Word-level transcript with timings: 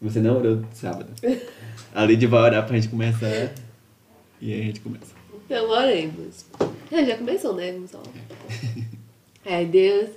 Você 0.00 0.20
não 0.20 0.36
orou 0.36 0.62
sábado. 0.72 1.10
A 1.94 2.04
Lidia 2.04 2.28
vai 2.28 2.42
orar 2.42 2.66
pra 2.66 2.76
gente 2.76 2.88
começar. 2.88 3.54
E 4.40 4.52
aí 4.52 4.60
a 4.60 4.64
gente 4.64 4.80
começa. 4.80 5.14
Então, 5.34 5.70
oremos. 5.70 6.44
Ah, 6.92 7.02
já 7.02 7.16
começou, 7.16 7.54
né? 7.54 7.72
Vamos 7.72 7.90
só. 7.90 8.02
É, 9.44 9.64
Deus, 9.64 10.10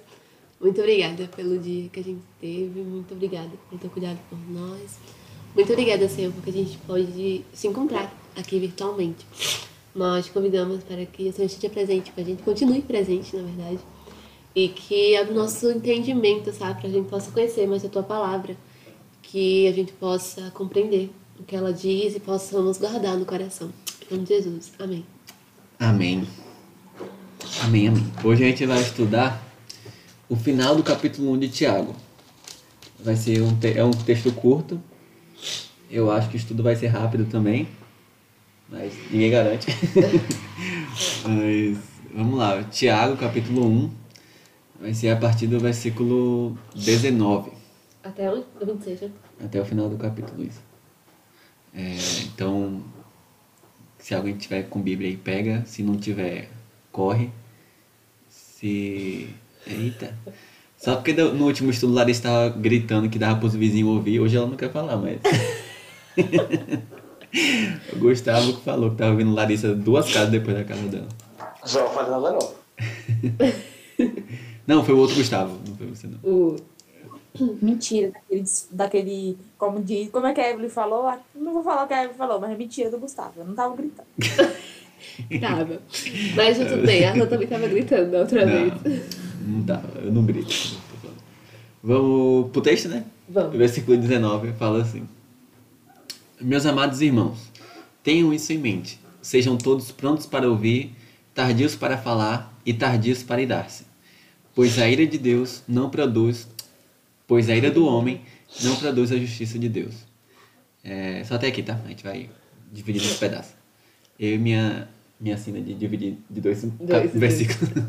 muito 0.59 0.81
obrigada 0.81 1.29
pelo 1.35 1.57
dia 1.59 1.87
que 1.89 1.99
a 1.99 2.03
gente 2.03 2.21
teve. 2.41 2.81
Muito 2.81 3.13
obrigada 3.13 3.51
por 3.69 3.79
ter 3.79 3.89
cuidado 3.89 4.17
por 4.29 4.39
nós. 4.49 4.97
Muito 5.55 5.71
obrigada, 5.71 6.09
Senhor, 6.09 6.33
porque 6.33 6.49
a 6.49 6.53
gente 6.53 6.77
pode 6.79 7.45
se 7.53 7.67
encontrar 7.67 8.13
aqui 8.35 8.59
virtualmente. 8.59 9.25
Nós 9.95 10.25
te 10.25 10.31
convidamos 10.31 10.83
para 10.83 11.05
que 11.05 11.29
o 11.29 11.33
Senhor 11.33 11.45
esteja 11.45 11.71
presente, 11.71 12.11
que 12.11 12.19
a 12.19 12.23
gente 12.23 12.43
continue 12.43 12.81
presente, 12.81 13.35
na 13.35 13.43
verdade. 13.43 13.79
E 14.55 14.67
que 14.67 15.19
o 15.21 15.33
nosso 15.33 15.69
entendimento, 15.71 16.51
sabe? 16.51 16.81
Para 16.81 16.89
a 16.89 16.91
gente 16.93 17.09
possa 17.09 17.31
conhecer 17.31 17.67
mais 17.67 17.85
a 17.85 17.89
tua 17.89 18.03
palavra. 18.03 18.57
Que 19.31 19.67
a 19.67 19.71
gente 19.71 19.93
possa 19.93 20.49
compreender 20.55 21.11
o 21.39 21.43
que 21.43 21.55
ela 21.55 21.71
diz 21.71 22.15
e 22.15 22.19
possamos 22.19 22.79
guardar 22.79 23.15
no 23.15 23.25
coração. 23.25 23.69
Em 24.01 24.15
nome 24.15 24.25
de 24.25 24.33
Jesus. 24.33 24.71
Amém. 24.79 25.05
Amém. 25.79 26.27
Amém, 27.61 27.89
amém. 27.89 28.11
Hoje 28.23 28.43
a 28.43 28.47
gente 28.47 28.65
vai 28.65 28.81
estudar 28.81 29.39
o 30.27 30.35
final 30.35 30.75
do 30.75 30.81
capítulo 30.81 31.31
1 31.33 31.39
de 31.41 31.49
Tiago. 31.49 31.95
Vai 32.99 33.15
ser 33.15 33.43
um, 33.43 33.55
é 33.75 33.83
um 33.83 33.91
texto 33.91 34.31
curto. 34.31 34.81
Eu 35.91 36.09
acho 36.09 36.27
que 36.29 36.35
o 36.35 36.39
estudo 36.39 36.63
vai 36.63 36.75
ser 36.75 36.87
rápido 36.87 37.25
também. 37.25 37.67
Mas 38.67 38.91
ninguém 39.11 39.29
garante. 39.29 39.67
mas 41.23 41.77
vamos 42.15 42.35
lá. 42.35 42.63
Tiago, 42.63 43.15
capítulo 43.15 43.63
1. 43.63 43.91
Vai 44.81 44.93
ser 44.95 45.11
a 45.11 45.15
partir 45.15 45.45
do 45.45 45.59
versículo 45.59 46.57
19. 46.73 47.58
Até 48.03 48.31
onde? 48.31 48.45
Do 48.59 48.65
26, 48.65 49.01
né? 49.01 49.11
Até 49.43 49.61
o 49.61 49.65
final 49.65 49.89
do 49.89 49.97
capítulo, 49.97 50.43
isso. 50.43 50.61
É, 51.73 51.95
então, 52.25 52.81
se 53.97 54.15
alguém 54.15 54.35
tiver 54.37 54.63
com 54.63 54.81
Bíblia 54.81 55.09
aí, 55.09 55.17
pega. 55.17 55.63
Se 55.65 55.83
não 55.83 55.97
tiver, 55.97 56.49
corre. 56.91 57.29
Se. 58.29 59.29
Eita! 59.67 60.17
Só 60.77 60.95
porque 60.95 61.13
no 61.13 61.45
último 61.45 61.69
estudo 61.69 61.93
Larissa 61.93 62.19
estava 62.19 62.49
gritando 62.49 63.09
que 63.09 63.19
dava 63.19 63.37
para 63.37 63.47
os 63.47 63.53
vizinhos 63.53 63.89
ouvir, 63.89 64.21
hoje 64.21 64.37
ela 64.37 64.47
não 64.47 64.55
quer 64.55 64.71
falar, 64.71 64.95
mas. 64.95 65.19
o 67.93 67.99
Gustavo 67.99 68.53
que 68.53 68.63
falou 68.63 68.89
que 68.89 68.95
estava 68.95 69.11
ouvindo 69.11 69.33
Larissa 69.33 69.75
duas 69.75 70.11
casas 70.11 70.29
depois 70.29 70.55
da 70.55 70.63
casa 70.63 70.87
dela. 70.87 71.07
Só 71.65 71.81
não 71.81 71.89
falei 71.93 72.11
nada 72.11 72.31
não. 72.31 72.59
Não, 74.69 74.85
foi 74.85 74.93
o 74.93 74.99
outro 74.99 75.15
Gustavo, 75.15 75.59
não 75.67 75.75
foi 75.75 75.87
você 75.87 76.05
não. 76.05 76.19
O... 76.23 76.55
Mentira, 77.61 78.11
daquele, 78.11 78.43
daquele 78.71 79.37
como, 79.57 79.81
diz, 79.81 80.09
como 80.09 80.27
é 80.27 80.33
que 80.33 80.41
a 80.41 80.49
Evelyn 80.49 80.69
falou? 80.69 81.07
Ah, 81.07 81.19
Não 81.35 81.53
vou 81.53 81.63
falar 81.63 81.83
o 81.83 81.87
que 81.87 81.93
a 81.93 82.03
Evelyn 82.03 82.17
falou, 82.17 82.39
mas 82.39 82.51
é 82.51 82.55
mentira 82.55 82.89
do 82.89 82.99
Gustavo. 82.99 83.33
Eu 83.37 83.45
não 83.45 83.55
tava 83.55 83.75
gritando. 83.75 84.07
Tava. 85.39 85.81
Mas 86.35 86.57
tudo 86.57 86.85
bem, 86.85 87.05
a 87.05 87.27
também 87.27 87.47
tava 87.47 87.67
gritando 87.67 88.11
da 88.11 88.19
outra 88.19 88.45
vez. 88.45 88.73
Não, 89.41 89.57
não 89.57 89.63
tava, 89.63 89.99
eu 89.99 90.11
não 90.11 90.23
grito. 90.23 90.77
Vamos 91.81 92.51
pro 92.51 92.61
texto, 92.61 92.89
né? 92.89 93.05
Vamos. 93.27 93.55
O 93.55 93.57
versículo 93.57 93.97
19 93.97 94.53
fala 94.53 94.81
assim: 94.81 95.07
Meus 96.39 96.65
amados 96.65 97.01
irmãos, 97.01 97.49
tenham 98.03 98.33
isso 98.33 98.51
em 98.51 98.57
mente. 98.57 98.99
Sejam 99.21 99.57
todos 99.57 99.91
prontos 99.91 100.25
para 100.25 100.49
ouvir, 100.49 100.95
tardios 101.33 101.75
para 101.75 101.97
falar 101.97 102.53
e 102.65 102.73
tardios 102.73 103.23
para 103.23 103.41
irar-se. 103.41 103.85
Pois 104.53 104.77
a 104.79 104.89
ira 104.89 105.05
de 105.05 105.17
Deus 105.17 105.63
não 105.67 105.89
produz, 105.89 106.47
pois 107.29 107.47
a 107.47 107.55
ira 107.55 107.69
do 107.69 107.85
homem 107.85 108.21
não 108.63 108.75
produz 108.75 109.11
a 109.11 109.17
justiça 109.17 109.59
de 109.59 109.69
Deus. 109.69 109.93
É, 110.83 111.23
só 111.23 111.35
até 111.35 111.47
aqui, 111.47 111.61
tá? 111.61 111.79
A 111.85 111.87
gente 111.87 112.03
vai 112.03 112.27
dividir 112.73 113.03
nos 113.03 113.17
pedaços. 113.17 113.53
Eu 114.19 114.33
e 114.33 114.37
minha, 114.39 114.89
minha 115.21 115.37
sina 115.37 115.61
de 115.61 115.75
dividir 115.75 116.17
de 116.27 116.41
dois, 116.41 116.63
Dois, 116.63 117.13
versículos. 117.13 117.69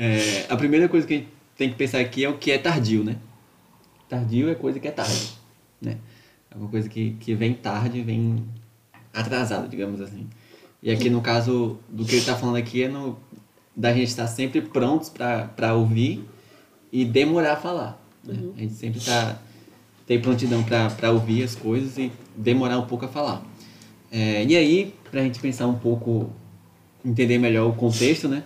É, 0.00 0.46
a 0.48 0.56
primeira 0.56 0.88
coisa 0.88 1.04
que 1.04 1.14
a 1.14 1.16
gente 1.16 1.28
tem 1.56 1.70
que 1.70 1.74
pensar 1.74 1.98
aqui 1.98 2.24
é 2.24 2.28
o 2.28 2.38
que 2.38 2.52
é 2.52 2.58
tardio, 2.58 3.02
né? 3.02 3.16
Tardio 4.08 4.48
é 4.48 4.54
coisa 4.54 4.78
que 4.78 4.86
é 4.86 4.92
tarde, 4.92 5.32
né? 5.82 5.98
É 6.48 6.56
uma 6.56 6.68
coisa 6.68 6.88
que, 6.88 7.16
que 7.18 7.34
vem 7.34 7.52
tarde, 7.52 8.00
vem 8.02 8.44
atrasada, 9.12 9.66
digamos 9.66 10.00
assim. 10.00 10.28
E 10.80 10.92
aqui 10.92 11.10
no 11.10 11.20
caso 11.20 11.80
do 11.88 12.04
que 12.04 12.12
ele 12.12 12.20
está 12.20 12.36
falando 12.36 12.54
aqui 12.54 12.84
é 12.84 12.88
no, 12.88 13.18
da 13.74 13.92
gente 13.92 14.06
estar 14.06 14.28
sempre 14.28 14.60
prontos 14.60 15.08
para 15.08 15.74
ouvir 15.74 16.24
e 16.92 17.04
demorar 17.04 17.54
a 17.54 17.56
falar. 17.56 18.07
Né? 18.32 18.50
A 18.56 18.60
gente 18.60 18.74
sempre 18.74 19.00
tá, 19.00 19.38
tem 20.06 20.20
prontidão 20.20 20.62
para 20.62 21.10
ouvir 21.10 21.42
as 21.42 21.54
coisas 21.54 21.96
e 21.98 22.12
demorar 22.36 22.78
um 22.78 22.86
pouco 22.86 23.04
a 23.04 23.08
falar. 23.08 23.44
É, 24.10 24.44
e 24.44 24.56
aí, 24.56 24.94
para 25.10 25.20
a 25.20 25.24
gente 25.24 25.38
pensar 25.40 25.66
um 25.66 25.74
pouco, 25.74 26.30
entender 27.04 27.38
melhor 27.38 27.68
o 27.68 27.74
contexto, 27.74 28.28
né? 28.28 28.42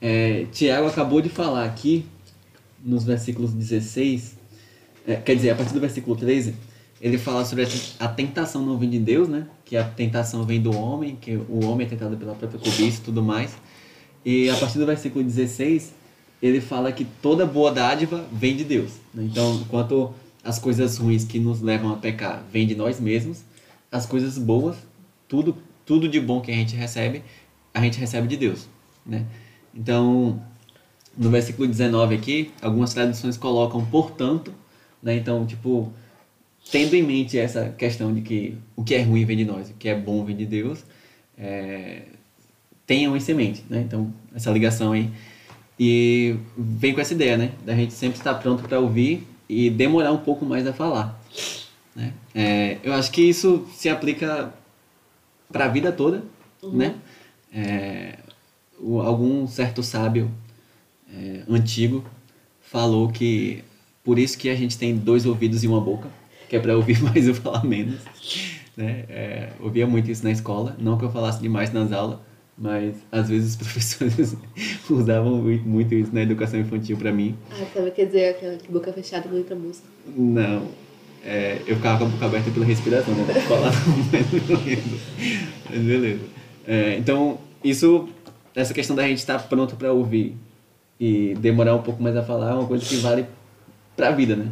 É, 0.00 0.46
Tiago 0.52 0.86
acabou 0.86 1.20
de 1.20 1.28
falar 1.28 1.64
aqui, 1.64 2.04
nos 2.84 3.04
versículos 3.04 3.52
16, 3.52 4.36
é, 5.06 5.16
quer 5.16 5.34
dizer, 5.34 5.50
a 5.50 5.54
partir 5.54 5.72
do 5.72 5.80
versículo 5.80 6.16
13, 6.16 6.54
ele 7.00 7.18
fala 7.18 7.44
sobre 7.44 7.64
a, 7.64 8.04
a 8.04 8.08
tentação 8.08 8.64
não 8.64 8.76
vem 8.76 8.90
de 8.90 8.98
Deus, 8.98 9.28
né? 9.28 9.46
Que 9.64 9.76
a 9.76 9.84
tentação 9.84 10.44
vem 10.44 10.60
do 10.60 10.76
homem, 10.76 11.16
que 11.16 11.36
o 11.36 11.64
homem 11.64 11.86
é 11.86 11.90
tentado 11.90 12.16
pela 12.16 12.34
própria 12.34 12.58
cobiça 12.58 13.00
e 13.00 13.04
tudo 13.04 13.22
mais. 13.22 13.56
E 14.24 14.50
a 14.50 14.56
partir 14.56 14.78
do 14.78 14.86
versículo 14.86 15.24
16, 15.24 15.94
ele 16.42 16.60
fala 16.60 16.92
que 16.92 17.04
toda 17.04 17.44
boa 17.44 17.72
dádiva 17.72 18.24
vem 18.32 18.56
de 18.56 18.64
Deus. 18.64 18.92
Então, 19.14 19.56
enquanto 19.56 20.14
as 20.42 20.58
coisas 20.58 20.96
ruins 20.96 21.24
que 21.24 21.38
nos 21.38 21.60
levam 21.60 21.92
a 21.92 21.96
pecar 21.96 22.44
vêm 22.52 22.66
de 22.66 22.74
nós 22.74 23.00
mesmos, 23.00 23.42
as 23.90 24.06
coisas 24.06 24.38
boas, 24.38 24.76
tudo, 25.26 25.56
tudo 25.84 26.08
de 26.08 26.20
bom 26.20 26.40
que 26.40 26.50
a 26.50 26.54
gente 26.54 26.76
recebe, 26.76 27.22
a 27.74 27.80
gente 27.80 27.98
recebe 27.98 28.26
de 28.28 28.36
Deus, 28.36 28.68
né? 29.04 29.26
Então, 29.74 30.42
no 31.16 31.30
versículo 31.30 31.66
19 31.66 32.14
aqui, 32.14 32.50
algumas 32.62 32.94
traduções 32.94 33.36
colocam 33.36 33.84
portanto, 33.84 34.54
né? 35.02 35.16
Então, 35.16 35.44
tipo, 35.44 35.92
tendo 36.70 36.94
em 36.94 37.02
mente 37.02 37.38
essa 37.38 37.70
questão 37.70 38.14
de 38.14 38.22
que 38.22 38.56
o 38.76 38.84
que 38.84 38.94
é 38.94 39.02
ruim 39.02 39.24
vem 39.24 39.36
de 39.36 39.44
nós, 39.44 39.70
o 39.70 39.74
que 39.74 39.88
é 39.88 39.98
bom 39.98 40.24
vem 40.24 40.36
de 40.36 40.46
Deus, 40.46 40.84
é, 41.36 42.02
tenham 42.86 43.16
em 43.16 43.20
semente, 43.20 43.64
né? 43.68 43.80
Então, 43.80 44.12
essa 44.34 44.50
ligação 44.50 44.92
aí. 44.92 45.10
E 45.78 46.36
vem 46.56 46.92
com 46.94 47.00
essa 47.00 47.14
ideia, 47.14 47.36
né? 47.36 47.52
Da 47.64 47.74
gente 47.74 47.92
sempre 47.92 48.18
estar 48.18 48.34
pronto 48.34 48.62
para 48.64 48.80
ouvir 48.80 49.26
e 49.48 49.70
demorar 49.70 50.12
um 50.12 50.18
pouco 50.18 50.44
mais 50.44 50.66
a 50.66 50.72
falar, 50.72 51.18
né? 51.94 52.12
É, 52.34 52.78
eu 52.82 52.92
acho 52.92 53.10
que 53.12 53.22
isso 53.22 53.66
se 53.72 53.88
aplica 53.88 54.52
para 55.52 55.66
a 55.66 55.68
vida 55.68 55.92
toda, 55.92 56.22
né? 56.62 56.94
É, 57.52 58.18
o- 58.78 59.00
algum 59.00 59.46
certo 59.46 59.82
sábio 59.82 60.30
é, 61.12 61.42
antigo 61.48 62.04
falou 62.60 63.08
que 63.10 63.64
por 64.04 64.18
isso 64.18 64.36
que 64.38 64.48
a 64.50 64.54
gente 64.54 64.76
tem 64.76 64.96
dois 64.96 65.24
ouvidos 65.26 65.64
e 65.64 65.68
uma 65.68 65.80
boca, 65.80 66.08
que 66.48 66.56
é 66.56 66.60
para 66.60 66.76
ouvir 66.76 67.00
mais 67.02 67.26
e 67.26 67.32
falar 67.34 67.64
menos. 67.64 68.00
Né? 68.76 69.04
É, 69.08 69.52
ouvia 69.60 69.86
muito 69.86 70.10
isso 70.10 70.22
na 70.24 70.30
escola, 70.30 70.76
não 70.78 70.98
que 70.98 71.04
eu 71.04 71.10
falasse 71.10 71.40
demais 71.40 71.72
nas 71.72 71.92
aulas, 71.92 72.18
mas 72.58 72.96
às 73.12 73.28
vezes 73.28 73.50
os 73.50 73.56
professores 73.62 74.36
usavam 74.90 75.36
muito, 75.64 75.94
isso 75.94 76.12
na 76.12 76.22
educação 76.22 76.58
infantil 76.58 76.96
para 76.96 77.12
mim. 77.12 77.36
Ah, 77.50 77.64
sabe, 77.72 77.90
quer 77.92 78.06
dizer 78.06 78.30
aquela 78.30 78.56
de 78.56 78.68
boca 78.68 78.92
fechada 78.92 79.28
não 79.30 79.38
entra 79.38 79.54
música. 79.54 79.86
Não, 80.16 80.68
é, 81.24 81.60
eu 81.66 81.76
ficava 81.76 81.98
com 81.98 82.04
a 82.04 82.08
boca 82.08 82.26
aberta 82.26 82.50
pela 82.50 82.64
respiração, 82.64 83.14
né? 83.14 83.24
Pra 83.24 83.40
falar, 83.42 83.72
mas 84.12 84.32
lembro. 84.64 84.98
Mas 85.70 85.80
beleza. 85.80 86.24
É, 86.66 86.96
então, 86.98 87.38
isso, 87.62 88.08
essa 88.54 88.74
questão 88.74 88.96
da 88.96 89.06
gente 89.06 89.18
estar 89.18 89.38
pronto 89.48 89.76
para 89.76 89.92
ouvir 89.92 90.36
e 90.98 91.34
demorar 91.38 91.74
um 91.74 91.82
pouco 91.82 92.02
mais 92.02 92.16
a 92.16 92.22
falar 92.22 92.50
é 92.50 92.54
uma 92.54 92.66
coisa 92.66 92.84
que 92.84 92.96
vale 92.96 93.26
para 93.96 94.08
a 94.08 94.10
vida, 94.12 94.36
né? 94.36 94.50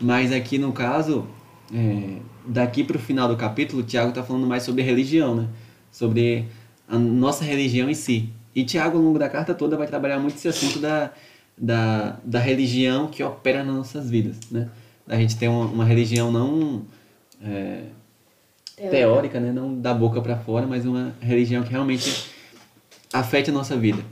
Mas 0.00 0.32
aqui 0.32 0.58
no 0.58 0.72
caso, 0.72 1.26
é, 1.74 2.18
daqui 2.46 2.84
para 2.84 2.96
o 2.96 3.00
final 3.00 3.28
do 3.28 3.36
capítulo, 3.36 3.82
o 3.82 3.84
Tiago 3.84 4.10
está 4.10 4.22
falando 4.22 4.46
mais 4.46 4.62
sobre 4.62 4.82
religião, 4.82 5.34
né? 5.34 5.48
Sobre 5.90 6.46
a 6.88 6.98
nossa 6.98 7.44
religião 7.44 7.88
em 7.90 7.94
si. 7.94 8.30
E 8.54 8.64
Tiago, 8.64 8.96
ao 8.96 9.02
longo 9.04 9.18
da 9.18 9.28
carta 9.28 9.54
toda, 9.54 9.76
vai 9.76 9.86
trabalhar 9.86 10.18
muito 10.18 10.36
esse 10.36 10.48
assunto 10.48 10.78
da, 10.78 11.10
da, 11.56 12.18
da 12.24 12.38
religião 12.38 13.08
que 13.08 13.22
opera 13.22 13.62
nas 13.62 13.76
nossas 13.76 14.08
vidas, 14.08 14.38
né? 14.50 14.68
A 15.06 15.16
gente 15.16 15.36
tem 15.36 15.48
uma, 15.48 15.66
uma 15.66 15.84
religião 15.84 16.32
não 16.32 16.84
é, 17.42 17.82
teórica, 18.90 19.38
né? 19.38 19.52
Não 19.52 19.78
da 19.78 19.94
boca 19.94 20.20
para 20.20 20.36
fora, 20.36 20.66
mas 20.66 20.84
uma 20.86 21.14
religião 21.20 21.62
que 21.62 21.70
realmente 21.70 22.30
afeta 23.12 23.50
a 23.50 23.54
nossa 23.54 23.76
vida. 23.76 24.02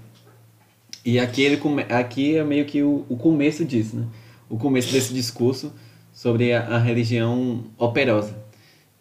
E 1.05 1.19
aqui, 1.19 1.43
ele, 1.43 1.57
come- 1.57 1.87
aqui 1.89 2.37
é 2.37 2.45
meio 2.45 2.65
que 2.65 2.83
o, 2.83 3.05
o 3.09 3.17
começo 3.17 3.65
disso, 3.65 3.97
né? 3.97 4.07
O 4.49 4.57
começo 4.57 4.93
desse 4.93 5.13
discurso 5.13 5.73
sobre 6.13 6.53
a, 6.53 6.77
a 6.77 6.79
religião 6.79 7.65
operosa. 7.77 8.37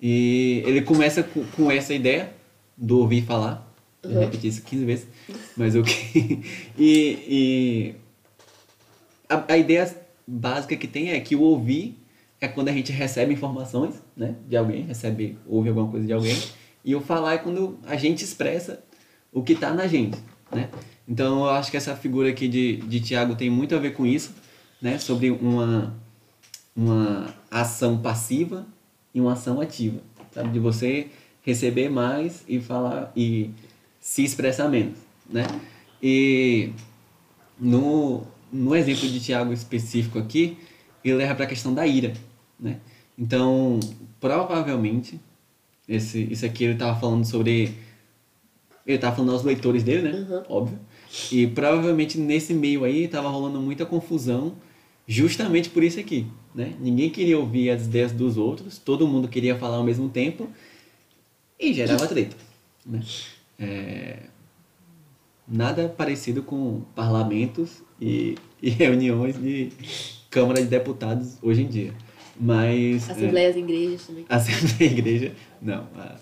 E 0.02 0.64
ele 0.66 0.82
começa 0.82 1.22
com, 1.22 1.46
com 1.56 1.72
essa 1.72 1.94
ideia 1.94 2.34
do 2.76 3.00
ouvir 3.00 3.24
falar. 3.24 3.63
Eu 4.04 4.20
repeti 4.20 4.48
isso 4.48 4.62
15 4.64 4.86
vezes. 4.86 5.08
Mas 5.56 5.76
o 5.76 5.84
que... 5.84 6.42
E, 6.78 7.18
e 7.28 7.96
a, 9.30 9.54
a 9.54 9.58
ideia 9.58 9.96
básica 10.28 10.76
que 10.76 10.88
tem 10.88 11.12
é 11.12 11.20
que 11.20 11.36
o 11.36 11.42
ouvir 11.42 11.98
é 12.40 12.48
quando 12.48 12.68
a 12.68 12.74
gente 12.74 12.92
recebe 12.92 13.34
informações, 13.34 13.96
né, 14.18 14.36
de 14.48 14.58
alguém, 14.58 14.84
recebe, 14.84 15.38
ouve 15.48 15.70
alguma 15.70 15.90
coisa 15.90 16.06
de 16.06 16.12
alguém, 16.12 16.38
e 16.84 16.94
o 16.94 17.00
falar 17.00 17.36
é 17.36 17.38
quando 17.38 17.80
a 17.86 17.96
gente 17.96 18.24
expressa 18.24 18.84
o 19.32 19.42
que 19.42 19.54
está 19.54 19.74
na 19.74 19.88
gente, 19.88 20.18
né? 20.52 20.70
Então 21.08 21.46
eu 21.46 21.50
acho 21.52 21.72
que 21.72 21.78
essa 21.78 21.96
figura 21.96 22.30
aqui 22.30 22.48
de, 22.48 22.78
de 22.78 23.00
Tiago 23.00 23.36
tem 23.36 23.50
muito 23.50 23.74
a 23.76 23.80
ver 23.80 23.94
com 23.94 24.06
isso, 24.06 24.34
né? 24.82 25.00
Sobre 25.00 25.32
uma, 25.32 25.96
uma 26.76 27.34
ação 27.50 27.98
passiva 27.98 28.66
e 29.14 29.22
uma 29.22 29.34
ação 29.34 29.62
ativa, 29.62 30.02
sabe? 30.32 30.50
De 30.50 30.60
você 30.60 31.08
receber 31.42 31.90
mais 31.90 32.44
e 32.48 32.60
falar 32.60 33.12
e 33.16 33.52
se 34.04 34.22
expressar 34.22 34.68
menos, 34.68 34.98
né? 35.30 35.48
E 36.02 36.72
no, 37.58 38.22
no 38.52 38.76
exemplo 38.76 39.08
de 39.08 39.22
Tiago 39.22 39.54
específico 39.54 40.20
aqui, 40.20 40.58
ele 41.06 41.16
leva 41.16 41.34
para 41.36 41.46
a 41.46 41.48
questão 41.48 41.74
da 41.74 41.88
ira, 41.88 42.12
né? 42.60 42.82
Então, 43.18 43.80
provavelmente, 44.20 45.18
esse, 45.88 46.22
isso 46.30 46.46
aqui 46.46 46.66
ele 46.66 46.74
estava 46.74 47.00
falando 47.00 47.24
sobre... 47.24 47.74
Ele 48.86 48.98
estava 48.98 49.16
falando 49.16 49.32
aos 49.32 49.44
leitores 49.44 49.84
dele, 49.84 50.02
né? 50.02 50.28
Uhum. 50.30 50.44
Óbvio. 50.50 50.80
E 51.32 51.48
provavelmente 51.48 52.18
nesse 52.18 52.54
meio 52.54 52.84
aí 52.84 53.06
estava 53.06 53.30
rolando 53.30 53.62
muita 53.62 53.86
confusão, 53.86 54.54
justamente 55.08 55.70
por 55.70 55.82
isso 55.82 55.98
aqui, 55.98 56.28
né? 56.54 56.74
Ninguém 56.78 57.10
queria 57.10 57.40
ouvir 57.40 57.70
as 57.70 57.86
ideias 57.86 58.12
dos 58.12 58.36
outros, 58.36 58.78
todo 58.80 59.08
mundo 59.08 59.30
queria 59.30 59.58
falar 59.58 59.78
ao 59.78 59.84
mesmo 59.84 60.10
tempo 60.10 60.50
e 61.58 61.72
gerava 61.72 62.06
treta, 62.06 62.36
né? 62.86 63.02
É, 63.64 64.20
nada 65.48 65.88
parecido 65.90 66.44
com 66.44 66.82
parlamentos 66.96 67.82
e, 68.00 68.36
e 68.62 68.70
reuniões 68.72 69.40
de 69.42 69.70
Câmara 70.30 70.62
de 70.62 70.68
Deputados 70.68 71.38
hoje 71.42 71.62
em 71.64 71.68
dia. 71.68 71.94
Mas. 72.40 73.08
é, 73.10 73.12
Assembleias 73.14 73.56
em 73.56 73.60
igrejas 73.60 74.08
também. 74.08 74.26
a 74.28 74.36
Assembleia 74.38 74.92
Igreja. 74.92 75.32
Não, 75.62 75.88
a 75.96 76.16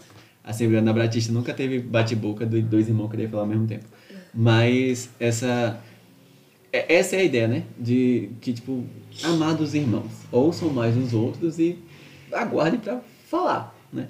Assembleia 0.44 0.82
na 0.82 0.92
Batista 0.94 1.32
nunca 1.32 1.54
teve 1.54 1.80
bate-boca 1.80 2.46
de 2.46 2.62
dois 2.62 2.88
irmãos 2.88 3.10
querer 3.10 3.30
falar 3.30 3.44
ao 3.44 3.48
mesmo 3.50 3.68
tempo. 3.68 3.86
Mas 4.34 5.10
essa. 5.20 5.80
é- 6.72 6.96
Essa 6.96 7.16
é 7.16 7.20
a 7.20 7.24
ideia, 7.24 7.48
né? 7.48 7.64
De 7.80 8.30
que, 8.42 8.54
tipo, 8.54 8.84
amados 9.24 9.74
irmãos, 9.74 10.12
ouçam 10.32 10.70
mais 10.70 10.96
os 10.98 11.14
outros 11.14 11.60
e 11.60 11.78
aguardem 12.34 12.80
para 12.80 13.02
falar, 13.28 13.76
né? 13.92 14.08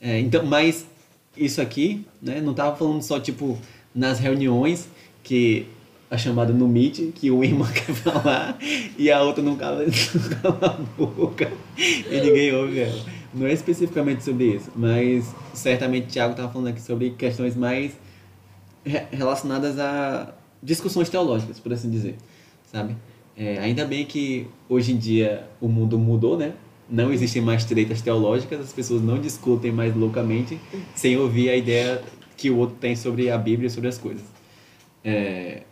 É, 0.00 0.18
então, 0.18 0.44
mas 0.46 0.86
isso 1.36 1.60
aqui, 1.60 2.04
né? 2.20 2.40
Não 2.40 2.54
tava 2.54 2.76
falando 2.76 3.02
só, 3.02 3.18
tipo, 3.20 3.58
nas 3.94 4.18
reuniões 4.18 4.88
que 5.22 5.66
a 6.10 6.18
chamada 6.18 6.52
no 6.52 6.66
Meet, 6.66 7.12
que 7.14 7.30
uma 7.32 7.44
irmã 7.44 7.66
quer 7.72 7.94
falar 7.94 8.58
e 8.98 9.10
a 9.10 9.22
outra 9.22 9.42
não 9.42 9.56
cala, 9.56 9.84
não 9.86 10.28
cala 10.42 10.76
a 10.78 11.02
boca 11.02 11.50
e 11.78 12.20
ninguém 12.20 12.52
ouve 12.54 12.80
ela. 12.80 13.20
Não 13.32 13.46
é 13.46 13.52
especificamente 13.52 14.24
sobre 14.24 14.56
isso, 14.56 14.70
mas 14.74 15.32
certamente 15.54 16.06
o 16.06 16.10
Tiago 16.10 16.32
estava 16.32 16.52
falando 16.52 16.68
aqui 16.68 16.82
sobre 16.82 17.10
questões 17.10 17.54
mais 17.54 17.92
re- 18.84 19.06
relacionadas 19.12 19.78
a 19.78 20.34
discussões 20.60 21.08
teológicas, 21.08 21.60
por 21.60 21.72
assim 21.72 21.88
dizer, 21.88 22.16
sabe? 22.72 22.96
É, 23.36 23.58
ainda 23.58 23.84
bem 23.84 24.04
que 24.04 24.48
hoje 24.68 24.92
em 24.92 24.98
dia 24.98 25.46
o 25.60 25.68
mundo 25.68 25.96
mudou, 25.96 26.36
né? 26.36 26.54
Não 26.90 27.12
existem 27.12 27.40
mais 27.40 27.64
tretas 27.64 28.02
teológicas, 28.02 28.60
as 28.60 28.72
pessoas 28.72 29.02
não 29.02 29.20
discutem 29.20 29.70
mais 29.70 29.94
loucamente 29.94 30.60
sem 30.94 31.16
ouvir 31.16 31.48
a 31.50 31.56
ideia 31.56 32.02
que 32.36 32.50
o 32.50 32.56
outro 32.56 32.76
tem 32.76 32.96
sobre 32.96 33.30
a 33.30 33.38
Bíblia 33.38 33.68
e 33.68 33.70
sobre 33.70 33.88
as 33.88 33.98
coisas. 33.98 34.24
É, 35.04 35.62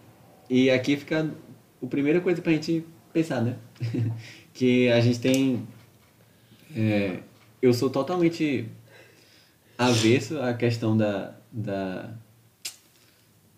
e 0.49 0.71
aqui 0.71 0.97
fica 0.97 1.31
a 1.83 1.87
primeira 1.87 2.21
coisa 2.21 2.41
pra 2.41 2.53
gente 2.53 2.85
pensar, 3.13 3.43
né? 3.43 3.57
que 4.55 4.89
a 4.91 5.01
gente 5.01 5.21
tem. 5.21 5.67
é, 6.75 7.21
eu 7.61 7.73
sou 7.75 7.91
totalmente 7.91 8.69
avesso 9.77 10.41
à 10.41 10.55
questão 10.55 10.97
da, 10.97 11.35
da. 11.53 12.15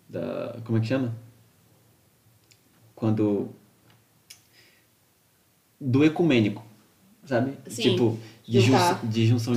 da. 0.09 0.59
Como 0.65 0.77
é 0.77 0.81
que 0.81 0.87
chama? 0.87 1.15
Quando. 2.95 3.49
Do 5.79 6.05
ecumênico, 6.05 6.63
sabe? 7.31 7.53
Sim, 7.67 7.81
Tipo, 7.83 8.17
jun- 8.59 8.73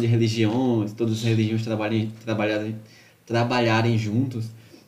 de 0.00 0.06
religiões, 0.06 0.92
todas 0.92 1.14
as 1.14 1.22
religiões 1.24 1.62
trabalhem, 1.64 2.12
trabalharem, 2.24 2.76
trabalharem 3.26 3.98
juntos. 3.98 4.46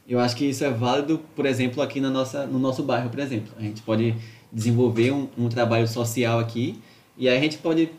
Eu 0.09 0.21
acho 0.21 0.37
que 0.37 0.45
isso 0.45 0.63
é 0.65 0.71
válido, 0.71 1.21
por 1.35 1.47
exemplo, 1.47 1.83
aqui 1.83 2.01
na 2.01 2.11
nossa, 2.11 2.47
no 2.47 2.59
nosso 2.61 2.83
bairro, 2.85 3.11
por 3.11 3.19
exemplo. 3.19 3.53
A 3.59 3.63
gente 3.63 3.83
pode 3.83 4.15
desenvolver 4.53 5.11
um, 5.11 5.27
um 5.37 5.49
trabalho 5.49 5.89
social 5.89 6.39
aqui 6.39 6.79
e 7.19 7.29
aí 7.29 7.37
a 7.37 7.41
gente 7.41 7.59
pode 7.59 7.91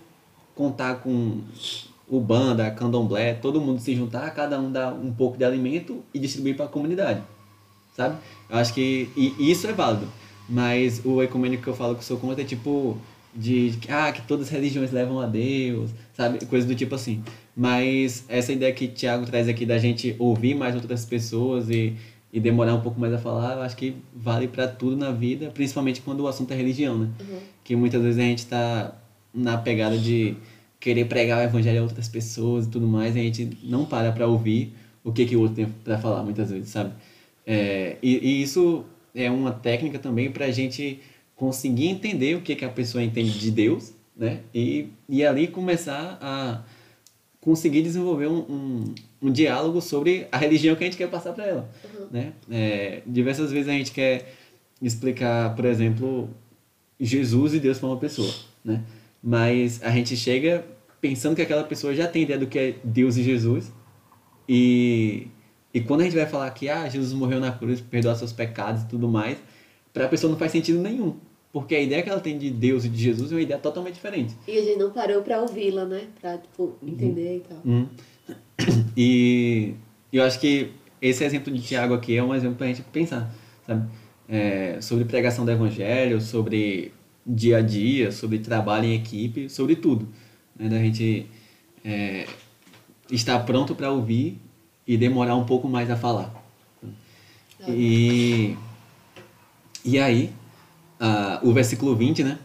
contar 0.55 0.95
com 0.95 1.41
o 2.09 2.21
banda, 2.21 2.71
candomblé, 2.71 3.33
todo 3.33 3.59
mundo 3.59 3.81
se 3.81 3.93
juntar, 3.93 4.29
cada 4.33 4.57
um 4.57 4.71
dar 4.71 4.93
um 4.93 5.11
pouco 5.11 5.37
de 5.37 5.43
alimento 5.43 6.01
e 6.13 6.19
distribuir 6.19 6.55
para 6.55 6.65
a 6.65 6.69
comunidade, 6.69 7.21
sabe? 7.97 8.15
Eu 8.49 8.57
acho 8.57 8.73
que 8.73 9.09
e, 9.17 9.33
e 9.37 9.51
isso 9.51 9.67
é 9.67 9.73
válido, 9.73 10.07
mas 10.47 11.01
o 11.03 11.21
ecumênico 11.21 11.63
que 11.63 11.67
eu 11.69 11.75
falo 11.75 11.93
que 11.95 11.99
eu 11.99 12.05
sou 12.05 12.17
contra 12.17 12.41
é 12.41 12.45
tipo 12.45 12.97
de 13.35 13.73
que, 13.81 13.91
ah, 13.91 14.11
que 14.11 14.21
todas 14.23 14.47
as 14.47 14.51
religiões 14.51 14.91
levam 14.91 15.19
a 15.19 15.27
Deus, 15.27 15.91
sabe? 16.13 16.45
Coisa 16.45 16.67
do 16.67 16.75
tipo 16.75 16.95
assim. 16.95 17.23
Mas 17.55 18.25
essa 18.27 18.51
ideia 18.51 18.71
que 18.73 18.85
o 18.85 18.87
Tiago 18.87 19.25
traz 19.25 19.47
aqui 19.47 19.65
da 19.65 19.77
gente 19.77 20.15
ouvir 20.19 20.55
mais 20.55 20.75
outras 20.75 21.05
pessoas 21.05 21.69
e, 21.69 21.95
e 22.31 22.39
demorar 22.39 22.75
um 22.75 22.81
pouco 22.81 22.99
mais 22.99 23.13
a 23.13 23.17
falar, 23.17 23.55
eu 23.55 23.61
acho 23.61 23.75
que 23.75 23.95
vale 24.15 24.47
para 24.47 24.67
tudo 24.67 24.95
na 24.95 25.11
vida, 25.11 25.49
principalmente 25.49 26.01
quando 26.01 26.21
o 26.21 26.27
assunto 26.27 26.51
é 26.51 26.55
religião, 26.55 26.97
né? 26.97 27.09
Que 27.63 27.75
muitas 27.75 28.01
vezes 28.01 28.19
a 28.19 28.23
gente 28.23 28.45
tá 28.45 28.95
na 29.33 29.57
pegada 29.57 29.97
de 29.97 30.35
querer 30.79 31.05
pregar 31.05 31.39
o 31.39 31.43
evangelho 31.43 31.79
a 31.79 31.83
outras 31.83 32.07
pessoas 32.07 32.65
e 32.65 32.69
tudo 32.69 32.87
mais, 32.87 33.15
e 33.15 33.19
a 33.19 33.23
gente 33.23 33.57
não 33.63 33.85
para 33.85 34.11
para 34.11 34.27
ouvir 34.27 34.73
o 35.03 35.11
que, 35.11 35.25
que 35.25 35.35
o 35.35 35.41
outro 35.41 35.55
tem 35.55 35.65
para 35.83 35.97
falar 35.97 36.23
muitas 36.23 36.51
vezes, 36.51 36.69
sabe? 36.69 36.91
É, 37.45 37.97
e, 38.03 38.17
e 38.17 38.41
isso 38.41 38.85
é 39.15 39.31
uma 39.31 39.51
técnica 39.51 39.97
também 39.97 40.29
para 40.29 40.45
a 40.45 40.51
gente 40.51 40.99
conseguir 41.37 41.87
entender 41.87 42.35
o 42.35 42.41
que, 42.41 42.55
que 42.55 42.65
a 42.65 42.69
pessoa 42.69 43.01
entende 43.01 43.39
de 43.39 43.51
Deus, 43.51 43.93
né? 44.15 44.41
E, 44.53 44.89
e 45.07 45.23
ali 45.23 45.47
começar 45.47 46.17
a 46.19 46.63
conseguir 47.39 47.83
desenvolver 47.83 48.27
um, 48.27 48.39
um, 48.39 48.95
um 49.21 49.31
diálogo 49.31 49.79
sobre 49.79 50.27
a 50.31 50.37
religião 50.37 50.75
que 50.75 50.83
a 50.83 50.87
gente 50.87 50.97
quer 50.97 51.09
passar 51.09 51.31
para 51.31 51.45
ela, 51.45 51.69
né? 52.11 52.33
É, 52.51 53.03
diversas 53.05 53.51
vezes 53.51 53.69
a 53.69 53.71
gente 53.71 53.91
quer 53.91 54.33
explicar, 54.81 55.55
por 55.55 55.63
exemplo, 55.63 56.29
Jesus 56.99 57.53
e 57.53 57.59
Deus 57.59 57.77
para 57.77 57.87
uma 57.87 57.97
pessoa, 57.97 58.33
né? 58.65 58.83
Mas 59.23 59.81
a 59.83 59.91
gente 59.91 60.17
chega 60.17 60.65
pensando 60.99 61.35
que 61.35 61.41
aquela 61.41 61.63
pessoa 61.63 61.93
já 61.93 62.07
tem 62.07 62.23
ideia 62.23 62.39
do 62.39 62.47
que 62.47 62.57
é 62.57 62.75
Deus 62.83 63.15
e 63.15 63.23
Jesus 63.23 63.71
e, 64.49 65.27
e 65.71 65.81
quando 65.81 66.01
a 66.01 66.03
gente 66.05 66.15
vai 66.15 66.25
falar 66.25 66.49
que 66.51 66.69
ah, 66.69 66.89
Jesus 66.89 67.13
morreu 67.13 67.39
na 67.39 67.51
cruz 67.51 67.79
perdoar 67.79 68.15
seus 68.15 68.33
pecados 68.33 68.83
e 68.83 68.87
tudo 68.87 69.07
mais, 69.07 69.37
para 69.93 70.05
a 70.05 70.09
pessoa 70.09 70.31
não 70.31 70.39
faz 70.39 70.51
sentido 70.51 70.79
nenhum. 70.79 71.15
Porque 71.59 71.75
a 71.75 71.81
ideia 71.81 72.03
que 72.03 72.09
ela 72.09 72.19
tem 72.19 72.37
de 72.37 72.49
Deus 72.51 72.85
e 72.85 72.89
de 72.89 72.97
Jesus 72.97 73.31
é 73.31 73.35
uma 73.35 73.41
ideia 73.41 73.59
totalmente 73.59 73.95
diferente. 73.95 74.35
E 74.47 74.57
a 74.57 74.61
gente 74.61 74.77
não 74.77 74.91
parou 74.91 75.21
pra 75.21 75.41
ouvi-la, 75.41 75.85
né? 75.85 76.07
Pra, 76.21 76.37
tipo, 76.37 76.75
entender 76.83 77.37
e 77.37 77.39
tal. 77.39 77.61
Hum. 77.65 77.87
E 78.97 79.75
eu 80.11 80.23
acho 80.23 80.39
que 80.39 80.71
esse 81.01 81.23
exemplo 81.23 81.53
de 81.53 81.61
Tiago 81.61 81.93
aqui 81.93 82.17
é 82.17 82.23
um 82.23 82.33
exemplo 82.33 82.57
para 82.57 82.65
a 82.65 82.69
gente 82.69 82.81
pensar, 82.83 83.33
sabe? 83.65 83.87
É, 84.27 84.79
sobre 84.81 85.05
pregação 85.05 85.45
do 85.45 85.51
evangelho, 85.51 86.19
sobre 86.19 86.91
dia 87.25 87.57
a 87.57 87.61
dia, 87.61 88.11
sobre 88.11 88.39
trabalho 88.39 88.85
em 88.85 88.95
equipe, 88.95 89.49
sobre 89.49 89.75
tudo. 89.75 90.07
Né? 90.55 90.69
Da 90.69 90.77
gente 90.77 91.27
é, 91.83 92.25
estar 93.11 93.39
pronto 93.45 93.75
para 93.75 93.91
ouvir 93.91 94.39
e 94.85 94.97
demorar 94.97 95.35
um 95.35 95.45
pouco 95.45 95.67
mais 95.67 95.89
a 95.89 95.95
falar. 95.95 96.33
E, 97.67 98.55
e 99.83 99.99
aí, 99.99 100.31
o 101.43 101.53
versículo 101.53 101.95
20, 101.95 102.23
né? 102.23 102.39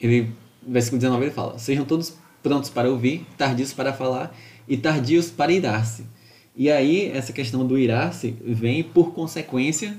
Ele, 0.00 0.32
versículo 0.66 1.00
19 1.00 1.24
ele 1.24 1.32
fala: 1.32 1.58
Sejam 1.58 1.84
todos 1.84 2.16
prontos 2.42 2.70
para 2.70 2.88
ouvir, 2.88 3.26
tardios 3.36 3.72
para 3.72 3.92
falar 3.92 4.34
e 4.66 4.76
tardios 4.76 5.30
para 5.30 5.52
irar-se. 5.52 6.04
E 6.54 6.70
aí, 6.70 7.08
essa 7.08 7.32
questão 7.32 7.66
do 7.66 7.78
irar-se 7.78 8.36
vem 8.44 8.82
por 8.82 9.12
consequência 9.12 9.96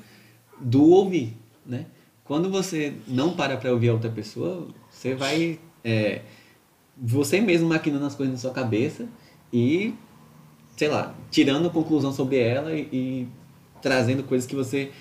do 0.60 0.90
ouvir, 0.90 1.36
né? 1.66 1.86
Quando 2.24 2.50
você 2.50 2.94
não 3.08 3.34
para 3.34 3.58
para 3.58 3.72
ouvir 3.72 3.90
a 3.90 3.94
outra 3.94 4.10
pessoa, 4.10 4.68
você 4.90 5.16
vai 5.16 5.60
é, 5.84 6.22
você 7.02 7.40
mesmo 7.40 7.68
maquinando 7.68 8.06
as 8.06 8.16
coisas 8.16 8.34
na 8.34 8.40
sua 8.40 8.52
cabeça 8.52 9.08
e, 9.52 9.94
sei 10.76 10.90
lá, 10.90 11.16
tirando 11.32 11.70
conclusão 11.70 12.12
sobre 12.12 12.38
ela 12.38 12.76
e, 12.76 12.82
e 12.92 13.28
trazendo 13.82 14.24
coisas 14.24 14.46
que 14.46 14.56
você 14.56 14.92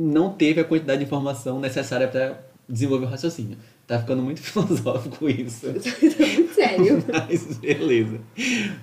não 0.00 0.32
teve 0.32 0.60
a 0.60 0.64
quantidade 0.64 0.98
de 1.00 1.04
informação 1.04 1.60
necessária 1.60 2.08
para 2.08 2.40
desenvolver 2.68 3.04
o 3.04 3.08
raciocínio. 3.08 3.58
Tá 3.86 3.98
ficando 3.98 4.22
muito 4.22 4.40
filosófico 4.42 5.28
isso. 5.28 5.66
Tá 5.66 5.72
muito 6.00 6.54
sério. 6.54 7.04
Mas 7.12 7.58
beleza. 7.58 8.20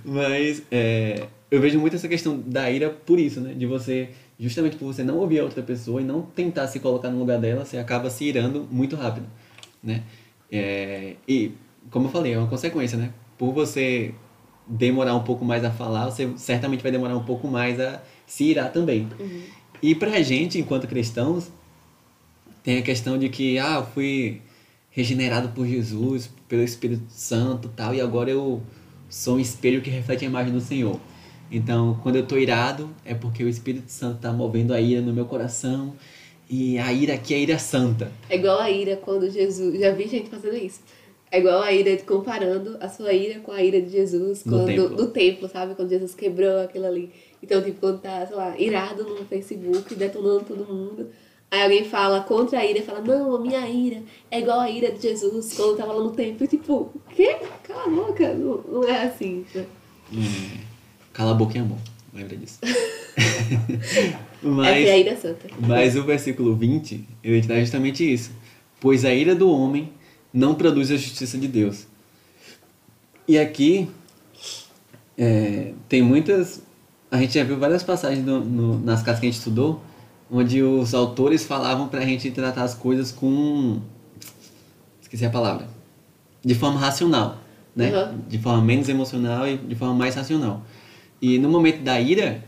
Mas 0.05 0.61
é, 0.71 1.25
eu 1.49 1.59
vejo 1.59 1.79
muito 1.79 1.95
essa 1.95 2.07
questão 2.07 2.39
da 2.45 2.69
ira 2.69 2.89
por 2.89 3.19
isso, 3.19 3.39
né? 3.41 3.53
De 3.53 3.65
você, 3.65 4.09
justamente 4.39 4.75
por 4.75 4.85
você 4.85 5.03
não 5.03 5.17
ouvir 5.17 5.39
a 5.39 5.43
outra 5.43 5.63
pessoa 5.63 6.01
e 6.01 6.03
não 6.03 6.21
tentar 6.21 6.67
se 6.67 6.79
colocar 6.79 7.09
no 7.09 7.17
lugar 7.17 7.39
dela, 7.39 7.65
você 7.65 7.77
acaba 7.77 8.09
se 8.09 8.25
irando 8.25 8.67
muito 8.69 8.95
rápido. 8.95 9.25
né? 9.81 10.03
É, 10.51 11.15
e, 11.27 11.51
como 11.89 12.07
eu 12.07 12.11
falei, 12.11 12.33
é 12.33 12.37
uma 12.37 12.47
consequência, 12.47 12.97
né? 12.97 13.11
Por 13.37 13.53
você 13.53 14.13
demorar 14.67 15.15
um 15.15 15.23
pouco 15.23 15.45
mais 15.45 15.63
a 15.63 15.71
falar, 15.71 16.05
você 16.05 16.29
certamente 16.35 16.83
vai 16.83 16.91
demorar 16.91 17.15
um 17.15 17.23
pouco 17.23 17.47
mais 17.47 17.79
a 17.79 18.01
se 18.25 18.43
irar 18.43 18.71
também. 18.71 19.07
Uhum. 19.17 19.41
E 19.81 19.93
pra 19.95 20.21
gente, 20.21 20.57
enquanto 20.59 20.87
cristãos, 20.87 21.51
tem 22.63 22.77
a 22.79 22.81
questão 22.81 23.17
de 23.17 23.29
que, 23.29 23.57
ah, 23.59 23.75
eu 23.75 23.85
fui 23.85 24.41
regenerado 24.89 25.49
por 25.49 25.65
Jesus, 25.67 26.29
pelo 26.47 26.63
Espírito 26.63 27.03
Santo 27.09 27.69
tal, 27.75 27.93
e 27.93 28.01
agora 28.01 28.31
eu 28.31 28.61
sou 29.09 29.35
um 29.35 29.39
espelho 29.39 29.81
que 29.81 29.89
reflete 29.89 30.25
a 30.25 30.27
imagem 30.27 30.51
do 30.51 30.59
Senhor. 30.59 30.99
Então, 31.51 31.99
quando 32.03 32.15
eu 32.15 32.23
estou 32.23 32.37
irado, 32.37 32.89
é 33.05 33.13
porque 33.13 33.43
o 33.43 33.47
Espírito 33.47 33.89
Santo 33.91 34.17
está 34.17 34.33
movendo 34.33 34.73
a 34.73 34.81
ira 34.81 35.01
no 35.01 35.13
meu 35.13 35.25
coração, 35.25 35.93
e 36.49 36.77
a 36.77 36.91
ira 36.91 37.13
aqui 37.13 37.33
é 37.33 37.37
a 37.37 37.39
ira 37.39 37.59
santa. 37.59 38.11
É 38.29 38.35
igual 38.35 38.59
a 38.59 38.69
ira 38.71 38.95
quando 38.97 39.29
Jesus. 39.29 39.79
Já 39.79 39.91
vi 39.91 40.07
gente 40.07 40.29
fazendo 40.29 40.55
isso. 40.55 40.81
É 41.29 41.39
igual 41.39 41.61
a 41.61 41.71
ira 41.73 41.97
comparando 42.03 42.77
a 42.79 42.87
sua 42.87 43.11
ira 43.11 43.39
com 43.41 43.51
a 43.51 43.61
ira 43.61 43.81
de 43.81 43.89
Jesus 43.89 44.45
No 44.45 44.53
quando, 44.53 44.67
templo. 44.67 44.89
no 44.89 45.07
templo, 45.07 45.49
sabe? 45.49 45.75
Quando 45.75 45.89
Jesus 45.89 46.15
quebrou 46.15 46.61
aquilo 46.61 46.85
ali. 46.85 47.11
Então, 47.41 47.61
tipo, 47.63 47.79
quando 47.79 48.01
tá, 48.01 48.25
sei 48.25 48.35
lá, 48.35 48.59
irado 48.59 49.03
no 49.03 49.25
Facebook, 49.25 49.93
detonando 49.95 50.45
todo 50.45 50.65
mundo. 50.65 51.09
Aí 51.49 51.61
alguém 51.61 51.85
fala 51.85 52.21
contra 52.21 52.59
a 52.59 52.65
ira 52.65 52.79
e 52.79 52.83
fala, 52.83 52.99
não, 52.99 53.35
a 53.35 53.39
minha 53.39 53.67
ira 53.69 54.03
é 54.29 54.39
igual 54.39 54.59
a 54.59 54.69
ira 54.69 54.91
de 54.91 55.01
Jesus 55.01 55.53
quando 55.53 55.77
tava 55.77 55.93
lá 55.93 56.03
no 56.03 56.11
templo. 56.11 56.43
E, 56.43 56.47
tipo, 56.47 56.73
o 56.73 57.01
quê? 57.09 57.37
Cala 57.63 57.85
a 57.85 57.89
boca, 57.89 58.33
não, 58.33 58.57
não 58.67 58.83
é 58.83 59.03
assim. 59.03 59.45
É, 59.55 59.65
cala 61.13 61.31
a 61.31 61.35
boca 61.35 61.57
e 61.57 61.61
amor, 61.61 61.77
lembra 62.13 62.35
disso. 62.35 62.59
Essa 63.17 64.17
Mas, 64.43 64.87
é 64.87 64.91
a 64.91 64.97
ira 64.97 65.15
santa. 65.17 65.47
mas 65.59 65.95
o 65.95 66.03
versículo 66.03 66.55
20, 66.55 67.07
ele 67.23 67.41
traz 67.41 67.61
justamente 67.61 68.03
isso. 68.11 68.31
Pois 68.79 69.03
a 69.05 69.13
ira 69.13 69.33
do 69.33 69.49
homem 69.49 69.91
não 70.31 70.53
produz 70.53 70.91
a 70.91 70.97
justiça 70.97 71.37
de 71.37 71.47
Deus. 71.47 71.87
E 73.27 73.37
aqui 73.37 73.89
é, 75.17 75.73
tem 75.89 76.01
muitas. 76.01 76.61
A 77.09 77.17
gente 77.17 77.33
já 77.33 77.43
viu 77.43 77.57
várias 77.57 77.83
passagens 77.83 78.25
no- 78.25 78.43
no- 78.43 78.79
nas 78.79 79.01
casas 79.01 79.19
que 79.19 79.25
a 79.27 79.29
gente 79.29 79.39
estudou, 79.39 79.81
onde 80.29 80.61
os 80.61 80.93
autores 80.93 81.45
falavam 81.45 81.87
pra 81.87 82.01
gente 82.01 82.29
tratar 82.31 82.63
as 82.63 82.73
coisas 82.73 83.11
com. 83.11 83.79
Esqueci 85.01 85.25
a 85.25 85.29
palavra. 85.29 85.67
De 86.43 86.53
forma 86.53 86.79
racional, 86.79 87.37
né? 87.75 87.91
Uhum. 87.95 88.19
De 88.27 88.37
forma 88.37 88.61
menos 88.61 88.89
emocional 88.89 89.47
e 89.47 89.57
de 89.57 89.75
forma 89.75 89.93
mais 89.93 90.15
racional. 90.15 90.61
E 91.21 91.39
no 91.39 91.49
momento 91.49 91.81
da 91.81 91.99
ira, 91.99 92.43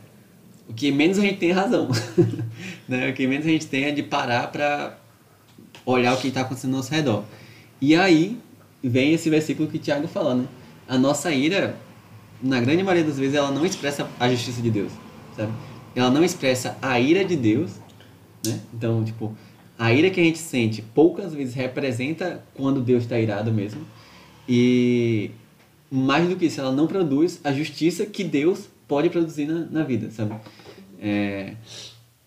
o 0.68 0.74
que 0.74 0.92
menos 0.92 1.18
a 1.18 1.22
gente 1.22 1.38
tem 1.38 1.50
é 1.52 1.54
razão. 1.54 1.88
né? 2.88 3.10
O 3.10 3.14
que 3.14 3.26
menos 3.28 3.46
a 3.46 3.50
gente 3.50 3.66
tem 3.68 3.86
é 3.86 3.92
de 3.92 4.04
parar 4.04 4.52
pra 4.52 4.98
olhar 5.86 6.14
o 6.14 6.18
que 6.18 6.28
está 6.28 6.42
acontecendo 6.42 6.72
ao 6.72 6.78
nosso 6.78 6.94
redor. 6.94 7.24
E 7.82 7.96
aí 7.96 8.38
vem 8.84 9.14
esse 9.14 9.30
versículo 9.30 9.70
que 9.70 9.78
o 9.78 9.80
Tiago 9.80 10.08
fala, 10.08 10.36
né? 10.36 10.46
A 10.88 10.98
nossa 10.98 11.32
ira, 11.32 11.76
na 12.42 12.60
grande 12.60 12.84
maioria 12.84 13.04
das 13.04 13.20
vezes, 13.20 13.36
ela 13.36 13.52
não 13.52 13.66
expressa 13.66 14.10
a 14.20 14.30
justiça 14.30 14.62
de 14.62 14.70
Deus, 14.70 14.92
sabe? 15.36 15.52
Ela 15.96 16.10
não 16.10 16.24
expressa 16.24 16.78
a 16.82 17.00
ira 17.00 17.26
de 17.26 17.36
Deus, 17.36 17.72
né? 18.46 18.60
Então, 18.74 19.04
tipo, 19.04 19.36
a 19.78 19.94
ira 19.94 20.10
que 20.10 20.20
a 20.20 20.24
gente 20.24 20.40
sente 20.40 20.82
poucas 20.82 21.34
vezes 21.34 21.54
representa 21.54 22.44
quando 22.54 22.82
Deus 22.82 23.04
está 23.04 23.20
irado 23.20 23.52
mesmo. 23.52 23.82
E 24.48 25.32
mais 25.92 26.28
do 26.28 26.36
que 26.36 26.46
isso, 26.46 26.60
ela 26.60 26.72
não 26.72 26.88
produz 26.88 27.40
a 27.44 27.52
justiça 27.52 28.06
que 28.06 28.24
Deus 28.24 28.70
pode 28.88 29.10
produzir 29.10 29.46
na, 29.46 29.66
na 29.66 29.84
vida, 29.84 30.10
sabe? 30.12 30.36
É, 31.02 31.54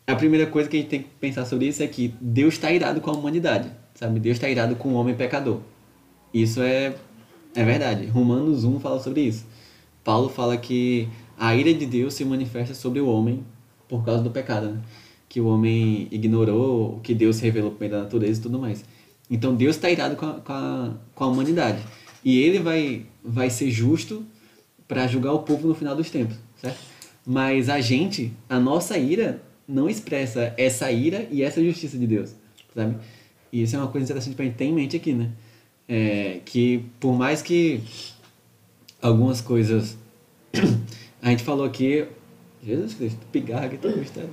a 0.06 0.14
primeira 0.14 0.46
coisa 0.46 0.68
que 0.68 0.76
a 0.76 0.80
gente 0.80 0.88
tem 0.88 1.02
que 1.02 1.08
pensar 1.20 1.44
sobre 1.44 1.66
isso 1.66 1.82
é 1.82 1.86
que 1.86 2.14
Deus 2.20 2.54
está 2.54 2.70
irado 2.70 3.00
com 3.00 3.10
a 3.10 3.14
humanidade, 3.14 3.70
sabe? 3.94 4.18
Deus 4.20 4.36
está 4.36 4.48
irado 4.48 4.76
com 4.76 4.90
o 4.90 4.94
homem 4.94 5.14
pecador. 5.14 5.60
Isso 6.32 6.62
é, 6.62 6.94
é 7.54 7.64
verdade. 7.64 8.06
Romanos 8.06 8.64
1 8.64 8.80
fala 8.80 9.00
sobre 9.00 9.22
isso. 9.22 9.44
Paulo 10.04 10.28
fala 10.28 10.56
que 10.56 11.08
a 11.38 11.54
ira 11.54 11.72
de 11.72 11.86
Deus 11.86 12.14
se 12.14 12.24
manifesta 12.24 12.74
sobre 12.74 13.00
o 13.00 13.08
homem 13.08 13.44
por 13.88 14.04
causa 14.04 14.22
do 14.22 14.30
pecado, 14.30 14.68
né? 14.68 14.80
Que 15.28 15.40
o 15.40 15.46
homem 15.46 16.08
ignorou 16.10 16.96
o 16.96 17.00
que 17.00 17.14
Deus 17.14 17.40
revelou 17.40 17.70
por 17.70 17.80
meio 17.80 17.92
da 17.92 18.02
natureza 18.02 18.40
e 18.40 18.42
tudo 18.42 18.58
mais. 18.58 18.84
Então 19.30 19.54
Deus 19.54 19.76
está 19.76 19.90
irado 19.90 20.16
com 20.16 20.26
a, 20.26 20.34
com, 20.34 20.52
a, 20.52 20.94
com 21.14 21.24
a 21.24 21.26
humanidade. 21.26 21.82
E 22.24 22.38
ele 22.38 22.58
vai, 22.58 23.06
vai 23.24 23.50
ser 23.50 23.70
justo 23.70 24.24
para 24.86 25.06
julgar 25.06 25.32
o 25.32 25.40
povo 25.40 25.66
no 25.66 25.74
final 25.74 25.96
dos 25.96 26.10
tempos, 26.10 26.36
certo? 26.56 26.78
Mas 27.26 27.68
a 27.68 27.80
gente, 27.80 28.32
a 28.48 28.60
nossa 28.60 28.98
ira, 28.98 29.42
não 29.66 29.88
expressa 29.88 30.52
essa 30.56 30.90
ira 30.90 31.26
e 31.30 31.42
essa 31.42 31.64
justiça 31.64 31.96
de 31.96 32.06
Deus, 32.06 32.34
sabe? 32.74 32.96
E 33.52 33.62
isso 33.62 33.76
é 33.76 33.78
uma 33.78 33.88
coisa 33.88 34.04
interessante 34.04 34.34
para 34.34 34.44
gente 34.44 34.56
ter 34.56 34.64
em 34.64 34.72
mente 34.72 34.96
aqui, 34.96 35.12
né? 35.12 35.30
É, 35.88 36.40
que 36.44 36.84
por 37.00 37.14
mais 37.14 37.42
que 37.42 37.80
algumas 39.02 39.40
coisas 39.40 39.96
a 41.22 41.30
gente 41.30 41.44
falou 41.44 41.64
aqui, 41.64 42.06
Jesus 42.64 42.94
Cristo, 42.94 43.18
pigarra 43.30 43.66
aqui, 43.66 43.76
tá 43.76 43.88
gostando. 43.88 44.30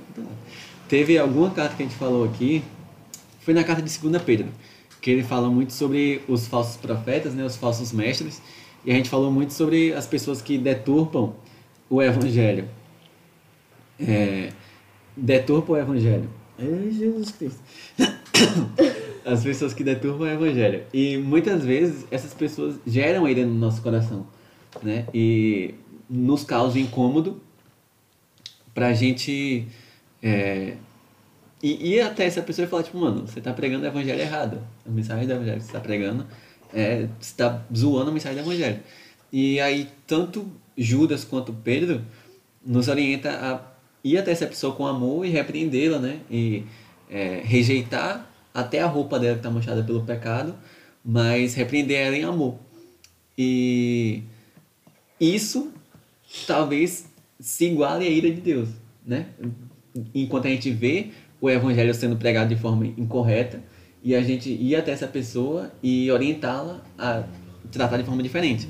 Teve 0.88 1.18
alguma 1.18 1.50
carta 1.50 1.76
que 1.76 1.82
a 1.82 1.86
gente 1.86 1.96
falou 1.96 2.24
aqui, 2.24 2.62
foi 3.40 3.54
na 3.54 3.64
carta 3.64 3.80
de 3.80 3.98
2 3.98 4.22
Pedro, 4.22 4.48
que 5.00 5.10
ele 5.10 5.22
fala 5.22 5.48
muito 5.48 5.72
sobre 5.72 6.22
os 6.28 6.46
falsos 6.46 6.76
profetas, 6.76 7.32
né, 7.32 7.44
os 7.44 7.56
falsos 7.56 7.92
mestres, 7.92 8.42
e 8.84 8.90
a 8.90 8.94
gente 8.94 9.08
falou 9.08 9.30
muito 9.30 9.52
sobre 9.52 9.94
as 9.94 10.06
pessoas 10.06 10.42
que 10.42 10.58
deturpam 10.58 11.34
o 11.88 12.02
evangelho. 12.02 12.68
É, 13.98 14.50
deturpam 15.16 15.74
o 15.74 15.78
evangelho. 15.78 16.28
Ai, 16.58 16.90
Jesus 16.90 17.30
Cristo. 17.30 17.60
As 19.24 19.42
pessoas 19.42 19.74
que 19.74 19.84
deturpam 19.84 20.26
o 20.26 20.26
evangelho. 20.26 20.82
E 20.94 21.18
muitas 21.18 21.62
vezes 21.62 22.06
essas 22.10 22.32
pessoas 22.32 22.76
geram 22.86 23.28
ira 23.28 23.44
no 23.44 23.54
nosso 23.54 23.82
coração, 23.82 24.26
né? 24.82 25.06
E 25.12 25.74
nos 26.08 26.44
causam 26.44 26.80
incômodo 26.80 27.40
pra 28.74 28.92
gente 28.92 29.66
é, 30.22 30.76
e 31.62 31.94
ir 31.94 32.00
até 32.00 32.24
essa 32.24 32.42
pessoa 32.42 32.66
e 32.66 32.68
falar, 32.68 32.82
tipo, 32.82 32.98
mano, 32.98 33.26
você 33.26 33.40
tá 33.40 33.52
pregando 33.52 33.84
o 33.84 33.86
evangelho 33.86 34.20
errado. 34.20 34.62
A 34.86 34.90
mensagem 34.90 35.26
do 35.26 35.32
evangelho 35.32 35.58
que 35.58 35.66
você 35.66 35.72
tá 35.72 35.80
pregando 35.80 36.26
é, 36.72 37.08
você 37.20 37.34
tá 37.36 37.62
zoando 37.76 38.10
a 38.10 38.12
mensagem 38.12 38.42
do 38.42 38.48
evangelho. 38.48 38.80
E 39.32 39.60
aí, 39.60 39.88
tanto 40.06 40.50
Judas 40.76 41.24
quanto 41.24 41.52
Pedro 41.52 42.02
nos 42.64 42.88
orienta 42.88 43.30
a 43.30 43.60
ir 44.02 44.18
até 44.18 44.32
essa 44.32 44.46
pessoa 44.46 44.74
com 44.74 44.86
amor 44.86 45.24
e 45.24 45.30
repreendê-la, 45.30 45.98
né? 45.98 46.20
E 46.30 46.64
é, 47.08 47.42
rejeitar 47.44 48.26
até 48.52 48.80
a 48.80 48.86
roupa 48.86 49.18
dela 49.18 49.34
que 49.34 49.40
está 49.40 49.50
manchada 49.50 49.82
pelo 49.82 50.04
pecado, 50.04 50.54
mas 51.04 51.54
repreender 51.54 52.06
ela 52.06 52.16
em 52.16 52.24
amor. 52.24 52.58
E 53.36 54.22
isso 55.20 55.72
talvez 56.46 57.06
se 57.38 57.66
iguale 57.66 58.06
à 58.06 58.10
ira 58.10 58.30
de 58.30 58.40
Deus, 58.40 58.68
né? 59.06 59.26
Enquanto 60.14 60.46
a 60.46 60.50
gente 60.50 60.70
vê 60.70 61.10
o 61.40 61.50
evangelho 61.50 61.92
sendo 61.94 62.16
pregado 62.16 62.54
de 62.54 62.60
forma 62.60 62.86
incorreta 62.86 63.62
e 64.02 64.14
a 64.14 64.22
gente 64.22 64.50
ir 64.50 64.76
até 64.76 64.92
essa 64.92 65.06
pessoa 65.06 65.70
e 65.82 66.10
orientá-la 66.10 66.82
a 66.98 67.24
tratar 67.70 67.98
de 67.98 68.04
forma 68.04 68.22
diferente. 68.22 68.68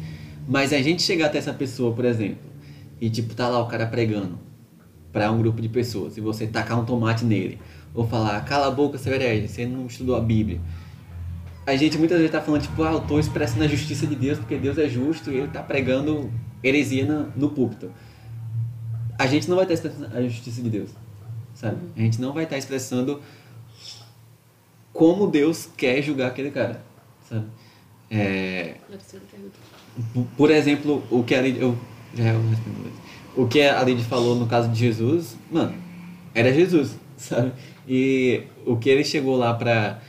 Mas 0.48 0.72
a 0.72 0.80
gente 0.80 1.02
chegar 1.02 1.26
até 1.26 1.38
essa 1.38 1.52
pessoa, 1.52 1.94
por 1.94 2.04
exemplo, 2.04 2.38
e 3.00 3.08
tipo 3.08 3.34
tá 3.34 3.48
lá 3.48 3.60
o 3.60 3.66
cara 3.66 3.86
pregando 3.86 4.38
para 5.12 5.30
um 5.30 5.38
grupo 5.38 5.60
de 5.60 5.68
pessoas 5.68 6.16
e 6.16 6.20
você 6.20 6.46
tacar 6.46 6.78
um 6.78 6.84
tomate 6.84 7.24
nele 7.24 7.58
ou 7.94 8.06
falar 8.06 8.40
cala 8.44 8.68
a 8.68 8.70
boca, 8.70 8.98
seu 8.98 9.12
você 9.46 9.66
não 9.66 9.86
estudou 9.86 10.16
a 10.16 10.20
Bíblia. 10.20 10.60
A 11.70 11.76
gente 11.76 11.96
muitas 11.96 12.18
vezes 12.18 12.32
tá 12.32 12.40
falando 12.40 12.62
tipo, 12.62 12.82
ah, 12.82 12.90
eu 12.90 13.00
tô 13.00 13.20
expressando 13.20 13.62
a 13.62 13.68
justiça 13.68 14.04
de 14.04 14.16
Deus 14.16 14.38
porque 14.38 14.56
Deus 14.58 14.76
é 14.76 14.88
justo 14.88 15.30
e 15.30 15.36
ele 15.36 15.46
tá 15.48 15.62
pregando 15.62 16.28
heresia 16.64 17.04
no, 17.06 17.32
no 17.36 17.50
púlpito. 17.50 17.92
A 19.16 19.24
gente 19.28 19.48
não 19.48 19.54
vai 19.54 19.64
estar 19.66 19.74
expressando 19.74 20.16
a 20.16 20.20
justiça 20.22 20.60
de 20.62 20.68
Deus, 20.68 20.90
sabe? 21.54 21.76
A 21.96 22.00
gente 22.00 22.20
não 22.20 22.32
vai 22.32 22.42
estar 22.42 22.58
expressando 22.58 23.20
como 24.92 25.28
Deus 25.28 25.68
quer 25.76 26.02
julgar 26.02 26.28
aquele 26.28 26.50
cara, 26.50 26.82
sabe? 27.28 27.46
É, 28.10 28.74
por- 30.36 30.50
exemplo, 30.50 31.04
o 31.08 31.22
que 31.22 31.36
a 31.36 31.40
Lid, 31.42 31.60
eu 31.60 31.78
já 32.16 32.24
respondo. 32.32 32.90
O 33.36 33.46
que 33.46 33.62
a 33.62 33.80
Lid 33.84 34.02
falou 34.02 34.34
no 34.34 34.48
caso 34.48 34.68
de 34.70 34.76
Jesus, 34.76 35.36
mano, 35.48 35.72
era 36.34 36.52
Jesus, 36.52 36.96
sabe? 37.16 37.52
E 37.86 38.42
o 38.66 38.76
que 38.76 38.90
ele 38.90 39.04
chegou 39.04 39.36
lá 39.36 39.54
pra, 39.54 40.00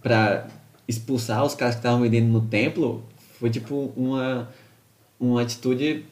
pra 0.00 0.46
expulsar 0.90 1.44
os 1.44 1.54
caras 1.54 1.74
que 1.76 1.80
estavam 1.80 2.00
vendendo 2.02 2.26
no 2.28 2.40
templo 2.42 3.02
foi 3.38 3.48
tipo 3.48 3.92
uma, 3.96 4.48
uma 5.18 5.40
atitude, 5.42 6.04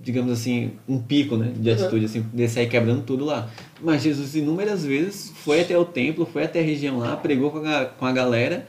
digamos 0.00 0.30
assim, 0.32 0.72
um 0.88 1.00
pico, 1.00 1.36
né? 1.36 1.52
De 1.56 1.68
Uhum. 1.70 1.74
atitude, 1.74 2.04
assim, 2.04 2.24
de 2.32 2.48
sair 2.48 2.68
quebrando 2.68 3.02
tudo 3.02 3.24
lá. 3.24 3.50
Mas 3.82 4.02
Jesus 4.02 4.36
inúmeras 4.36 4.84
vezes 4.84 5.32
foi 5.42 5.62
até 5.62 5.76
o 5.76 5.84
templo, 5.84 6.24
foi 6.26 6.44
até 6.44 6.60
a 6.60 6.62
região 6.62 6.98
lá, 6.98 7.16
pregou 7.16 7.50
com 7.50 7.64
a, 7.66 7.86
com 7.86 8.06
a 8.06 8.12
galera 8.12 8.66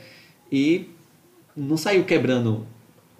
e 0.51 0.89
não 1.55 1.77
saiu 1.77 2.03
quebrando 2.05 2.65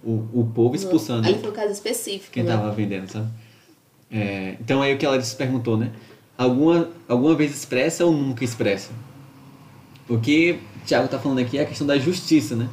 o, 0.04 0.26
o 0.34 0.52
povo, 0.54 0.76
expulsando 0.76 1.28
Ali 1.28 1.38
foi 1.38 1.50
um 1.52 1.54
caso 1.54 1.72
específico, 1.72 2.32
quem 2.32 2.44
né? 2.44 2.52
tava 2.52 2.72
vendendo, 2.72 3.08
sabe? 3.08 3.28
É, 4.10 4.56
então 4.60 4.82
aí 4.82 4.94
o 4.94 4.98
que 4.98 5.06
ela 5.06 5.22
se 5.22 5.36
perguntou, 5.36 5.78
né? 5.78 5.92
Alguma, 6.38 6.90
alguma 7.08 7.36
vez 7.36 7.52
expressa 7.52 8.04
ou 8.06 8.12
nunca 8.12 8.44
expressa? 8.44 8.90
O 10.10 10.18
que 10.20 10.60
Tiago 10.86 11.06
está 11.06 11.20
falando 11.20 11.40
aqui 11.40 11.58
é 11.58 11.62
a 11.62 11.66
questão 11.66 11.86
da 11.86 11.98
justiça, 11.98 12.56
né? 12.56 12.70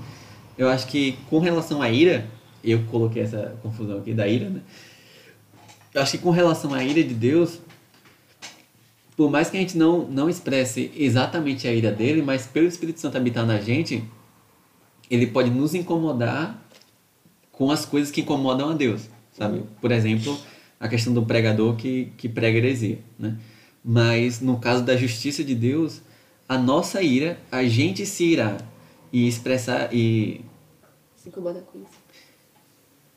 Eu 0.57 0.69
acho 0.69 0.87
que 0.87 1.19
com 1.29 1.39
relação 1.39 1.81
à 1.81 1.91
ira, 1.91 2.27
eu 2.65 2.83
coloquei 2.85 3.23
essa 3.23 3.57
confusão 3.63 3.99
aqui 3.99 4.13
da 4.13 4.27
ira, 4.27 4.49
né? 4.49 4.61
Eu 5.95 6.03
acho 6.03 6.13
que 6.13 6.19
com 6.19 6.31
relação 6.31 6.75
à 6.75 6.83
ira 6.83 7.03
de 7.03 7.15
Deus, 7.15 7.61
por 9.17 9.31
mais 9.31 9.51
que 9.51 9.57
a 9.57 9.61
gente 9.61 9.77
não, 9.77 10.07
não 10.07 10.29
expresse 10.29 10.93
exatamente 10.97 11.67
a 11.67 11.73
ira 11.73 11.91
dele, 11.91 12.23
mas 12.23 12.47
pelo 12.47 12.67
Espírito 12.67 13.01
Santo 13.01 13.17
habitar 13.17 13.47
na 13.47 13.61
gente, 13.61 14.05
ele 15.11 15.27
pode 15.27 15.51
nos 15.51 15.75
incomodar 15.75 16.63
com 17.51 17.71
as 17.71 17.85
coisas 17.85 18.11
que 18.11 18.21
incomodam 18.21 18.71
a 18.71 18.75
Deus, 18.75 19.09
sabe? 19.33 19.63
Por 19.81 19.91
exemplo, 19.91 20.39
a 20.79 20.89
questão 20.89 21.13
do 21.13 21.25
pregador 21.25 21.75
que, 21.75 22.13
que 22.17 22.29
prega 22.29 22.59
heresia, 22.59 22.99
né? 23.19 23.37
Mas 23.85 24.41
no 24.41 24.59
caso 24.59 24.85
da 24.85 24.97
justiça 24.97 25.43
de 25.43 25.55
Deus, 25.55 26.03
a 26.49 26.57
nossa 26.57 27.03
ira, 27.03 27.39
a 27.51 27.65
gente 27.65 28.07
se 28.07 28.25
irá 28.25 28.57
e 29.13 29.29
expressar 29.29 29.93
e 29.93 30.41
Se 31.17 31.29
incomoda 31.29 31.61
com 31.73 31.79
isso. 31.79 31.89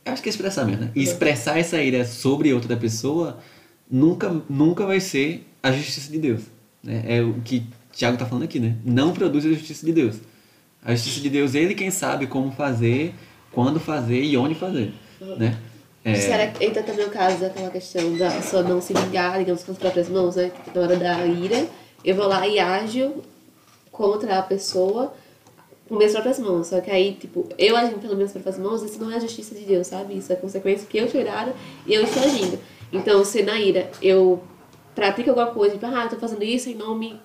eu 0.06 0.14
acho 0.14 0.22
que 0.22 0.30
é 0.30 0.32
expressar 0.32 0.66
mesmo, 0.66 0.82
né? 0.86 0.92
E 0.96 1.02
expressar 1.04 1.58
essa 1.58 1.82
ira 1.82 2.06
sobre 2.06 2.54
outra 2.54 2.76
pessoa 2.76 3.40
nunca, 3.90 4.30
nunca 4.50 4.86
vai 4.86 5.00
ser 5.00 5.48
a 5.64 5.72
justiça 5.72 6.12
de 6.12 6.18
Deus. 6.20 6.42
Né? 6.84 7.04
É 7.08 7.22
o 7.22 7.36
que 7.42 7.64
Tiago 7.94 8.16
está 8.16 8.26
falando 8.26 8.44
aqui, 8.44 8.60
né? 8.60 8.76
Não 8.84 9.14
produz 9.14 9.46
a 9.46 9.50
justiça 9.50 9.86
de 9.86 9.94
Deus. 9.94 10.18
A 10.84 10.94
justiça 10.96 11.22
de 11.22 11.30
Deus, 11.30 11.54
ele 11.54 11.76
quem 11.76 11.92
sabe 11.92 12.26
como 12.28 12.52
fazer, 12.52 13.14
quando 13.52 13.80
fazer 13.80 14.24
e 14.24 14.36
onde 14.36 14.56
fazer, 14.56 14.94
né? 15.38 15.58
É, 16.04 16.16
Será 16.16 16.48
que 16.48 16.66
entra 16.66 16.82
também 16.82 17.06
o 17.06 17.12
caso 17.12 17.42
daquela 17.42 17.70
questão 17.70 18.18
da 18.18 18.32
pessoa 18.32 18.64
não 18.64 18.82
se 18.82 18.92
vingar, 18.92 19.38
digamos, 19.38 19.64
com 19.64 19.72
as 19.72 19.78
próprias 19.78 20.10
mãos, 20.10 20.36
né? 20.36 20.52
Na 20.74 20.82
hora 20.82 20.98
da 20.98 21.26
ira, 21.28 21.68
eu 22.04 22.16
vou 22.16 22.28
lá 22.28 22.48
e 22.48 22.60
ajo 22.60 23.14
contra 23.92 24.40
a 24.40 24.44
pessoa 24.44 25.14
com 25.88 25.96
minhas 25.98 26.14
próprias 26.14 26.40
mãos. 26.40 26.68
Só 26.68 26.80
que 26.80 26.90
aí, 26.90 27.14
tipo, 27.14 27.48
eu 27.58 27.76
agindo 27.76 28.00
pelas 28.00 28.16
minhas 28.16 28.32
próprias 28.32 28.58
mãos, 28.58 28.82
isso 28.82 28.98
não 29.00 29.12
é 29.12 29.18
a 29.18 29.20
justiça 29.20 29.54
de 29.54 29.66
Deus, 29.66 29.88
sabe? 29.88 30.18
Isso 30.18 30.32
é 30.32 30.36
consequência 30.36 30.88
que 30.88 30.98
eu 30.98 31.08
dada 31.26 31.54
e 31.86 31.94
eu 31.94 32.04
estou 32.04 32.24
agindo. 32.24 32.58
Então, 32.94 33.24
se 33.26 33.44
na 33.44 33.60
ira 33.60 33.92
eu 34.02 34.42
pratico 34.96 35.30
alguma 35.30 35.48
coisa, 35.48 35.76
tipo, 35.76 35.86
ah, 35.86 36.04
eu 36.04 36.10
tô 36.10 36.16
fazendo 36.16 36.44
isso 36.44 36.70
em 36.70 36.76
nome, 36.76 37.20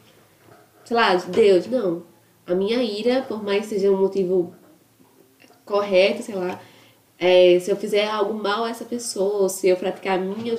sei 0.84 0.96
lá, 0.96 1.14
de 1.14 1.30
Deus. 1.30 1.66
Não. 1.66 2.02
A 2.46 2.54
minha 2.54 2.82
ira, 2.82 3.22
por 3.22 3.42
mais 3.42 3.62
que 3.62 3.74
seja 3.74 3.90
um 3.90 3.96
motivo 3.96 4.54
correto, 5.64 6.22
sei 6.22 6.34
lá, 6.34 6.60
é, 7.18 7.58
se 7.60 7.70
eu 7.70 7.76
fizer 7.76 8.06
algo 8.06 8.34
mal 8.34 8.64
a 8.64 8.70
essa 8.70 8.84
pessoa, 8.84 9.48
se 9.48 9.68
eu 9.68 9.76
praticar 9.76 10.18
a 10.18 10.20
minha 10.20 10.56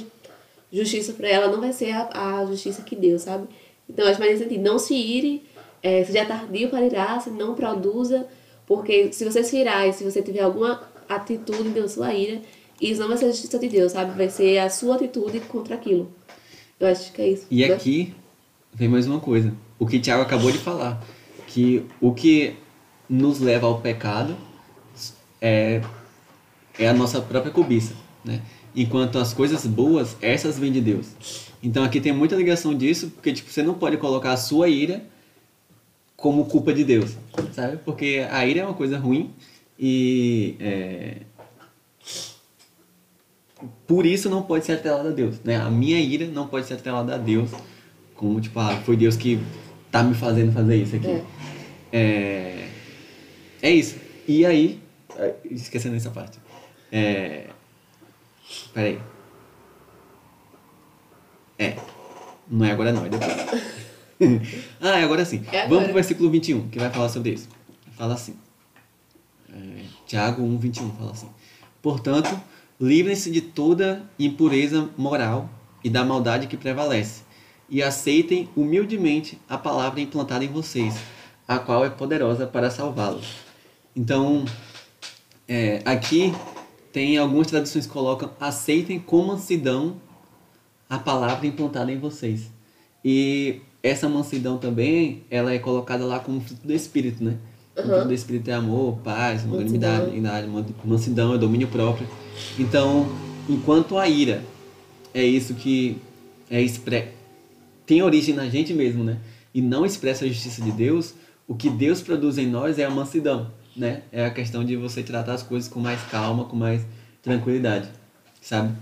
justiça 0.72 1.14
pra 1.14 1.28
ela, 1.28 1.48
não 1.48 1.62
vai 1.62 1.72
ser 1.72 1.92
a, 1.92 2.40
a 2.40 2.46
justiça 2.46 2.82
que 2.82 2.96
Deus, 2.96 3.22
sabe? 3.24 3.48
Então, 3.90 4.06
acho 4.08 4.20
mais 4.20 4.32
nesse 4.34 4.44
sentido. 4.44 4.64
Não 4.64 4.78
se 4.78 4.94
ire, 4.94 5.44
é, 5.82 6.04
seja 6.04 6.26
tardio 6.26 6.70
para 6.70 6.86
irar, 6.86 7.22
se 7.22 7.30
não 7.30 7.56
produza, 7.56 8.28
porque 8.66 9.12
se 9.14 9.24
você 9.24 9.44
se 9.44 9.58
irar 9.58 9.88
e 9.88 9.94
se 9.94 10.04
você 10.04 10.22
tiver 10.22 10.42
alguma 10.42 10.82
atitude 11.08 11.70
da 11.70 11.88
sua 11.88 12.14
ira, 12.14 12.42
isso 12.82 13.00
não 13.00 13.08
vai 13.08 13.18
ser 13.18 13.26
a 13.26 13.30
justiça 13.30 13.58
de 13.58 13.70
Deus, 13.70 13.94
sabe? 13.94 14.16
Vai 14.16 14.30
ser 14.30 14.60
a 14.60 14.70
sua 14.70 14.96
atitude 14.96 15.40
contra 15.42 15.76
aquilo. 15.76 16.12
Eu 16.80 16.88
acho 16.88 17.12
que 17.12 17.22
é 17.22 17.30
isso. 17.30 17.48
E 17.50 17.64
aqui 17.64 18.14
vem 18.74 18.88
mais 18.88 19.08
uma 19.08 19.20
coisa. 19.20 19.54
O 19.80 19.86
que 19.88 20.00
Tiago 20.00 20.22
acabou 20.22 20.52
de 20.52 20.58
falar. 20.58 21.02
Que 21.48 21.84
o 22.00 22.14
que 22.14 22.56
nos 23.10 23.40
leva 23.40 23.66
ao 23.66 23.80
pecado 23.80 24.36
é, 25.42 25.82
é 26.78 26.88
a 26.88 26.94
nossa 26.94 27.22
própria 27.22 27.52
cobiça. 27.52 27.96
Né? 28.24 28.42
Enquanto 28.76 29.18
as 29.18 29.34
coisas 29.34 29.66
boas, 29.66 30.16
essas 30.22 30.60
vêm 30.60 30.72
de 30.72 30.82
Deus. 30.82 31.08
Então 31.68 31.84
aqui 31.84 32.00
tem 32.00 32.14
muita 32.14 32.34
ligação 32.34 32.74
disso, 32.74 33.10
porque 33.10 33.34
tipo, 33.34 33.52
você 33.52 33.62
não 33.62 33.74
pode 33.74 33.98
colocar 33.98 34.32
a 34.32 34.38
sua 34.38 34.70
ira 34.70 35.04
como 36.16 36.46
culpa 36.46 36.74
de 36.74 36.86
Deus, 36.86 37.18
sabe? 37.52 37.76
Porque 37.84 38.26
a 38.32 38.46
ira 38.46 38.62
é 38.62 38.64
uma 38.64 38.74
coisa 38.74 38.98
ruim 38.98 39.34
e 39.78 40.56
é, 40.62 41.18
por 43.86 44.06
isso 44.06 44.30
não 44.30 44.44
pode 44.44 44.66
ser 44.66 44.74
atrelada 44.74 45.10
a 45.10 45.12
Deus, 45.12 45.42
né? 45.44 45.58
A 45.58 45.70
minha 45.70 46.00
ira 46.00 46.26
não 46.28 46.48
pode 46.48 46.66
ser 46.66 46.76
atrelada 46.76 47.16
a 47.16 47.18
Deus, 47.18 47.52
como 48.16 48.40
tipo, 48.40 48.58
ah, 48.62 48.82
foi 48.86 48.96
Deus 48.96 49.18
que 49.18 49.38
tá 49.92 50.02
me 50.02 50.16
fazendo 50.16 50.54
fazer 50.54 50.78
isso 50.78 50.96
aqui. 50.96 51.10
É. 51.10 51.26
É, 51.92 52.70
é 53.62 53.72
isso. 53.72 53.98
E 54.26 54.46
aí, 54.46 54.80
esquecendo 55.52 55.98
essa 55.98 56.12
parte. 56.12 56.40
É, 56.90 57.48
peraí. 58.74 59.00
É. 61.58 61.78
Não 62.50 62.66
é 62.66 62.72
agora 62.72 62.92
não, 62.92 63.06
é 63.06 63.10
depois. 63.10 63.34
ah, 64.82 65.00
é 65.00 65.04
agora 65.04 65.26
sim. 65.26 65.44
É 65.52 65.62
agora. 65.62 65.70
Vamos 65.70 65.86
pro 65.86 65.94
versículo 65.94 66.30
21, 66.30 66.70
que 66.70 66.80
vai 66.80 66.90
falar 66.90 67.10
sobre 67.10 67.32
isso. 67.32 67.50
Fala 67.98 68.14
assim. 68.14 68.36
É, 69.52 69.84
Tiago 70.06 70.44
1, 70.44 70.58
21 70.58 70.92
fala 70.92 71.12
assim. 71.12 71.30
Portanto, 71.82 72.40
livrem-se 72.80 73.32
de 73.32 73.42
toda 73.42 74.04
impureza 74.20 74.90
moral 74.98 75.50
e 75.84 75.90
da 75.90 76.04
maldade 76.04 76.48
que 76.48 76.58
prevalece, 76.58 77.22
e 77.70 77.84
aceitem 77.84 78.50
humildemente 78.56 79.40
a 79.48 79.58
palavra 79.58 80.00
implantada 80.00 80.44
em 80.44 80.48
vocês, 80.48 80.96
a 81.48 81.60
qual 81.60 81.86
é 81.86 81.90
poderosa 81.90 82.48
para 82.48 82.70
salvá-los. 82.70 83.36
Então, 83.96 84.46
é, 85.48 85.82
aqui 85.86 86.34
tem 86.92 87.18
algumas 87.18 87.48
traduções 87.48 87.86
que 87.86 87.92
colocam 87.92 88.32
aceitem 88.40 89.00
com 89.00 89.24
mansidão 89.24 89.98
a 90.90 90.98
palavra 90.98 91.46
implantada 91.48 91.92
em 91.92 91.98
vocês. 91.98 92.50
E 93.04 93.62
essa 93.82 94.10
mansidão 94.10 94.58
também, 94.58 95.24
ela 95.30 95.54
é 95.54 95.60
colocada 95.60 96.06
lá 96.06 96.20
como 96.20 96.42
fruto 96.42 96.66
do 96.66 96.74
Espírito, 96.74 97.24
né? 97.24 97.36
O 97.76 97.80
Uhum. 97.82 97.88
fruto 97.88 98.08
do 98.08 98.14
Espírito 98.14 98.50
é 98.50 98.54
amor, 98.54 98.98
paz, 99.04 99.46
longanimidade, 99.46 100.12
mansidão, 100.84 101.34
é 101.34 101.38
domínio 101.38 101.68
próprio. 101.68 102.08
Então, 102.58 103.08
enquanto 103.48 103.98
a 103.98 104.08
ira 104.10 104.42
é 105.14 105.24
isso 105.24 105.54
que 105.54 105.98
é 106.50 106.62
expre... 106.62 107.10
tem 107.86 108.02
origem 108.02 108.34
na 108.34 108.48
gente 108.50 108.74
mesmo, 108.74 109.04
né? 109.04 109.18
E 109.54 109.62
não 109.62 109.86
expressa 109.86 110.26
a 110.26 110.28
justiça 110.28 110.62
de 110.62 110.72
Deus, 110.72 111.14
o 111.48 111.56
que 111.56 111.70
Deus 111.70 112.02
produz 112.02 112.38
em 112.38 112.48
nós 112.48 112.78
é 112.80 112.84
a 112.84 112.90
mansidão, 112.90 113.52
né? 113.76 114.02
É 114.12 114.26
a 114.26 114.30
questão 114.30 114.64
de 114.64 114.76
você 114.76 115.04
tratar 115.04 115.34
as 115.34 115.44
coisas 115.44 115.70
com 115.70 115.80
mais 115.80 116.02
calma, 116.10 116.46
com 116.46 116.56
mais 116.56 116.82
tranquilidade, 117.22 117.88
sabe? 118.42 118.74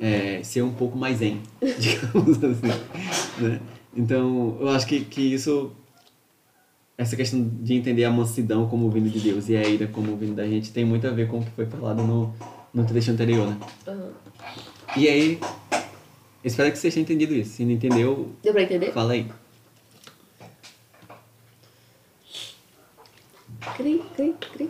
É, 0.00 0.40
ser 0.42 0.62
um 0.62 0.72
pouco 0.72 0.96
mais 0.98 1.18
zen, 1.18 1.40
digamos 1.78 2.42
assim, 2.42 2.68
né? 3.38 3.60
Então, 3.94 4.56
eu 4.60 4.68
acho 4.68 4.86
que, 4.86 5.00
que 5.04 5.20
isso 5.20 5.72
essa 6.98 7.14
questão 7.14 7.46
de 7.62 7.74
entender 7.74 8.04
a 8.04 8.10
mansidão 8.10 8.68
como 8.68 8.90
vindo 8.90 9.10
de 9.10 9.20
Deus 9.20 9.48
e 9.48 9.56
a 9.56 9.66
ira 9.68 9.86
como 9.86 10.16
vindo 10.16 10.34
da 10.34 10.46
gente 10.46 10.72
tem 10.72 10.84
muito 10.84 11.06
a 11.06 11.10
ver 11.10 11.28
com 11.28 11.38
o 11.40 11.44
que 11.44 11.50
foi 11.50 11.66
falado 11.66 12.02
no, 12.02 12.34
no 12.72 12.86
trecho 12.86 13.10
anterior, 13.10 13.46
né? 13.48 13.58
Aham. 13.86 14.10
E 14.96 15.08
aí, 15.08 15.38
espero 16.42 16.72
que 16.72 16.78
você 16.78 16.90
tenha 16.90 17.02
entendido 17.02 17.34
isso. 17.34 17.50
Se 17.50 17.64
não 17.64 17.72
entendeu, 17.72 18.32
Deu 18.42 18.52
pra 18.52 18.62
entender? 18.62 18.92
fala 18.92 19.12
aí. 19.12 19.26
Cri, 23.76 24.02
cri, 24.14 24.34
cri. 24.52 24.68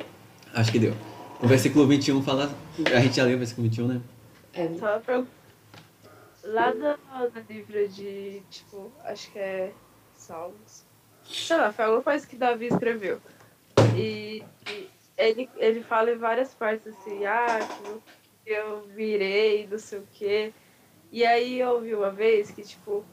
Acho 0.53 0.73
que 0.73 0.79
deu. 0.81 0.95
O 1.41 1.47
versículo 1.47 1.87
21 1.87 2.23
fala. 2.23 2.53
A 2.93 3.01
gente 3.01 3.17
já 3.17 3.25
leu 3.25 3.37
o 3.37 3.39
versículo 3.39 3.69
21, 3.69 3.87
né? 3.87 4.01
É, 4.57 4.99
pergunta. 5.01 5.31
Lá 6.43 6.73
no, 6.73 6.97
no 7.29 7.41
livro 7.49 7.89
de, 7.89 8.41
tipo, 8.51 8.93
acho 9.05 9.31
que 9.33 9.39
é 9.39 9.73
Salmos. 10.15 10.85
Sei 11.25 11.57
lá, 11.57 11.73
foi 11.73 11.85
alguma 11.85 12.03
coisa 12.03 12.27
que 12.27 12.37
Davi 12.37 12.67
escreveu. 12.67 13.21
E, 13.97 14.43
e 14.71 14.91
ele, 15.17 15.51
ele 15.57 15.83
fala 15.83 16.13
em 16.13 16.17
várias 16.17 16.55
partes 16.55 16.87
assim, 16.87 17.27
ah, 17.27 17.59
eu, 17.85 18.03
eu 18.47 18.83
virei, 18.95 19.67
não 19.67 19.79
sei 19.79 19.99
o 19.99 20.09
quê. 20.13 20.53
E 21.11 21.27
aí 21.27 21.61
eu 21.61 21.71
ouvi 21.71 21.95
uma 21.95 22.11
vez 22.11 22.51
que, 22.51 22.63
tipo, 22.63 23.05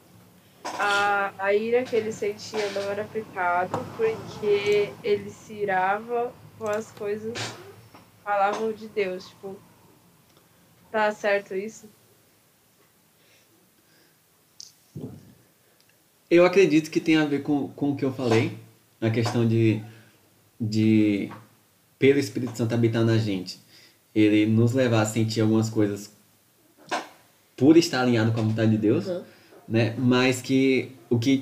a, 0.78 1.32
a 1.38 1.54
ira 1.54 1.82
que 1.82 1.96
ele 1.96 2.12
sentia 2.12 2.70
não 2.70 2.90
era 2.90 3.04
pecado, 3.04 3.78
porque 3.96 4.92
ele 5.02 5.30
se 5.30 5.54
irava 5.54 6.32
com 6.58 6.68
as 6.68 6.90
coisas 6.92 7.32
que 7.34 8.22
falavam 8.24 8.72
de 8.72 8.88
Deus. 8.88 9.28
Tipo, 9.28 9.56
tá 10.94 11.10
certo 11.10 11.56
isso? 11.56 11.88
Eu 16.30 16.46
acredito 16.46 16.88
que 16.88 17.00
tem 17.00 17.16
a 17.16 17.24
ver 17.24 17.42
com, 17.42 17.66
com 17.70 17.90
o 17.90 17.96
que 17.96 18.04
eu 18.04 18.12
falei, 18.12 18.56
a 19.00 19.10
questão 19.10 19.46
de, 19.46 19.82
de, 20.60 21.32
pelo 21.98 22.20
Espírito 22.20 22.56
Santo 22.56 22.74
habitar 22.74 23.04
na 23.04 23.18
gente, 23.18 23.58
ele 24.14 24.46
nos 24.46 24.72
levar 24.72 25.02
a 25.02 25.06
sentir 25.06 25.40
algumas 25.40 25.68
coisas 25.68 26.12
por 27.56 27.76
estar 27.76 28.02
alinhado 28.02 28.30
com 28.30 28.38
a 28.38 28.44
vontade 28.44 28.70
de 28.70 28.78
Deus, 28.78 29.06
Uhum. 29.06 29.24
né? 29.68 29.96
Mas 29.98 30.40
que 30.40 30.92
o 31.10 31.18
que 31.18 31.40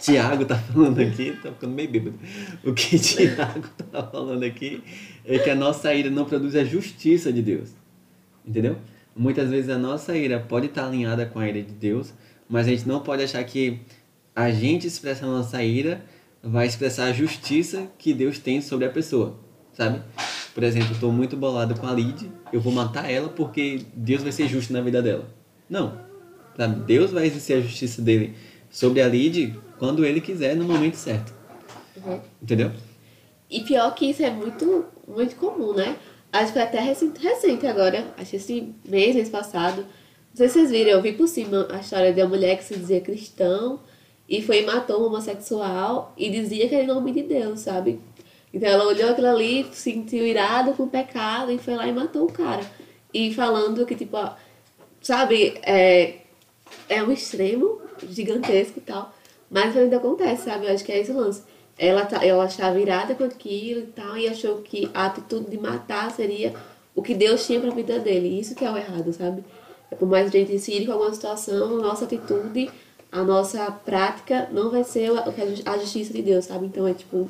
Tiago 0.00 0.44
tá 0.44 0.56
falando 0.56 1.00
aqui, 1.00 1.36
tá 1.42 1.50
ficando 1.50 1.72
meio 1.72 1.90
bêbado. 1.90 2.18
O 2.64 2.72
que 2.72 2.98
Tiago 2.98 3.68
tá 3.90 4.02
falando 4.02 4.44
aqui 4.44 4.82
é 5.24 5.38
que 5.38 5.50
a 5.50 5.54
nossa 5.54 5.92
ira 5.92 6.10
não 6.10 6.24
produz 6.24 6.54
a 6.56 6.64
justiça 6.64 7.32
de 7.32 7.42
Deus. 7.42 7.70
Entendeu? 8.46 8.76
Muitas 9.14 9.50
vezes 9.50 9.68
a 9.68 9.76
nossa 9.76 10.16
ira 10.16 10.38
pode 10.38 10.66
estar 10.66 10.86
alinhada 10.86 11.26
com 11.26 11.38
a 11.40 11.48
ira 11.48 11.62
de 11.62 11.72
Deus, 11.72 12.14
mas 12.48 12.66
a 12.66 12.70
gente 12.70 12.86
não 12.86 13.00
pode 13.00 13.22
achar 13.22 13.42
que 13.44 13.80
a 14.34 14.50
gente 14.50 14.86
expressa 14.86 15.26
a 15.26 15.28
nossa 15.28 15.62
ira 15.62 16.04
vai 16.42 16.66
expressar 16.66 17.06
a 17.06 17.12
justiça 17.12 17.88
que 17.98 18.14
Deus 18.14 18.38
tem 18.38 18.60
sobre 18.60 18.86
a 18.86 18.90
pessoa, 18.90 19.38
sabe? 19.72 20.00
Por 20.54 20.62
exemplo, 20.62 20.92
estou 20.92 21.12
muito 21.12 21.36
bolado 21.36 21.74
com 21.74 21.86
a 21.86 21.92
Lid, 21.92 22.30
eu 22.52 22.60
vou 22.60 22.72
matar 22.72 23.10
ela 23.10 23.28
porque 23.28 23.82
Deus 23.94 24.22
vai 24.22 24.32
ser 24.32 24.48
justo 24.48 24.72
na 24.72 24.80
vida 24.80 25.02
dela. 25.02 25.28
Não. 25.68 26.00
Sabe? 26.56 26.80
Deus 26.84 27.10
vai 27.10 27.26
exercer 27.26 27.58
a 27.58 27.60
justiça 27.60 28.00
dele 28.02 28.34
sobre 28.70 29.00
a 29.00 29.08
Lid 29.08 29.58
quando 29.78 30.04
ele 30.04 30.20
quiser, 30.20 30.56
no 30.56 30.64
momento 30.64 30.96
certo. 30.96 31.32
Uhum. 31.96 32.20
Entendeu? 32.42 32.70
E 33.50 33.60
pior 33.60 33.94
que 33.94 34.10
isso 34.10 34.22
é 34.22 34.30
muito, 34.30 34.84
muito 35.06 35.36
comum, 35.36 35.72
né? 35.72 35.96
Acho 36.32 36.48
que 36.48 36.52
foi 36.52 36.62
até 36.62 36.80
recente, 36.80 37.20
recente 37.20 37.66
agora, 37.66 38.06
acho 38.18 38.30
que 38.30 38.36
esse 38.36 38.74
mês, 38.86 39.14
mês 39.14 39.28
passado. 39.28 39.82
Não 39.82 40.36
sei 40.36 40.48
se 40.48 40.54
vocês 40.54 40.70
viram, 40.70 40.90
eu 40.90 41.02
vi 41.02 41.12
por 41.12 41.26
cima 41.26 41.66
a 41.70 41.78
história 41.78 42.12
de 42.12 42.20
uma 42.20 42.28
mulher 42.28 42.58
que 42.58 42.64
se 42.64 42.76
dizia 42.76 43.00
cristão 43.00 43.80
e 44.28 44.42
foi 44.42 44.62
e 44.62 44.66
matou 44.66 45.02
um 45.02 45.06
homossexual 45.06 46.12
e 46.16 46.28
dizia 46.28 46.68
que 46.68 46.74
era 46.74 46.84
em 46.84 46.86
nome 46.86 47.12
de 47.12 47.22
Deus, 47.22 47.60
sabe? 47.60 47.98
Então 48.52 48.68
ela 48.68 48.84
olhou 48.84 49.10
aquilo 49.10 49.26
ali, 49.26 49.66
se 49.72 49.92
sentiu 49.92 50.26
irada 50.26 50.72
com 50.72 50.84
o 50.84 50.88
pecado 50.88 51.50
e 51.50 51.58
foi 51.58 51.74
lá 51.74 51.86
e 51.86 51.92
matou 51.92 52.24
o 52.24 52.32
cara. 52.32 52.62
E 53.12 53.32
falando 53.32 53.86
que, 53.86 53.94
tipo, 53.94 54.16
ó, 54.16 54.34
sabe, 55.00 55.58
é, 55.62 56.18
é 56.88 57.02
um 57.02 57.10
extremo 57.10 57.80
gigantesco 58.08 58.78
e 58.78 58.82
tal, 58.82 59.12
mas 59.50 59.76
ainda 59.76 59.96
acontece, 59.96 60.44
sabe? 60.44 60.66
Eu 60.66 60.74
acho 60.74 60.84
que 60.84 60.92
é 60.92 61.00
esse 61.00 61.10
o 61.10 61.16
lance. 61.16 61.42
Ela, 61.78 62.04
tá, 62.04 62.24
ela 62.24 62.44
estava 62.44 62.78
irada 62.78 63.14
com 63.14 63.24
aquilo 63.24 63.80
e 63.80 63.86
tal, 63.86 64.16
e 64.16 64.28
achou 64.28 64.58
que 64.62 64.90
a 64.92 65.06
atitude 65.06 65.50
de 65.50 65.58
matar 65.58 66.10
seria 66.10 66.52
o 66.94 67.02
que 67.02 67.14
Deus 67.14 67.46
tinha 67.46 67.60
pra 67.60 67.70
vida 67.70 67.98
dele. 68.00 68.40
Isso 68.40 68.54
que 68.54 68.64
é 68.64 68.70
o 68.70 68.76
errado, 68.76 69.12
sabe? 69.12 69.44
É 69.90 69.94
por 69.94 70.08
mais 70.08 70.30
que 70.30 70.36
a 70.36 70.44
gente 70.44 70.72
ire 70.72 70.86
com 70.86 70.92
alguma 70.92 71.14
situação, 71.14 71.78
a 71.78 71.82
nossa 71.82 72.04
atitude, 72.04 72.70
a 73.10 73.22
nossa 73.22 73.70
prática 73.70 74.48
não 74.52 74.70
vai 74.70 74.84
ser 74.84 75.10
a 75.64 75.78
justiça 75.78 76.12
de 76.12 76.22
Deus, 76.22 76.44
sabe? 76.46 76.66
Então 76.66 76.86
é 76.86 76.92
tipo, 76.92 77.28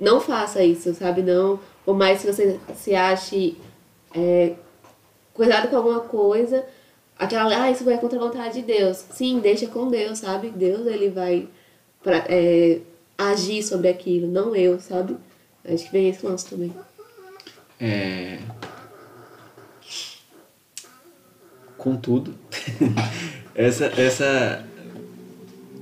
não 0.00 0.20
faça 0.20 0.64
isso, 0.64 0.94
sabe? 0.94 1.22
Não, 1.22 1.60
por 1.84 1.96
mais 1.96 2.22
que 2.22 2.26
você 2.26 2.58
se 2.74 2.94
ache 2.94 3.56
é, 4.14 4.54
cuidado 5.32 5.68
com 5.68 5.76
alguma 5.76 6.00
coisa, 6.00 6.64
aquela, 7.18 7.62
ah, 7.64 7.70
isso 7.70 7.84
vai 7.84 7.98
contra 7.98 8.18
a 8.18 8.22
vontade 8.22 8.60
de 8.60 8.62
Deus. 8.66 9.04
Sim, 9.10 9.38
deixa 9.40 9.66
com 9.66 9.88
Deus, 9.88 10.18
sabe? 10.18 10.50
Deus, 10.50 10.86
ele 10.86 11.08
vai 11.10 11.48
pra, 12.02 12.24
é, 12.28 12.80
agir 13.16 13.62
sobre 13.62 13.88
aquilo, 13.88 14.26
não 14.26 14.54
eu, 14.54 14.78
sabe? 14.80 15.16
Acho 15.64 15.84
que 15.84 15.92
vem 15.92 16.08
esse 16.08 16.24
lance 16.26 16.46
também. 16.46 16.72
É... 17.80 18.38
Contudo, 21.76 22.34
essa, 23.54 23.86
essa. 24.00 24.64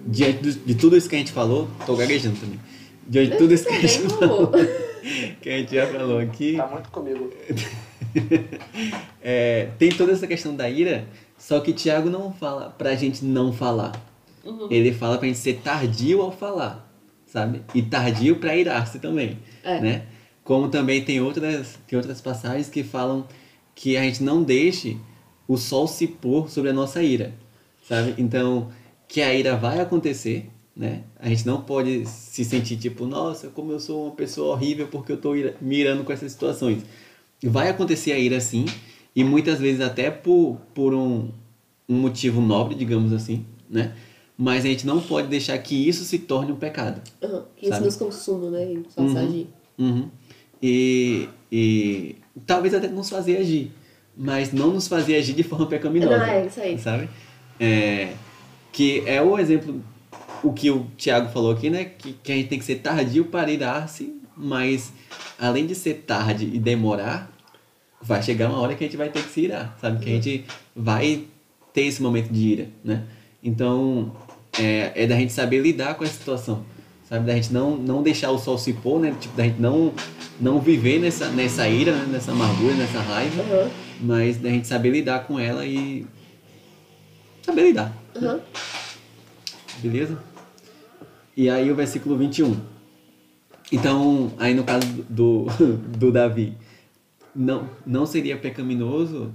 Diante 0.04 0.38
do- 0.42 0.52
de 0.52 0.74
tudo 0.74 0.96
isso 0.96 1.08
que 1.08 1.14
a 1.14 1.18
gente 1.18 1.30
falou, 1.30 1.68
tô 1.86 1.94
gaguejando 1.94 2.40
também. 2.40 2.58
Diante 3.06 3.32
de 3.32 3.36
tudo 3.38 3.54
isso 3.54 3.64
que 3.66 3.74
a 3.74 3.80
gente 3.80 4.08
falou, 4.14 4.50
que 5.40 5.48
a 5.48 5.58
gente 5.58 5.74
já 5.74 5.86
falou 5.86 6.18
aqui, 6.18 6.56
Tá 6.56 6.66
muito 6.66 6.88
comigo. 6.90 7.30
é, 9.22 9.68
tem 9.78 9.90
toda 9.90 10.12
essa 10.12 10.26
questão 10.26 10.54
da 10.54 10.68
ira, 10.68 11.06
só 11.38 11.60
que 11.60 11.72
Tiago 11.72 12.08
não 12.10 12.32
fala 12.32 12.70
pra 12.70 12.94
gente 12.94 13.24
não 13.24 13.52
falar. 13.52 13.92
Uhum. 14.44 14.66
Ele 14.70 14.92
fala 14.92 15.18
pra 15.18 15.26
gente 15.28 15.38
ser 15.38 15.60
tardio 15.62 16.20
ao 16.22 16.32
falar, 16.32 16.92
sabe? 17.26 17.62
E 17.74 17.82
tardio 17.82 18.36
pra 18.36 18.56
irar-se 18.56 18.98
também, 18.98 19.38
É. 19.62 19.80
né? 19.80 20.02
Como 20.44 20.68
também 20.68 21.04
tem 21.04 21.20
outras, 21.20 21.78
tem 21.86 21.96
outras 21.96 22.20
passagens 22.20 22.68
que 22.68 22.82
falam 22.82 23.24
que 23.74 23.96
a 23.96 24.02
gente 24.02 24.22
não 24.22 24.42
deixe 24.42 24.96
o 25.46 25.56
sol 25.56 25.86
se 25.86 26.06
pôr 26.06 26.50
sobre 26.50 26.70
a 26.70 26.72
nossa 26.72 27.02
ira, 27.02 27.32
sabe? 27.88 28.14
Então, 28.18 28.68
que 29.06 29.22
a 29.22 29.32
ira 29.32 29.56
vai 29.56 29.80
acontecer, 29.80 30.50
né? 30.76 31.02
A 31.20 31.28
gente 31.28 31.46
não 31.46 31.60
pode 31.60 32.04
se 32.06 32.44
sentir 32.44 32.76
tipo, 32.76 33.06
nossa, 33.06 33.48
como 33.48 33.70
eu 33.70 33.78
sou 33.78 34.06
uma 34.06 34.14
pessoa 34.16 34.54
horrível 34.54 34.88
porque 34.88 35.12
eu 35.12 35.16
tô 35.16 35.36
ira- 35.36 35.54
me 35.60 35.76
irando 35.76 36.02
com 36.02 36.12
essas 36.12 36.32
situações. 36.32 36.82
Vai 37.42 37.68
acontecer 37.68 38.12
a 38.12 38.18
ira 38.18 38.40
sim, 38.40 38.66
e 39.14 39.24
muitas 39.24 39.58
vezes 39.60 39.80
até 39.80 40.10
por, 40.10 40.58
por 40.74 40.94
um, 40.94 41.30
um 41.88 41.96
motivo 41.96 42.40
nobre, 42.40 42.74
digamos 42.74 43.12
assim, 43.12 43.44
né? 43.68 43.92
Mas 44.38 44.64
a 44.64 44.68
gente 44.68 44.86
não 44.86 45.00
pode 45.00 45.28
deixar 45.28 45.56
que 45.58 45.88
isso 45.88 46.04
se 46.04 46.18
torne 46.18 46.52
um 46.52 46.56
pecado. 46.56 47.00
Uhum. 47.22 47.42
Que 47.56 47.66
isso 47.66 47.74
Sabe? 47.74 47.84
nos 47.84 47.96
consuma, 47.96 48.50
né? 48.50 48.72
E 48.72 48.82
faça 48.84 49.00
Uhum. 49.02 49.18
agir. 49.28 49.46
Uhum. 49.78 50.08
E, 50.62 51.28
e 51.50 52.16
talvez 52.46 52.72
até 52.74 52.88
nos 52.88 53.10
fazer 53.10 53.36
agir, 53.38 53.70
mas 54.16 54.52
não 54.52 54.72
nos 54.72 54.88
fazer 54.88 55.16
agir 55.16 55.34
de 55.34 55.42
forma 55.42 55.66
pecaminosa. 55.66 56.16
Não, 56.18 56.24
é 56.24 56.46
isso 56.46 56.60
aí. 56.60 56.78
Sabe? 56.78 57.08
É, 57.60 58.14
que 58.72 59.02
é 59.06 59.20
o 59.20 59.38
exemplo, 59.38 59.82
o 60.42 60.52
que 60.52 60.70
o 60.70 60.86
Tiago 60.96 61.28
falou 61.30 61.52
aqui, 61.52 61.68
né? 61.68 61.84
Que, 61.84 62.12
que 62.14 62.32
a 62.32 62.34
gente 62.34 62.48
tem 62.48 62.58
que 62.58 62.64
ser 62.64 62.76
tardio 62.76 63.26
para 63.26 63.50
irar-se, 63.50 64.14
mas 64.36 64.92
além 65.38 65.66
de 65.66 65.74
ser 65.74 66.04
tarde 66.06 66.50
e 66.52 66.58
demorar, 66.58 67.31
vai 68.02 68.22
chegar 68.22 68.48
uma 68.48 68.58
hora 68.58 68.74
que 68.74 68.84
a 68.84 68.86
gente 68.86 68.96
vai 68.96 69.08
ter 69.08 69.22
que 69.22 69.30
se 69.30 69.42
irar, 69.42 69.76
sabe? 69.80 70.02
Que 70.04 70.10
a 70.10 70.14
gente 70.14 70.44
vai 70.74 71.24
ter 71.72 71.82
esse 71.82 72.02
momento 72.02 72.30
de 72.32 72.40
ira, 72.48 72.68
né? 72.84 73.04
Então, 73.42 74.12
é, 74.58 74.92
é 74.94 75.06
da 75.06 75.16
gente 75.16 75.32
saber 75.32 75.60
lidar 75.60 75.94
com 75.94 76.04
essa 76.04 76.14
situação, 76.18 76.64
sabe? 77.08 77.26
Da 77.26 77.34
gente 77.34 77.52
não, 77.52 77.76
não 77.76 78.02
deixar 78.02 78.30
o 78.30 78.38
sol 78.38 78.58
se 78.58 78.72
pôr, 78.72 79.00
né? 79.00 79.14
Tipo, 79.20 79.36
da 79.36 79.44
gente 79.44 79.60
não, 79.60 79.92
não 80.40 80.60
viver 80.60 80.98
nessa, 80.98 81.28
nessa 81.28 81.68
ira, 81.68 81.92
né? 81.92 82.06
nessa 82.12 82.32
amargura, 82.32 82.74
nessa 82.74 83.00
raiva, 83.00 83.42
Uhum. 83.42 83.70
mas 84.00 84.36
da 84.36 84.48
gente 84.50 84.66
saber 84.66 84.90
lidar 84.90 85.20
com 85.26 85.38
ela 85.38 85.64
e 85.64 86.06
saber 87.42 87.62
lidar, 87.68 87.92
Uhum. 88.20 88.40
beleza? 89.78 90.18
E 91.36 91.48
aí 91.48 91.70
o 91.70 91.74
versículo 91.74 92.16
21. 92.16 92.56
Então, 93.72 94.32
aí 94.38 94.52
no 94.54 94.64
caso 94.64 94.86
do, 95.08 95.46
do 95.96 96.12
Davi, 96.12 96.52
não, 97.34 97.68
não 97.86 98.06
seria 98.06 98.36
pecaminoso 98.36 99.32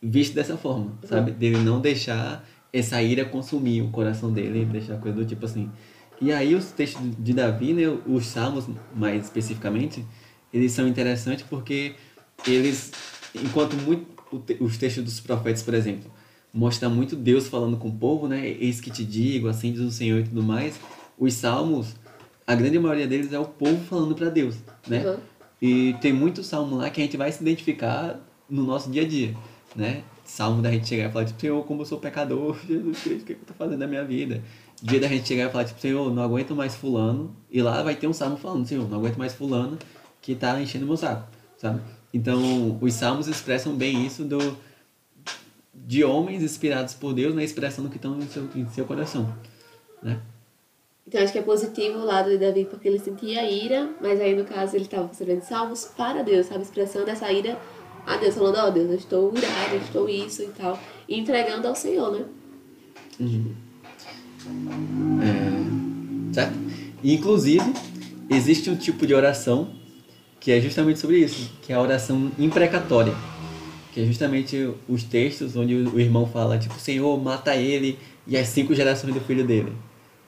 visto 0.00 0.34
dessa 0.34 0.56
forma, 0.56 0.92
sabe? 1.04 1.30
Dele 1.30 1.58
não 1.58 1.80
deixar 1.80 2.44
essa 2.72 3.00
ira 3.02 3.24
consumir 3.24 3.82
o 3.82 3.90
coração 3.90 4.32
dele, 4.32 4.64
deixar 4.64 4.96
coisa 4.98 5.16
do 5.16 5.24
tipo 5.24 5.44
assim. 5.44 5.70
E 6.20 6.32
aí 6.32 6.54
os 6.54 6.66
textos 6.72 7.02
de 7.18 7.32
Davi, 7.32 7.72
né, 7.72 7.82
os 8.06 8.26
salmos 8.26 8.66
mais 8.94 9.24
especificamente, 9.24 10.04
eles 10.52 10.72
são 10.72 10.88
interessantes 10.88 11.44
porque 11.48 11.94
eles, 12.46 12.92
enquanto 13.34 13.74
muito, 13.76 14.06
os 14.60 14.78
textos 14.78 15.04
dos 15.04 15.20
profetas, 15.20 15.62
por 15.62 15.74
exemplo, 15.74 16.10
mostra 16.52 16.88
muito 16.88 17.16
Deus 17.16 17.46
falando 17.48 17.76
com 17.76 17.88
o 17.88 17.92
povo, 17.92 18.28
né? 18.28 18.46
Eis 18.46 18.80
que 18.80 18.90
te 18.90 19.04
digo, 19.04 19.48
assim 19.48 19.72
diz 19.72 19.80
o 19.80 19.90
Senhor 19.90 20.20
e 20.20 20.24
tudo 20.24 20.42
mais. 20.42 20.78
Os 21.18 21.34
salmos, 21.34 21.94
a 22.46 22.54
grande 22.54 22.78
maioria 22.78 23.06
deles 23.06 23.32
é 23.32 23.38
o 23.38 23.44
povo 23.44 23.82
falando 23.84 24.14
para 24.14 24.28
Deus, 24.28 24.56
né? 24.86 25.06
Uhum. 25.06 25.16
E 25.62 25.94
tem 26.00 26.12
muito 26.12 26.42
salmo 26.42 26.76
lá 26.76 26.90
que 26.90 27.00
a 27.00 27.04
gente 27.04 27.16
vai 27.16 27.30
se 27.30 27.40
identificar 27.40 28.18
no 28.50 28.64
nosso 28.64 28.90
dia 28.90 29.02
a 29.02 29.06
dia, 29.06 29.32
né? 29.76 30.02
Salmo 30.24 30.60
da 30.60 30.72
gente 30.72 30.88
chegar 30.88 31.08
e 31.08 31.12
falar, 31.12 31.24
tipo, 31.24 31.40
Senhor, 31.40 31.64
como 31.64 31.82
eu 31.82 31.86
sou 31.86 32.00
pecador, 32.00 32.58
Jesus 32.66 33.00
Cristo, 33.00 33.22
o 33.22 33.26
que, 33.26 33.32
é 33.32 33.36
que 33.36 33.42
eu 33.42 33.46
tô 33.46 33.54
fazendo 33.54 33.78
na 33.78 33.86
minha 33.86 34.04
vida? 34.04 34.42
Dia 34.82 34.98
da 34.98 35.06
gente 35.06 35.28
chegar 35.28 35.48
e 35.48 35.52
falar, 35.52 35.64
tipo, 35.64 35.80
Senhor, 35.80 36.12
não 36.12 36.20
aguento 36.20 36.56
mais 36.56 36.74
fulano. 36.74 37.36
E 37.48 37.62
lá 37.62 37.80
vai 37.80 37.94
ter 37.94 38.08
um 38.08 38.12
salmo 38.12 38.36
falando, 38.36 38.66
Senhor, 38.66 38.90
não 38.90 38.98
aguento 38.98 39.16
mais 39.16 39.34
fulano 39.34 39.78
que 40.20 40.34
tá 40.34 40.60
enchendo 40.60 40.84
meu 40.84 40.96
saco, 40.96 41.28
sabe? 41.56 41.80
Então, 42.12 42.76
os 42.80 42.94
salmos 42.94 43.28
expressam 43.28 43.76
bem 43.76 44.04
isso 44.04 44.24
do, 44.24 44.58
de 45.72 46.02
homens 46.02 46.42
inspirados 46.42 46.94
por 46.94 47.14
Deus, 47.14 47.36
né? 47.36 47.44
Expressando 47.44 47.86
o 47.86 47.90
que 47.90 47.98
estão 47.98 48.18
em 48.18 48.26
seu, 48.26 48.48
em 48.56 48.68
seu 48.70 48.84
coração, 48.84 49.32
né? 50.02 50.20
Então 51.06 51.22
acho 51.22 51.32
que 51.32 51.38
é 51.38 51.42
positivo 51.42 51.98
o 51.98 52.04
lado 52.04 52.30
de 52.30 52.38
Davi 52.38 52.64
porque 52.64 52.88
ele 52.88 52.98
sentia 52.98 53.48
ira, 53.50 53.90
mas 54.00 54.20
aí 54.20 54.34
no 54.34 54.44
caso 54.44 54.76
ele 54.76 54.84
estava 54.84 55.10
escrevendo 55.10 55.42
salmos 55.42 55.84
para 55.96 56.22
Deus, 56.22 56.46
sabe? 56.46 56.62
Expressando 56.62 57.10
essa 57.10 57.30
ira 57.30 57.58
a 58.06 58.16
Deus, 58.16 58.34
falando, 58.34 58.56
ó 58.56 58.70
Deus, 58.70 58.90
eu 58.90 58.96
estou 58.96 59.32
irado, 59.36 59.74
eu 59.74 59.80
estou 59.80 60.08
isso 60.08 60.42
e 60.42 60.48
tal. 60.48 60.78
E 61.08 61.18
entregando 61.18 61.68
ao 61.68 61.74
Senhor, 61.74 62.12
né? 62.12 62.24
certo? 66.32 66.54
E, 67.02 67.14
inclusive, 67.14 67.72
existe 68.30 68.70
um 68.70 68.76
tipo 68.76 69.06
de 69.06 69.14
oração 69.14 69.70
que 70.40 70.50
é 70.50 70.60
justamente 70.60 70.98
sobre 70.98 71.18
isso, 71.18 71.52
que 71.62 71.72
é 71.72 71.76
a 71.76 71.80
oração 71.80 72.32
imprecatória, 72.36 73.14
que 73.92 74.00
é 74.00 74.04
justamente 74.04 74.72
os 74.88 75.04
textos 75.04 75.54
onde 75.54 75.74
o 75.74 76.00
irmão 76.00 76.26
fala, 76.26 76.58
tipo, 76.58 76.74
Senhor, 76.80 77.16
mata 77.22 77.54
ele 77.54 77.98
e 78.26 78.36
as 78.36 78.48
cinco 78.48 78.74
gerações 78.74 79.14
do 79.14 79.20
filho 79.20 79.46
dele. 79.46 79.72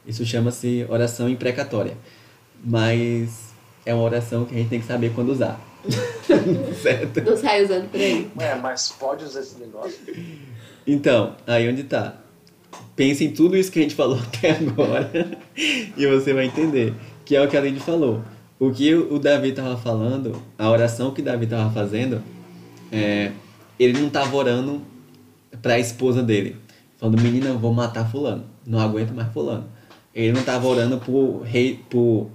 Isso 0.06 0.24
chama-se 0.24 0.86
oração 0.88 1.28
imprecatória. 1.28 1.96
Mas 2.62 3.54
é 3.84 3.94
uma 3.94 4.04
oração 4.04 4.44
que 4.44 4.54
a 4.54 4.58
gente 4.58 4.68
tem 4.68 4.80
que 4.80 4.86
saber 4.86 5.12
quando 5.14 5.30
usar. 5.30 5.60
certo? 6.82 7.22
Não 7.22 7.36
sai 7.36 7.64
usando 7.64 7.90
por 7.90 8.00
aí. 8.00 8.30
É, 8.38 8.54
mas 8.54 8.94
pode 8.98 9.24
usar 9.24 9.40
esse 9.40 9.58
negócio? 9.58 9.98
Então, 10.86 11.36
aí 11.46 11.68
onde 11.68 11.84
tá? 11.84 12.16
Pense 12.96 13.24
em 13.24 13.32
tudo 13.32 13.56
isso 13.56 13.70
que 13.70 13.78
a 13.78 13.82
gente 13.82 13.94
falou 13.94 14.18
até 14.34 14.52
agora 14.52 15.38
e 15.56 16.06
você 16.06 16.32
vai 16.32 16.46
entender. 16.46 16.94
Que 17.24 17.36
é 17.36 17.42
o 17.42 17.48
que 17.48 17.56
a 17.56 17.60
Lady 17.60 17.80
falou. 17.80 18.22
O 18.58 18.70
que 18.70 18.94
o 18.94 19.18
Davi 19.18 19.50
estava 19.50 19.76
falando, 19.76 20.40
a 20.58 20.70
oração 20.70 21.10
que 21.10 21.20
Davi 21.20 21.44
estava 21.44 21.70
fazendo, 21.70 22.22
é, 22.92 23.32
ele 23.78 23.98
não 23.98 24.06
estava 24.06 24.34
orando 24.36 24.80
para 25.60 25.74
a 25.74 25.78
esposa 25.78 26.22
dele. 26.22 26.56
Falando, 26.96 27.20
menina, 27.20 27.48
eu 27.48 27.58
vou 27.58 27.72
matar 27.72 28.10
fulano. 28.10 28.44
Não 28.64 28.78
aguento 28.78 29.12
mais 29.12 29.32
fulano. 29.32 29.68
Ele 30.14 30.32
não 30.32 30.42
tava 30.42 30.66
orando 30.68 30.98
pro 30.98 31.40
rei, 31.42 31.80
pro 31.90 32.28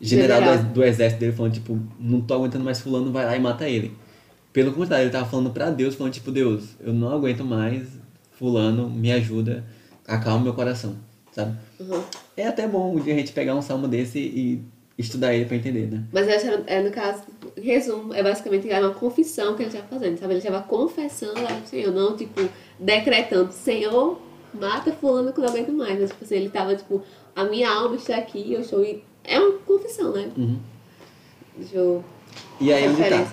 general, 0.00 0.40
General. 0.40 0.58
Do, 0.64 0.72
do 0.74 0.84
exército 0.84 1.20
dele, 1.20 1.32
falando, 1.32 1.52
tipo, 1.54 1.78
não 1.98 2.20
tô 2.20 2.34
aguentando 2.34 2.64
mais 2.64 2.80
fulano, 2.80 3.10
vai 3.12 3.24
lá 3.24 3.36
e 3.36 3.40
mata 3.40 3.68
ele. 3.68 3.96
Pelo 4.52 4.72
contrário, 4.72 5.04
ele 5.04 5.10
tava 5.10 5.24
falando 5.26 5.50
pra 5.50 5.70
Deus, 5.70 5.94
falando, 5.94 6.12
tipo, 6.12 6.30
Deus, 6.30 6.76
eu 6.80 6.92
não 6.92 7.10
aguento 7.10 7.42
mais, 7.44 7.82
fulano, 8.32 8.88
me 8.90 9.10
ajuda, 9.12 9.64
acalma 10.06 10.44
meu 10.44 10.52
coração, 10.54 10.96
sabe? 11.32 11.56
Uhum. 11.80 12.02
É 12.36 12.46
até 12.46 12.68
bom 12.68 12.94
um 12.94 13.00
dia 13.00 13.14
a 13.14 13.16
gente 13.16 13.32
pegar 13.32 13.54
um 13.54 13.62
salmo 13.62 13.88
desse 13.88 14.18
e 14.18 14.62
estudar 14.98 15.34
ele 15.34 15.46
pra 15.46 15.56
entender, 15.56 15.90
né? 15.90 16.04
Mas 16.12 16.28
essa 16.28 16.46
era- 16.46 16.62
é, 16.66 16.82
no 16.82 16.90
caso, 16.90 17.22
resumo, 17.60 18.12
é 18.14 18.22
basicamente 18.22 18.68
era 18.70 18.86
uma 18.86 18.94
confissão 18.94 19.56
que 19.56 19.62
ele 19.62 19.70
estava 19.70 19.88
fazendo, 19.88 20.18
sabe? 20.18 20.34
Ele 20.34 20.38
estava 20.38 20.62
confessando 20.62 21.40
ao 21.40 21.66
Senhor, 21.66 21.92
não, 21.92 22.16
tipo, 22.16 22.40
decretando, 22.78 23.50
Senhor, 23.52 24.20
mata 24.60 24.92
fulano 24.92 25.32
que 25.32 25.38
eu 25.40 25.44
não 25.44 25.50
aguento 25.50 25.72
mais. 25.72 25.98
Mas, 26.00 26.10
tipo 26.10 26.24
assim, 26.24 26.34
ele 26.36 26.46
estava, 26.46 26.74
tipo, 26.74 27.02
a 27.34 27.44
minha 27.44 27.70
alma 27.70 27.96
está 27.96 28.16
aqui, 28.16 28.52
eu 28.52 28.60
estou... 28.60 28.84
É 29.24 29.38
uma 29.40 29.58
confissão, 29.58 30.12
né? 30.12 30.30
Uhum. 30.36 30.58
Deixa 31.56 31.76
eu... 31.76 32.04
E 32.60 32.72
aí 32.72 32.88
onde 32.88 33.02
tá? 33.04 33.32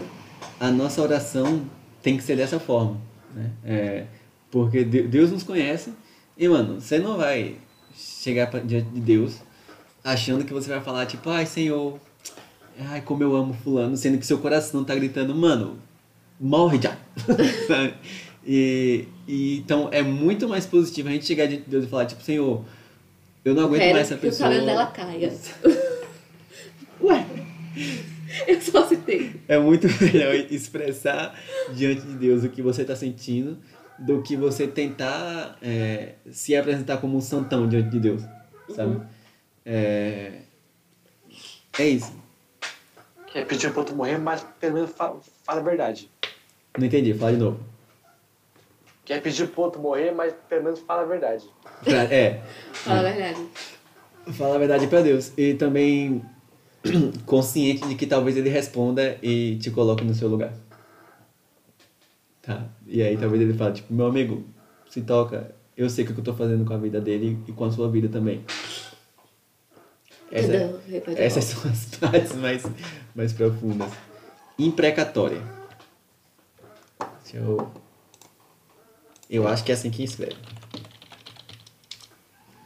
A 0.60 0.70
nossa 0.72 1.02
oração 1.02 1.66
tem 2.02 2.18
que 2.18 2.24
ser 2.24 2.36
dessa 2.36 2.60
forma, 2.60 2.98
né? 3.34 3.52
É, 3.66 4.06
porque 4.52 4.84
De- 4.84 5.04
Deus 5.04 5.32
nos 5.32 5.44
conhece 5.44 5.92
e, 6.38 6.48
mano, 6.48 6.80
você 6.80 7.00
não 7.00 7.18
vai 7.18 7.58
chegar 7.96 8.50
pra, 8.50 8.60
diante 8.60 8.90
de 8.90 9.00
Deus 9.00 9.38
achando 10.04 10.46
que 10.46 10.54
você 10.54 10.70
vai 10.70 10.82
falar, 10.82 11.06
tipo, 11.08 11.30
ai, 11.30 11.46
Senhor, 11.46 12.00
ai, 12.90 13.02
como 13.02 13.24
eu 13.24 13.36
amo 13.36 13.54
fulano, 13.54 13.98
sendo 13.98 14.18
que 14.18 14.26
seu 14.26 14.38
coração 14.38 14.84
tá 14.84 14.94
gritando, 14.96 15.34
mano, 15.36 15.78
morre 16.40 16.80
já, 16.82 16.96
sabe? 17.68 17.94
E, 18.46 19.08
e, 19.28 19.58
então 19.60 19.90
é 19.92 20.02
muito 20.02 20.48
mais 20.50 20.66
positivo 20.66 21.10
a 21.10 21.12
gente 21.12 21.26
chegar 21.26 21.46
diante 21.48 21.64
de 21.66 21.70
Deus 21.70 21.86
e 21.86 21.88
falar, 21.88 22.06
tipo, 22.06 22.24
Senhor, 22.24 22.64
eu 23.46 23.54
não 23.54 23.66
aguento 23.66 23.82
Quero 23.82 23.94
mais 23.94 24.08
essa 24.08 24.18
que 24.20 24.28
o 24.28 24.30
pessoa. 24.30 24.50
cabelo 24.50 24.66
dela 24.66 24.86
caia. 24.88 25.34
Ué, 27.02 27.26
Eu 28.48 28.62
só 28.62 28.88
citei. 28.88 29.36
É 29.48 29.58
muito 29.58 29.88
melhor 30.02 30.36
expressar 30.36 31.40
diante 31.74 32.02
de 32.02 32.14
Deus 32.14 32.44
o 32.44 32.50
que 32.50 32.62
você 32.62 32.82
está 32.82 32.96
sentindo 32.96 33.58
do 34.00 34.22
que 34.22 34.36
você 34.36 34.68
tentar 34.68 35.58
é, 35.62 36.14
se 36.32 36.56
apresentar 36.56 36.98
como 36.98 37.18
um 37.18 37.22
santão 37.22 37.68
diante 37.68 37.90
de 37.90 38.00
Deus, 38.00 38.24
sabe? 38.76 39.00
É, 39.64 40.40
é 41.78 41.88
isso. 41.88 42.12
Quer 43.32 43.46
pedir 43.46 43.70
pro 43.70 43.82
outro 43.82 43.96
morrer, 43.96 44.18
mas 44.18 44.46
pelo 44.60 44.74
menos 44.74 44.92
fala, 44.92 45.20
fala 45.44 45.62
a 45.62 45.64
verdade. 45.64 46.10
Não 46.78 46.86
entendi, 46.86 47.14
fala 47.14 47.34
de 47.34 47.38
novo. 47.38 47.60
Quer 49.04 49.22
pedir 49.22 49.48
pro 49.48 49.64
outro 49.64 49.82
morrer, 49.82 50.12
mas 50.12 50.34
pelo 50.48 50.64
menos 50.64 50.80
fala 50.80 51.02
a 51.02 51.06
verdade. 51.06 51.46
É, 52.12 52.42
Fala 52.74 53.00
a 53.00 53.12
verdade. 53.12 53.48
fala 54.34 54.56
a 54.56 54.60
verdade 54.60 54.88
pra 54.88 55.02
Deus. 55.02 55.32
E 55.38 55.56
também 55.56 56.24
consciente 57.26 57.88
de 57.88 57.96
que 57.96 58.06
talvez 58.06 58.38
ele 58.38 58.50
responda 58.50 59.18
e 59.22 59.58
te 59.58 59.72
coloque 59.72 60.04
no 60.04 60.14
seu 60.14 60.28
lugar. 60.30 60.54
Tá? 62.42 62.66
E 62.88 63.02
aí 63.02 63.18
talvez 63.18 63.42
ele 63.42 63.54
fale, 63.54 63.76
tipo, 63.76 63.94
meu 63.94 64.06
amigo, 64.08 64.44
se 64.90 65.02
toca, 65.02 65.54
eu 65.78 65.90
sei 65.90 66.04
o 66.06 66.08
que 66.14 66.20
eu 66.20 66.24
tô 66.24 66.34
fazendo 66.34 66.66
com 66.66 66.74
a 66.74 66.78
vida 66.78 67.00
dele 67.02 67.40
e 67.48 67.52
com 67.52 67.66
a 67.66 67.72
sua 67.72 67.90
vida 67.90 68.08
também. 68.10 68.44
Essa, 70.32 70.48
Entendeu? 70.56 70.80
A 71.08 71.12
essas 71.22 71.44
são 71.46 71.70
as 71.70 71.86
partes 71.96 72.36
mais, 72.36 72.64
mais 73.16 73.34
profundas. 73.34 73.92
Imprecatória. 74.58 75.42
Deixa 77.24 77.38
eu... 77.38 77.70
Eu 79.32 79.48
acho 79.48 79.64
que 79.64 79.72
é 79.72 79.76
assim 79.76 79.90
que 79.90 80.04
escreve. 80.04 80.36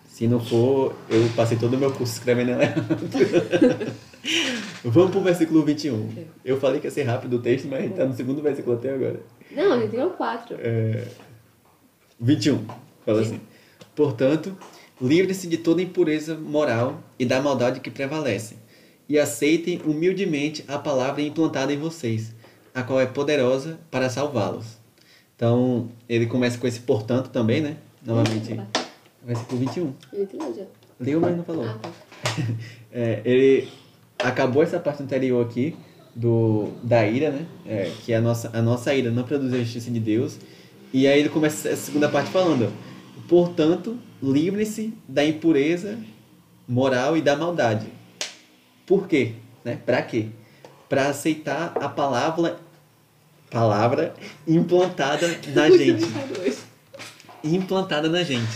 Se 0.08 0.28
não 0.28 0.40
for, 0.40 0.96
eu 1.08 1.30
passei 1.36 1.58
todo 1.58 1.76
o 1.76 1.78
meu 1.78 1.92
curso 1.92 2.14
escrevendo 2.14 2.52
errado. 2.52 2.82
Vamos 4.84 5.12
pro 5.12 5.22
versículo 5.22 5.64
21. 5.64 6.26
Eu 6.44 6.60
falei 6.60 6.80
que 6.80 6.88
ia 6.88 6.92
ser 6.92 7.04
rápido 7.04 7.36
o 7.36 7.42
texto, 7.42 7.68
mas 7.68 7.94
tá 7.94 8.06
no 8.06 8.16
segundo 8.16 8.42
versículo 8.42 8.78
até 8.78 8.94
agora. 8.94 9.20
Não, 9.52 9.74
a 9.74 9.80
gente 9.80 9.92
tirou 9.92 10.10
quatro. 10.12 10.58
É, 10.60 11.06
21. 12.20 12.66
Fala 13.06 13.22
assim. 13.22 13.40
Portanto, 13.96 14.58
livre-se 15.00 15.48
de 15.48 15.58
toda 15.58 15.84
impureza 15.84 16.36
moral 16.36 17.04
e 17.20 17.26
da 17.26 17.42
maldade 17.42 17.80
que 17.80 17.92
prevalece, 17.92 18.58
e 19.08 19.20
aceitem 19.20 19.82
humildemente 19.86 20.66
a 20.68 20.80
palavra 20.80 21.22
implantada 21.22 21.72
em 21.72 21.78
vocês, 21.78 22.34
a 22.74 22.82
qual 22.82 23.00
é 23.00 23.06
poderosa 23.06 23.80
para 23.92 24.10
salvá-los. 24.10 24.85
Então, 25.36 25.90
ele 26.08 26.26
começa 26.26 26.58
com 26.58 26.66
esse 26.68 26.80
portanto 26.80 27.30
também, 27.30 27.62
né? 27.62 27.78
Novamente, 28.06 28.60
versículo 29.26 29.60
21. 29.60 29.94
A 30.14 30.16
gente 30.16 30.38
leu 30.38 30.56
já. 30.56 30.64
Leu, 31.00 31.20
mas 31.20 31.36
não 31.36 31.44
falou. 31.44 31.66
Ah, 31.66 31.78
tá. 31.82 31.90
É, 32.98 33.22
ele 33.26 33.68
acabou 34.18 34.64
essa 34.64 34.80
parte 34.80 35.04
anterior 35.04 35.46
aqui 35.46 35.76
do 36.16 36.70
da 36.82 37.06
ira, 37.06 37.30
né? 37.30 37.46
É, 37.66 37.92
que 38.06 38.14
a 38.14 38.22
nossa, 38.22 38.50
a 38.58 38.62
nossa 38.62 38.94
ira 38.96 39.12
não 39.12 39.24
produz 39.24 39.54
a 39.54 39.58
justiça 39.58 39.92
de 39.92 40.00
Deus. 40.00 40.40
E 40.94 41.06
aí 41.06 41.20
ele 41.20 41.28
começa 41.28 41.68
essa 41.68 41.88
segunda 41.88 42.08
parte 42.08 42.32
falando: 42.32 42.72
portanto, 43.28 43.98
livre-se 44.24 44.94
da 45.08 45.26
impureza 45.26 46.00
moral 46.66 47.18
e 47.18 47.22
da 47.22 47.36
maldade. 47.36 47.88
Por 48.86 49.08
quê? 49.08 49.34
Né? 49.64 49.78
Para 49.86 50.02
quê? 50.02 50.28
Para 50.88 51.10
aceitar 51.10 51.74
a 51.76 51.90
palavra 51.90 52.58
palavra 53.50 54.14
implantada 54.48 55.28
na 55.54 55.70
gente 55.70 56.06
implantada 57.54 58.10
na 58.10 58.24
gente. 58.24 58.52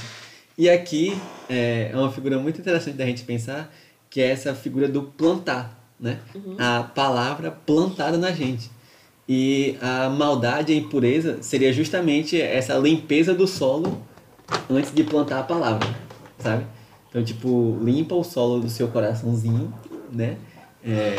E 0.57 0.69
aqui 0.69 1.17
é, 1.49 1.91
é 1.93 1.95
uma 1.95 2.11
figura 2.11 2.37
muito 2.39 2.59
interessante 2.59 2.97
da 2.97 3.05
gente 3.05 3.23
pensar, 3.23 3.73
que 4.09 4.19
é 4.19 4.29
essa 4.29 4.53
figura 4.53 4.87
do 4.87 5.03
plantar, 5.03 5.79
né? 5.99 6.19
A 6.57 6.83
palavra 6.83 7.51
plantada 7.51 8.17
na 8.17 8.31
gente. 8.31 8.69
E 9.27 9.77
a 9.79 10.09
maldade, 10.09 10.73
a 10.73 10.75
impureza, 10.75 11.37
seria 11.41 11.71
justamente 11.71 12.41
essa 12.41 12.75
limpeza 12.77 13.33
do 13.33 13.47
solo 13.47 14.01
antes 14.69 14.91
de 14.91 15.03
plantar 15.03 15.39
a 15.39 15.43
palavra, 15.43 15.87
sabe? 16.39 16.65
Então, 17.09 17.23
tipo, 17.23 17.77
limpa 17.81 18.15
o 18.15 18.23
solo 18.23 18.59
do 18.59 18.69
seu 18.69 18.87
coraçãozinho, 18.87 19.71
né? 20.11 20.37
É, 20.83 21.15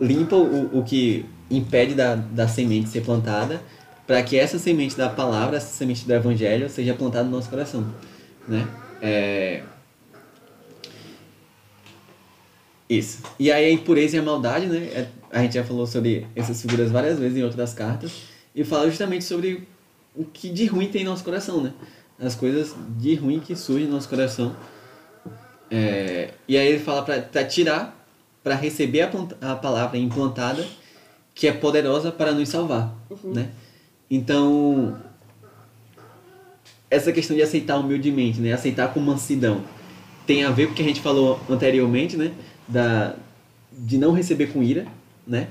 limpa 0.00 0.34
o, 0.34 0.80
o 0.80 0.84
que 0.84 1.24
impede 1.50 1.94
da, 1.94 2.14
da 2.14 2.48
semente 2.48 2.88
ser 2.88 3.02
plantada, 3.02 3.60
para 4.06 4.22
que 4.22 4.38
essa 4.38 4.58
semente 4.58 4.96
da 4.96 5.08
palavra, 5.08 5.56
essa 5.56 5.74
semente 5.74 6.06
do 6.06 6.12
evangelho, 6.12 6.68
seja 6.70 6.94
plantada 6.94 7.24
no 7.24 7.32
nosso 7.36 7.50
coração, 7.50 7.92
né? 8.46 8.66
É... 9.02 9.62
Isso. 12.88 13.22
E 13.38 13.50
aí 13.50 13.66
a 13.66 13.70
impureza 13.70 14.16
e 14.16 14.18
a 14.20 14.22
maldade, 14.22 14.66
né? 14.66 14.78
É- 14.78 15.08
A 15.30 15.42
gente 15.42 15.54
já 15.54 15.64
falou 15.64 15.86
sobre 15.86 16.26
essas 16.36 16.62
figuras 16.62 16.90
várias 16.90 17.18
vezes 17.18 17.36
em 17.36 17.42
outras 17.42 17.74
cartas 17.74 18.12
e 18.54 18.64
fala 18.64 18.88
justamente 18.88 19.24
sobre 19.24 19.66
o 20.14 20.24
que 20.24 20.48
de 20.48 20.66
ruim 20.66 20.88
tem 20.88 21.02
em 21.02 21.04
nosso 21.04 21.24
coração, 21.24 21.60
né? 21.60 21.72
As 22.18 22.34
coisas 22.34 22.74
de 22.96 23.14
ruim 23.16 23.40
que 23.40 23.54
surgem 23.54 23.86
no 23.86 23.94
nosso 23.94 24.08
coração. 24.08 24.56
É, 25.70 26.30
e 26.46 26.56
aí 26.56 26.68
ele 26.68 26.78
fala 26.78 27.02
para 27.02 27.44
tirar, 27.44 28.06
para 28.42 28.54
receber 28.54 29.02
a, 29.02 29.10
a 29.52 29.56
palavra 29.56 29.98
implantada, 29.98 30.64
que 31.36 31.46
é 31.46 31.52
poderosa 31.52 32.10
para 32.10 32.32
nos 32.32 32.48
salvar, 32.48 32.96
né? 33.22 33.50
Então, 34.10 34.96
essa 36.90 37.12
questão 37.12 37.36
de 37.36 37.42
aceitar 37.42 37.76
humildemente, 37.76 38.40
né? 38.40 38.54
Aceitar 38.54 38.92
com 38.92 39.00
mansidão, 39.00 39.62
tem 40.26 40.44
a 40.44 40.50
ver 40.50 40.66
com 40.66 40.72
o 40.72 40.74
que 40.74 40.82
a 40.82 40.86
gente 40.86 41.00
falou 41.02 41.38
anteriormente, 41.48 42.16
né? 42.16 42.32
Da, 42.66 43.14
de 43.70 43.98
não 43.98 44.12
receber 44.12 44.46
com 44.46 44.62
ira, 44.62 44.86
né? 45.26 45.48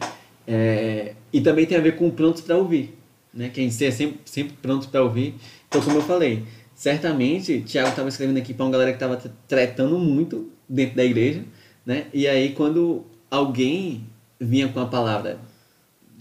É, 0.48 1.14
e 1.32 1.40
também 1.40 1.68
tem 1.68 1.78
a 1.78 1.82
ver 1.82 1.96
com 1.96 2.10
prontos 2.10 2.42
para 2.42 2.58
ouvir, 2.58 2.98
né? 3.32 3.50
Que 3.50 3.62
a 3.62 3.64
gente 3.64 3.86
é 3.86 3.92
sempre, 3.92 4.20
sempre 4.26 4.58
pronto 4.60 4.90
para 4.90 5.04
ouvir. 5.04 5.36
Então, 5.68 5.82
como 5.82 5.98
eu 5.98 6.02
falei, 6.02 6.46
certamente 6.74 7.62
Tiago 7.62 7.90
estava 7.90 8.10
escrevendo 8.10 8.38
aqui 8.38 8.56
para 8.56 8.66
uma 8.66 8.72
galera 8.72 8.90
que 8.92 8.98
estava 8.98 9.22
tretando 9.48 10.00
muito 10.00 10.50
dentro 10.68 10.96
da 10.96 11.06
igreja, 11.06 11.44
né? 11.86 12.08
E 12.12 12.28
aí 12.28 12.54
quando 12.54 13.06
alguém 13.30 14.04
vinha 14.40 14.68
com 14.68 14.80
a 14.80 14.88
palavra, 14.88 15.40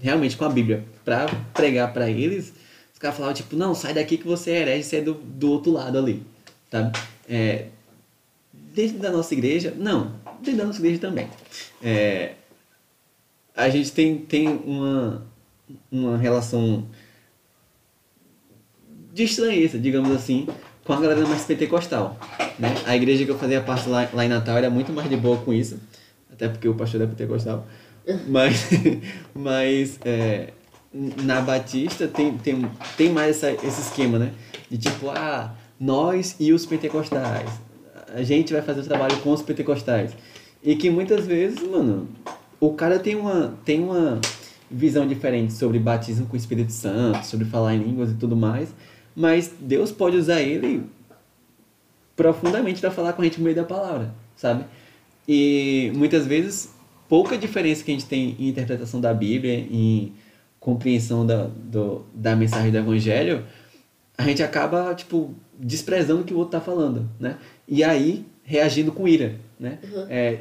realmente 0.00 0.36
com 0.36 0.44
a 0.44 0.48
Bíblia, 0.48 0.84
para 1.04 1.26
pregar 1.52 1.92
para 1.92 2.10
eles, 2.10 2.52
os 2.92 2.98
caras 2.98 3.16
falavam 3.16 3.34
tipo, 3.34 3.56
não, 3.56 3.74
sai 3.74 3.94
daqui 3.94 4.16
que 4.16 4.26
você 4.26 4.50
é 4.50 4.60
herege, 4.60 4.84
você 4.84 4.96
é 4.96 5.00
do, 5.00 5.14
do 5.14 5.50
outro 5.50 5.72
lado 5.72 5.98
ali, 5.98 6.22
sabe? 6.70 6.98
É, 7.28 7.66
dentro 8.52 8.98
da 8.98 9.10
nossa 9.10 9.32
igreja, 9.34 9.74
não, 9.76 10.12
dentro 10.40 10.58
da 10.58 10.64
nossa 10.66 10.78
igreja 10.80 11.00
também. 11.00 11.28
É, 11.82 12.34
a 13.56 13.68
gente 13.68 13.92
tem, 13.92 14.18
tem 14.18 14.48
uma, 14.48 15.24
uma 15.90 16.18
relação 16.18 16.86
de 19.12 19.22
estranheza, 19.22 19.78
digamos 19.78 20.10
assim, 20.10 20.48
com 20.84 20.92
a 20.92 21.00
galera 21.00 21.24
mais 21.26 21.44
pentecostal. 21.44 22.18
Né? 22.58 22.74
A 22.84 22.96
igreja 22.96 23.24
que 23.24 23.30
eu 23.30 23.38
fazia 23.38 23.60
parte 23.60 23.88
lá, 23.88 24.08
lá 24.12 24.24
em 24.24 24.28
Natal 24.28 24.56
era 24.56 24.68
muito 24.68 24.92
mais 24.92 25.08
de 25.08 25.16
boa 25.16 25.36
com 25.38 25.52
isso, 25.52 25.78
até 26.32 26.48
porque 26.48 26.68
o 26.68 26.74
pastor 26.74 27.00
é 27.02 27.06
pentecostal. 27.06 27.66
Mas, 28.28 28.70
mas 29.34 29.98
é, 30.04 30.52
na 31.22 31.40
Batista 31.40 32.06
tem, 32.06 32.36
tem, 32.38 32.70
tem 32.96 33.10
mais 33.10 33.42
essa, 33.42 33.66
esse 33.66 33.80
esquema, 33.80 34.18
né? 34.18 34.32
De 34.70 34.78
tipo, 34.78 35.10
ah, 35.10 35.54
nós 35.78 36.36
e 36.38 36.52
os 36.52 36.66
pentecostais. 36.66 37.50
a 38.14 38.22
gente 38.22 38.52
vai 38.52 38.62
fazer 38.62 38.80
o 38.80 38.84
trabalho 38.84 39.16
com 39.18 39.32
os 39.32 39.42
pentecostais. 39.42 40.12
E 40.62 40.76
que 40.76 40.88
muitas 40.88 41.26
vezes, 41.26 41.60
mano, 41.62 42.08
o 42.60 42.72
cara 42.72 42.98
tem 42.98 43.14
uma, 43.14 43.54
tem 43.64 43.82
uma 43.82 44.20
visão 44.70 45.06
diferente 45.06 45.52
sobre 45.52 45.78
batismo 45.78 46.26
com 46.26 46.34
o 46.34 46.36
Espírito 46.36 46.72
Santo, 46.72 47.24
sobre 47.26 47.44
falar 47.46 47.74
em 47.74 47.82
línguas 47.82 48.10
e 48.10 48.14
tudo 48.14 48.34
mais, 48.34 48.74
mas 49.14 49.52
Deus 49.60 49.92
pode 49.92 50.16
usar 50.16 50.40
ele 50.40 50.82
profundamente 52.16 52.80
para 52.80 52.90
falar 52.90 53.12
com 53.12 53.22
a 53.22 53.24
gente 53.24 53.38
no 53.38 53.44
meio 53.44 53.56
da 53.56 53.64
palavra, 53.64 54.14
sabe? 54.36 54.64
E 55.28 55.92
muitas 55.94 56.26
vezes, 56.26 56.73
pouca 57.14 57.38
diferença 57.38 57.84
que 57.84 57.92
a 57.92 57.94
gente 57.94 58.06
tem 58.06 58.34
em 58.40 58.48
interpretação 58.48 59.00
da 59.00 59.14
Bíblia, 59.14 59.54
em 59.54 60.12
compreensão 60.58 61.24
da, 61.24 61.44
do, 61.44 62.04
da 62.12 62.34
mensagem 62.34 62.72
do 62.72 62.76
Evangelho, 62.76 63.44
a 64.18 64.24
gente 64.24 64.42
acaba, 64.42 64.92
tipo, 64.96 65.32
desprezando 65.56 66.22
o 66.22 66.24
que 66.24 66.34
o 66.34 66.38
outro 66.38 66.58
está 66.58 66.60
falando, 66.60 67.08
né? 67.20 67.36
E 67.68 67.84
aí, 67.84 68.26
reagindo 68.42 68.90
com 68.90 69.06
ira, 69.06 69.36
né? 69.60 69.78
Uhum. 69.84 70.06
É, 70.10 70.40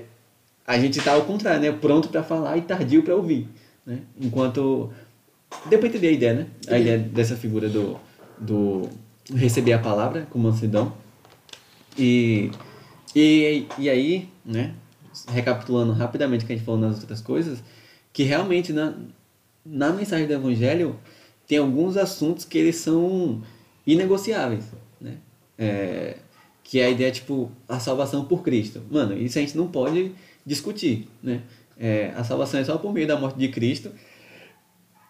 a 0.65 0.79
gente 0.79 0.97
está 0.97 1.12
ao 1.12 1.21
contrário, 1.25 1.62
né? 1.62 1.71
Pronto 1.71 2.09
para 2.09 2.23
falar 2.23 2.57
e 2.57 2.62
tardio 2.62 3.03
para 3.03 3.15
ouvir, 3.15 3.47
né? 3.86 3.99
Enquanto... 4.19 4.89
Deu 5.69 5.77
para 5.77 5.89
entender 5.89 6.07
a 6.07 6.12
ideia, 6.12 6.33
né? 6.33 6.47
A 6.69 6.79
ideia 6.79 6.97
dessa 6.97 7.36
figura 7.36 7.69
do, 7.69 7.99
do 8.39 8.89
receber 9.31 9.73
a 9.73 9.79
palavra 9.79 10.25
com 10.31 10.39
mansidão. 10.39 10.91
E, 11.95 12.49
e, 13.15 13.67
e 13.77 13.89
aí, 13.91 14.27
né? 14.43 14.73
Recapitulando 15.28 15.93
rapidamente 15.93 16.43
o 16.43 16.47
que 16.47 16.54
a 16.54 16.56
gente 16.56 16.65
falou 16.65 16.80
nas 16.80 16.99
outras 16.99 17.21
coisas, 17.21 17.63
que 18.12 18.23
realmente 18.23 18.73
na, 18.73 18.93
na 19.65 19.91
mensagem 19.91 20.28
do 20.28 20.34
Evangelho 20.34 20.99
tem 21.47 21.58
alguns 21.58 21.97
assuntos 21.97 22.45
que 22.45 22.58
eles 22.58 22.78
são 22.78 23.41
inegociáveis, 23.86 24.65
né? 24.99 25.17
É, 25.58 26.17
que 26.63 26.80
é 26.80 26.86
a 26.86 26.89
ideia, 26.89 27.12
tipo, 27.12 27.52
a 27.67 27.80
salvação 27.80 28.26
por 28.26 28.41
Cristo. 28.41 28.82
Mano, 28.89 29.15
isso 29.17 29.38
a 29.38 29.41
gente 29.41 29.56
não 29.58 29.67
pode 29.67 30.13
discutir, 30.45 31.08
né? 31.21 31.41
É, 31.78 32.13
a 32.15 32.23
salvação 32.23 32.60
é 32.60 32.63
só 32.63 32.78
por 32.78 32.93
meio 32.93 33.08
da 33.08 33.19
morte 33.19 33.38
de 33.38 33.47
Cristo 33.49 33.91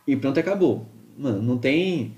e 0.08 0.16
pronto, 0.16 0.40
acabou. 0.40 0.86
Mano, 1.18 1.42
não 1.42 1.58
tem 1.58 2.14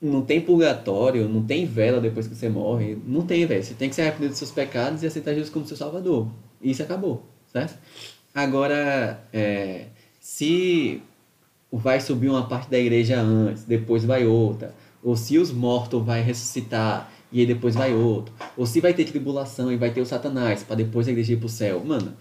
não 0.00 0.20
tem 0.22 0.40
purgatório, 0.40 1.28
não 1.28 1.44
tem 1.44 1.64
vela 1.64 2.00
depois 2.00 2.26
que 2.26 2.34
você 2.34 2.48
morre, 2.48 2.98
não 3.06 3.24
tem, 3.24 3.46
velho. 3.46 3.62
Você 3.62 3.74
tem 3.74 3.88
que 3.88 3.94
se 3.94 4.02
arrepender 4.02 4.28
dos 4.30 4.38
seus 4.38 4.50
pecados 4.50 5.02
e 5.02 5.06
aceitar 5.06 5.32
Jesus 5.32 5.48
como 5.48 5.66
seu 5.66 5.76
salvador. 5.76 6.28
Isso 6.62 6.82
acabou, 6.82 7.26
certo? 7.52 7.78
Agora, 8.34 9.22
é, 9.32 9.86
se 10.20 11.02
vai 11.70 12.00
subir 12.00 12.28
uma 12.28 12.46
parte 12.46 12.70
da 12.70 12.78
igreja 12.78 13.20
antes, 13.20 13.64
depois 13.64 14.04
vai 14.04 14.26
outra, 14.26 14.74
ou 15.02 15.16
se 15.16 15.38
os 15.38 15.50
mortos 15.50 16.02
vai 16.04 16.22
ressuscitar 16.22 17.12
e 17.30 17.40
aí 17.40 17.46
depois 17.46 17.74
vai 17.74 17.94
outro, 17.94 18.34
ou 18.56 18.66
se 18.66 18.80
vai 18.80 18.94
ter 18.94 19.04
tribulação 19.04 19.72
e 19.72 19.76
vai 19.76 19.90
ter 19.90 20.00
o 20.00 20.06
Satanás 20.06 20.62
para 20.62 20.76
depois 20.76 21.08
a 21.08 21.10
igreja 21.10 21.32
ir 21.32 21.38
pro 21.38 21.48
céu, 21.48 21.82
mano, 21.84 22.14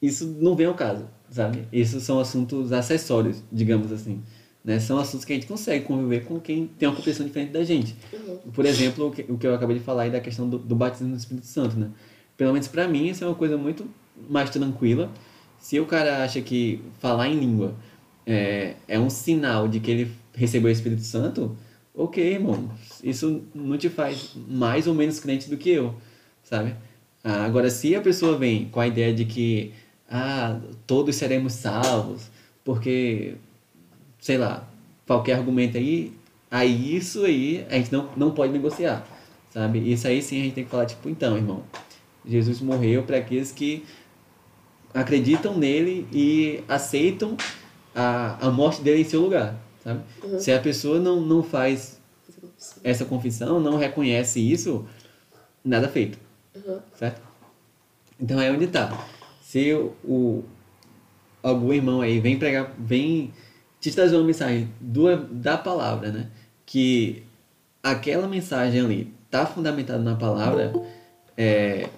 isso 0.00 0.26
não 0.26 0.56
vem 0.56 0.66
ao 0.66 0.74
caso, 0.74 1.06
sabe? 1.30 1.66
Isso 1.72 2.00
são 2.00 2.18
assuntos 2.18 2.72
acessórios, 2.72 3.42
digamos 3.52 3.92
assim. 3.92 4.22
Né? 4.64 4.80
São 4.80 4.98
assuntos 4.98 5.24
que 5.24 5.32
a 5.32 5.36
gente 5.36 5.46
consegue 5.46 5.84
conviver 5.84 6.24
com 6.24 6.40
quem 6.40 6.66
tem 6.66 6.88
uma 6.88 6.96
compreensão 6.96 7.24
diferente 7.24 7.52
da 7.52 7.62
gente. 7.62 7.96
Uhum. 8.12 8.50
Por 8.52 8.66
exemplo, 8.66 9.06
o 9.06 9.10
que, 9.12 9.22
o 9.28 9.38
que 9.38 9.46
eu 9.46 9.54
acabei 9.54 9.78
de 9.78 9.84
falar 9.84 10.02
aí 10.02 10.10
da 10.10 10.20
questão 10.20 10.48
do, 10.48 10.58
do 10.58 10.74
batismo 10.74 11.08
no 11.08 11.16
Espírito 11.16 11.46
Santo, 11.46 11.78
né? 11.78 11.90
Pelo 12.36 12.52
menos 12.52 12.68
para 12.68 12.86
mim, 12.86 13.08
isso 13.08 13.24
é 13.24 13.26
uma 13.26 13.34
coisa 13.34 13.56
muito 13.56 13.88
mais 14.28 14.50
tranquila. 14.50 15.10
Se 15.58 15.80
o 15.80 15.86
cara 15.86 16.22
acha 16.22 16.40
que 16.40 16.80
falar 17.00 17.28
em 17.28 17.38
língua 17.38 17.74
é, 18.26 18.74
é 18.86 18.98
um 18.98 19.08
sinal 19.08 19.68
de 19.68 19.80
que 19.80 19.90
ele 19.90 20.12
recebeu 20.34 20.68
o 20.68 20.72
Espírito 20.72 21.02
Santo, 21.02 21.56
ok, 21.94 22.34
irmão. 22.34 22.70
Isso 23.02 23.42
não 23.54 23.78
te 23.78 23.88
faz 23.88 24.36
mais 24.48 24.86
ou 24.86 24.94
menos 24.94 25.18
crente 25.18 25.48
do 25.48 25.56
que 25.56 25.70
eu, 25.70 25.94
sabe? 26.42 26.74
Ah, 27.24 27.44
agora, 27.44 27.70
se 27.70 27.94
a 27.94 28.00
pessoa 28.00 28.36
vem 28.36 28.68
com 28.68 28.80
a 28.80 28.86
ideia 28.86 29.12
de 29.12 29.24
que 29.24 29.72
ah, 30.08 30.60
todos 30.86 31.16
seremos 31.16 31.54
salvos, 31.54 32.30
porque, 32.64 33.34
sei 34.20 34.38
lá, 34.38 34.68
qualquer 35.06 35.34
argumento 35.34 35.76
aí, 35.76 36.12
aí 36.50 36.96
isso 36.96 37.24
aí 37.24 37.66
a 37.70 37.74
gente 37.74 37.92
não, 37.92 38.08
não 38.16 38.30
pode 38.30 38.52
negociar, 38.52 39.06
sabe? 39.50 39.78
Isso 39.90 40.06
aí 40.06 40.22
sim 40.22 40.40
a 40.40 40.44
gente 40.44 40.54
tem 40.54 40.64
que 40.64 40.70
falar, 40.70 40.86
tipo, 40.86 41.08
então, 41.08 41.36
irmão, 41.36 41.64
Jesus 42.26 42.60
morreu 42.60 43.02
para 43.02 43.18
aqueles 43.18 43.52
que 43.52 43.84
acreditam 44.92 45.56
nele 45.56 46.06
e 46.12 46.62
aceitam 46.68 47.36
a, 47.94 48.46
a 48.46 48.50
morte 48.50 48.82
dele 48.82 49.02
em 49.02 49.04
seu 49.04 49.20
lugar, 49.20 49.54
sabe? 49.82 50.00
Uhum. 50.22 50.38
Se 50.38 50.52
a 50.52 50.58
pessoa 50.60 50.98
não, 50.98 51.20
não 51.20 51.42
faz 51.42 52.00
essa 52.82 53.04
confissão, 53.04 53.60
não 53.60 53.76
reconhece 53.76 54.40
isso, 54.40 54.86
nada 55.64 55.88
feito, 55.88 56.18
Uhum. 56.54 56.78
certo? 56.98 57.20
Então 58.18 58.40
é 58.40 58.50
onde 58.50 58.66
tá. 58.66 59.06
Se 59.42 59.72
o, 59.74 59.92
o 60.02 60.44
algum 61.42 61.72
irmão 61.72 62.00
aí 62.00 62.18
vem 62.18 62.38
pregar, 62.38 62.72
vem 62.78 63.32
te 63.78 63.92
trazer 63.92 64.16
uma 64.16 64.24
mensagem 64.24 64.70
do, 64.80 65.16
da 65.26 65.56
palavra, 65.58 66.10
né? 66.10 66.28
Que 66.64 67.22
aquela 67.82 68.26
mensagem 68.26 68.80
ali 68.80 69.14
tá 69.30 69.44
fundamentada 69.46 69.98
na 70.02 70.16
palavra, 70.16 70.72
é, 71.36 71.88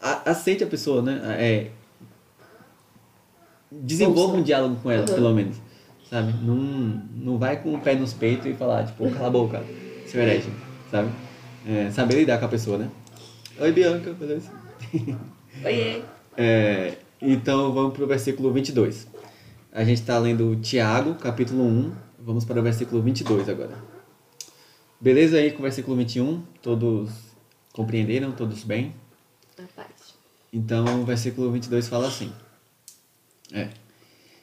a- 0.00 0.30
aceite 0.30 0.64
a 0.64 0.66
pessoa, 0.66 1.02
né? 1.02 1.20
É, 1.38 1.70
desenvolva 3.70 4.36
um 4.36 4.42
diálogo 4.42 4.76
com 4.82 4.90
ela, 4.90 5.06
Uhum. 5.08 5.14
pelo 5.14 5.34
menos. 5.34 5.56
Sabe? 6.08 6.32
Não, 6.42 6.54
não 6.56 7.38
vai 7.38 7.60
com 7.62 7.74
o 7.74 7.80
pé 7.80 7.94
nos 7.94 8.14
peitos 8.14 8.46
e 8.46 8.54
falar, 8.54 8.86
tipo, 8.86 9.10
cala 9.10 9.26
a 9.26 9.30
boca, 9.30 9.62
seu 10.06 10.22
herege, 10.22 10.48
sabe? 10.90 11.10
É, 11.66 11.90
saber 11.90 12.14
lidar 12.16 12.38
com 12.38 12.46
a 12.46 12.48
pessoa, 12.48 12.78
né? 12.78 12.90
Oi, 13.60 13.72
Bianca, 13.72 14.12
beleza? 14.12 14.50
Oiê. 15.64 16.02
É, 16.40 16.94
então 17.20 17.72
vamos 17.72 17.94
para 17.94 18.04
o 18.04 18.06
versículo 18.06 18.52
22. 18.52 19.08
A 19.72 19.82
gente 19.82 19.98
está 20.00 20.16
lendo 20.20 20.54
Tiago, 20.54 21.16
capítulo 21.16 21.64
1. 21.64 21.92
Vamos 22.20 22.44
para 22.44 22.60
o 22.60 22.62
versículo 22.62 23.02
22 23.02 23.48
agora. 23.48 23.72
Beleza 25.00 25.36
aí 25.38 25.50
com 25.50 25.58
o 25.58 25.62
versículo 25.62 25.96
21? 25.96 26.40
Todos 26.62 27.10
compreenderam? 27.72 28.30
Todos 28.30 28.62
bem? 28.62 28.94
Então 30.52 31.02
o 31.02 31.04
versículo 31.04 31.50
22 31.50 31.88
fala 31.88 32.08
assim: 32.08 32.32
é, 33.52 33.68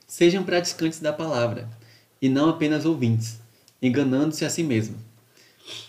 Sejam 0.07 0.43
praticantes 0.43 0.99
da 0.99 1.11
palavra, 1.11 1.69
e 2.21 2.29
não 2.29 2.49
apenas 2.49 2.85
ouvintes, 2.85 3.39
enganando-se 3.81 4.45
a 4.45 4.49
si 4.49 4.63
mesmo. 4.63 4.97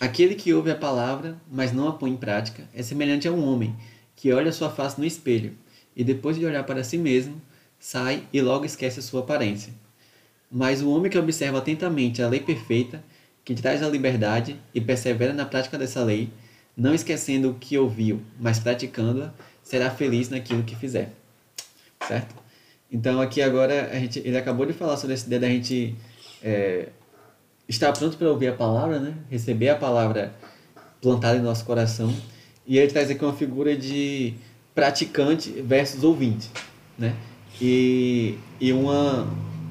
Aquele 0.00 0.34
que 0.34 0.54
ouve 0.54 0.70
a 0.70 0.76
palavra, 0.76 1.36
mas 1.50 1.72
não 1.72 1.88
a 1.88 1.92
põe 1.92 2.10
em 2.10 2.16
prática, 2.16 2.66
é 2.74 2.82
semelhante 2.82 3.28
a 3.28 3.32
um 3.32 3.46
homem 3.46 3.76
que 4.14 4.32
olha 4.32 4.52
sua 4.52 4.70
face 4.70 4.98
no 4.98 5.06
espelho, 5.06 5.54
e 5.94 6.02
depois 6.02 6.38
de 6.38 6.46
olhar 6.46 6.64
para 6.64 6.82
si 6.82 6.96
mesmo, 6.96 7.40
sai 7.78 8.26
e 8.32 8.40
logo 8.40 8.64
esquece 8.64 9.00
a 9.00 9.02
sua 9.02 9.20
aparência. 9.20 9.72
Mas 10.50 10.80
o 10.80 10.90
homem 10.90 11.10
que 11.10 11.18
observa 11.18 11.58
atentamente 11.58 12.22
a 12.22 12.28
lei 12.28 12.40
perfeita, 12.40 13.04
que 13.44 13.54
traz 13.54 13.82
a 13.82 13.88
liberdade 13.88 14.58
e 14.74 14.80
persevera 14.80 15.32
na 15.32 15.44
prática 15.44 15.76
dessa 15.76 16.02
lei, 16.02 16.30
não 16.76 16.94
esquecendo 16.94 17.50
o 17.50 17.54
que 17.54 17.78
ouviu, 17.78 18.20
mas 18.38 18.58
praticando-a, 18.58 19.32
será 19.62 19.90
feliz 19.90 20.28
naquilo 20.28 20.62
que 20.62 20.76
fizer. 20.76 21.12
Certo? 22.06 22.34
Então 22.92 23.20
aqui 23.20 23.40
agora 23.40 23.90
a 23.92 23.98
gente, 23.98 24.20
ele 24.20 24.36
acabou 24.36 24.66
de 24.66 24.72
falar 24.72 24.96
sobre 24.96 25.14
essa 25.14 25.26
ideia 25.26 25.40
da 25.40 25.48
gente 25.48 25.96
é, 26.42 26.88
estar 27.68 27.92
pronto 27.92 28.16
para 28.16 28.28
ouvir 28.28 28.48
a 28.48 28.52
palavra, 28.52 29.00
né? 29.00 29.14
Receber 29.30 29.70
a 29.70 29.74
palavra 29.74 30.34
plantada 31.00 31.38
em 31.38 31.42
nosso 31.42 31.64
coração. 31.64 32.14
E 32.66 32.78
ele 32.78 32.90
traz 32.90 33.10
aqui 33.10 33.24
uma 33.24 33.34
figura 33.34 33.76
de 33.76 34.34
praticante 34.74 35.50
versus 35.62 36.04
ouvinte, 36.04 36.50
né? 36.98 37.14
E, 37.60 38.38
e 38.60 38.72
uma, 38.72 39.26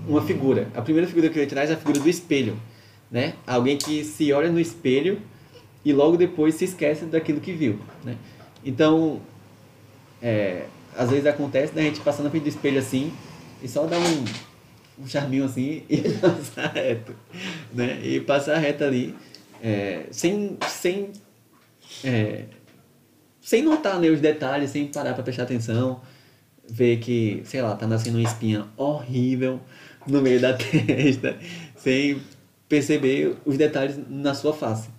uma 0.08 0.22
figura. 0.24 0.68
A 0.74 0.82
primeira 0.82 1.08
figura 1.08 1.30
que 1.30 1.38
ele 1.38 1.48
traz 1.48 1.70
é 1.70 1.74
a 1.74 1.78
figura 1.78 2.00
do 2.00 2.10
espelho, 2.10 2.60
né? 3.12 3.36
Alguém 3.46 3.78
que 3.78 4.04
se 4.04 4.34
olha 4.34 4.52
no 4.52 4.60
espelho 4.60 5.22
e 5.86 5.94
logo 5.94 6.18
depois 6.18 6.56
se 6.56 6.66
esquece 6.66 7.06
daquilo 7.06 7.40
que 7.40 7.54
viu, 7.54 7.80
né? 8.04 8.18
Então, 8.66 9.22
é, 10.20 10.66
às 10.98 11.12
vezes 11.12 11.28
acontece 11.28 11.74
da 11.74 11.82
gente 11.84 12.00
passar 12.00 12.24
na 12.24 12.32
frente 12.32 12.44
do 12.44 12.50
espelho 12.50 12.80
assim 12.80 13.14
e 13.62 13.68
só 13.68 13.86
dar 13.86 14.00
um, 14.00 15.04
um 15.04 15.08
charminho 15.08 15.46
assim 15.46 15.84
e 15.88 16.02
passar 16.14 16.74
reto, 16.74 17.16
né? 17.72 18.00
E 18.04 18.20
passar 18.20 18.58
reto 18.58 18.84
ali, 18.84 19.16
é, 19.62 20.08
sem, 20.10 20.58
sem, 20.68 21.12
é, 22.04 22.46
sem 23.40 23.62
notar 23.62 24.00
né, 24.00 24.10
os 24.10 24.20
detalhes, 24.20 24.72
sem 24.72 24.88
parar 24.88 25.14
para 25.14 25.22
prestar 25.22 25.44
atenção, 25.44 26.02
ver 26.68 26.98
que, 26.98 27.44
sei 27.46 27.62
lá, 27.62 27.76
tá 27.76 27.86
nascendo 27.86 28.18
uma 28.18 28.28
espinha 28.28 28.66
horrível 28.76 29.62
no 30.08 30.20
meio 30.20 30.42
da 30.42 30.54
testa, 30.58 31.38
sem 31.78 32.20
perceber 32.68 33.36
os 33.46 33.56
detalhes 33.56 34.00
na 34.10 34.34
sua 34.34 34.52
face. 34.52 34.95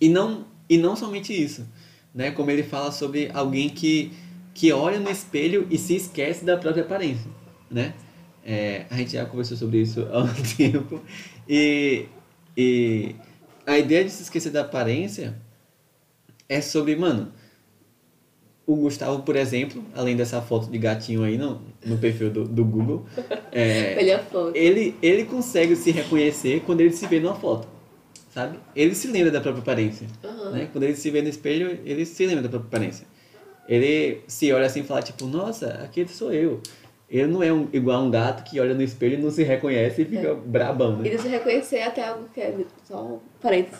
E 0.00 0.08
não, 0.08 0.46
e 0.68 0.76
não 0.76 0.96
somente 0.96 1.32
isso, 1.32 1.66
né? 2.14 2.30
Como 2.30 2.50
ele 2.50 2.62
fala 2.62 2.92
sobre 2.92 3.30
alguém 3.32 3.68
que, 3.68 4.12
que 4.54 4.72
olha 4.72 4.98
no 4.98 5.10
espelho 5.10 5.66
e 5.70 5.78
se 5.78 5.96
esquece 5.96 6.44
da 6.44 6.56
própria 6.56 6.82
aparência, 6.82 7.30
né? 7.70 7.94
É, 8.44 8.86
a 8.90 8.96
gente 8.96 9.12
já 9.12 9.24
conversou 9.26 9.56
sobre 9.56 9.80
isso 9.80 10.06
há 10.12 10.22
um 10.22 10.34
tempo. 10.56 11.00
E, 11.48 12.06
e 12.56 13.14
a 13.66 13.78
ideia 13.78 14.04
de 14.04 14.10
se 14.10 14.22
esquecer 14.22 14.50
da 14.50 14.60
aparência 14.60 15.36
é 16.48 16.60
sobre, 16.60 16.94
mano, 16.94 17.32
o 18.66 18.74
Gustavo, 18.74 19.22
por 19.22 19.36
exemplo, 19.36 19.82
além 19.94 20.16
dessa 20.16 20.42
foto 20.42 20.68
de 20.68 20.76
gatinho 20.76 21.22
aí 21.22 21.38
no, 21.38 21.62
no 21.84 21.96
perfil 21.98 22.30
do, 22.30 22.44
do 22.46 22.64
Google, 22.64 23.06
é, 23.52 24.18
foto. 24.30 24.52
ele, 24.54 24.96
ele 25.00 25.24
consegue 25.24 25.76
se 25.76 25.92
reconhecer 25.92 26.62
quando 26.66 26.80
ele 26.80 26.92
se 26.92 27.06
vê 27.06 27.20
numa 27.20 27.36
foto, 27.36 27.68
sabe? 28.36 28.58
Ele 28.76 28.94
se 28.94 29.08
lembra 29.08 29.30
da 29.30 29.40
própria 29.40 29.62
aparência, 29.62 30.06
Aham. 30.22 30.50
né? 30.50 30.68
Quando 30.70 30.84
ele 30.84 30.94
se 30.94 31.10
vê 31.10 31.22
no 31.22 31.28
espelho, 31.28 31.78
ele 31.86 32.04
se 32.04 32.26
lembra 32.26 32.42
da 32.42 32.50
própria 32.50 32.68
aparência. 32.68 33.06
Ele 33.66 34.20
se 34.26 34.52
olha 34.52 34.66
assim 34.66 34.80
e 34.80 34.82
fala, 34.82 35.00
tipo, 35.00 35.24
nossa, 35.24 35.68
aquele 35.82 36.10
sou 36.10 36.30
eu. 36.30 36.60
Ele 37.08 37.26
não 37.28 37.42
é 37.42 37.50
um, 37.50 37.66
igual 37.72 38.02
um 38.02 38.10
gato 38.10 38.44
que 38.44 38.60
olha 38.60 38.74
no 38.74 38.82
espelho 38.82 39.14
e 39.14 39.22
não 39.22 39.30
se 39.30 39.42
reconhece 39.42 40.02
e 40.02 40.04
fica 40.04 40.34
brabão, 40.34 40.98
E 41.00 41.08
né? 41.08 41.16
de 41.16 41.22
se 41.22 41.28
reconhecer 41.28 41.80
até 41.80 42.06
algo 42.06 42.28
que 42.34 42.40
é 42.42 42.54
só 42.84 43.02
um 43.02 43.18
parênteses. 43.40 43.78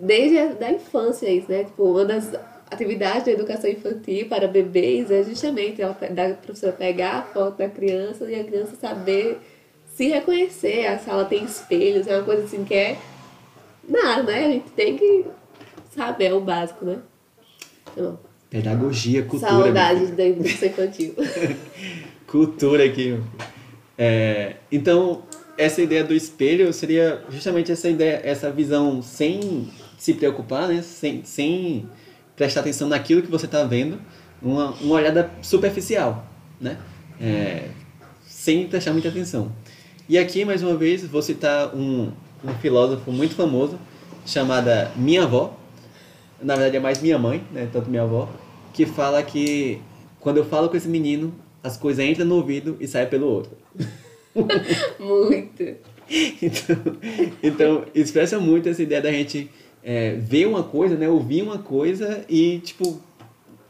Desde 0.00 0.36
a 0.36 0.46
da 0.46 0.72
infância 0.72 1.30
isso, 1.30 1.48
né? 1.48 1.62
Tipo, 1.62 1.84
uma 1.84 2.04
das 2.04 2.34
atividades 2.72 3.24
da 3.26 3.30
educação 3.30 3.70
infantil 3.70 4.26
para 4.26 4.48
bebês 4.48 5.12
é 5.12 5.22
justamente 5.22 5.80
ela, 5.80 5.96
da 6.10 6.30
professora 6.34 6.72
pegar 6.72 7.18
a 7.18 7.22
foto 7.22 7.58
da 7.58 7.68
criança 7.68 8.28
e 8.28 8.34
a 8.34 8.42
criança 8.42 8.74
saber 8.80 9.38
se 9.94 10.08
reconhecer. 10.08 10.86
A 10.86 10.98
sala 10.98 11.24
tem 11.24 11.44
espelhos, 11.44 12.08
é 12.08 12.16
uma 12.16 12.24
coisa 12.24 12.42
assim 12.42 12.64
que 12.64 12.74
é 12.74 12.96
nada, 13.88 14.32
né? 14.32 14.46
A 14.46 14.50
gente 14.50 14.70
tem 14.72 14.96
que 14.96 15.24
saber, 15.94 16.32
o 16.32 16.40
básico, 16.40 16.84
né? 16.84 16.98
Então, 17.92 18.18
Pedagogia, 18.48 19.22
cultura. 19.22 19.50
saudades 19.50 20.10
da 20.10 20.26
educação 20.26 20.68
infantil. 20.68 21.14
Cultura 22.26 22.84
aqui. 22.84 23.18
É, 23.96 24.56
então, 24.70 25.22
essa 25.56 25.80
ideia 25.80 26.04
do 26.04 26.14
espelho 26.14 26.72
seria 26.72 27.22
justamente 27.30 27.72
essa 27.72 27.88
ideia, 27.88 28.20
essa 28.22 28.50
visão 28.50 29.00
sem 29.02 29.68
se 29.98 30.14
preocupar, 30.14 30.68
né? 30.68 30.82
Sem, 30.82 31.24
sem 31.24 31.88
prestar 32.36 32.60
atenção 32.60 32.88
naquilo 32.88 33.22
que 33.22 33.30
você 33.30 33.46
está 33.46 33.64
vendo, 33.64 34.00
uma, 34.42 34.70
uma 34.80 34.94
olhada 34.96 35.30
superficial, 35.40 36.26
né? 36.60 36.78
É, 37.20 37.68
sem 38.26 38.66
prestar 38.66 38.92
muita 38.92 39.08
atenção. 39.08 39.52
E 40.08 40.18
aqui, 40.18 40.44
mais 40.44 40.62
uma 40.62 40.76
vez, 40.76 41.06
vou 41.06 41.22
citar 41.22 41.74
um, 41.74 42.12
um 42.44 42.52
filósofo 42.54 43.10
muito 43.12 43.34
famoso, 43.34 43.78
chamada 44.26 44.90
Minha 44.96 45.24
Avó, 45.24 45.56
na 46.40 46.54
verdade 46.54 46.76
é 46.76 46.80
mais 46.80 47.00
minha 47.00 47.18
mãe, 47.18 47.42
né, 47.52 47.68
tanto 47.72 47.88
minha 47.90 48.02
avó, 48.02 48.28
que 48.72 48.84
fala 48.86 49.22
que 49.22 49.80
quando 50.20 50.38
eu 50.38 50.44
falo 50.44 50.68
com 50.68 50.76
esse 50.76 50.88
menino, 50.88 51.32
as 51.62 51.76
coisas 51.76 52.04
entram 52.04 52.26
no 52.26 52.36
ouvido 52.36 52.76
e 52.80 52.86
saem 52.88 53.08
pelo 53.08 53.26
outro. 53.26 53.52
Muito. 54.98 55.62
Então, 56.42 56.76
então 57.42 57.84
expressa 57.94 58.38
muito 58.38 58.68
essa 58.68 58.82
ideia 58.82 59.00
da 59.00 59.10
gente 59.10 59.50
é, 59.82 60.14
ver 60.16 60.46
uma 60.46 60.62
coisa, 60.62 60.96
né, 60.96 61.08
ouvir 61.08 61.42
uma 61.42 61.58
coisa 61.58 62.24
e, 62.28 62.58
tipo, 62.58 63.00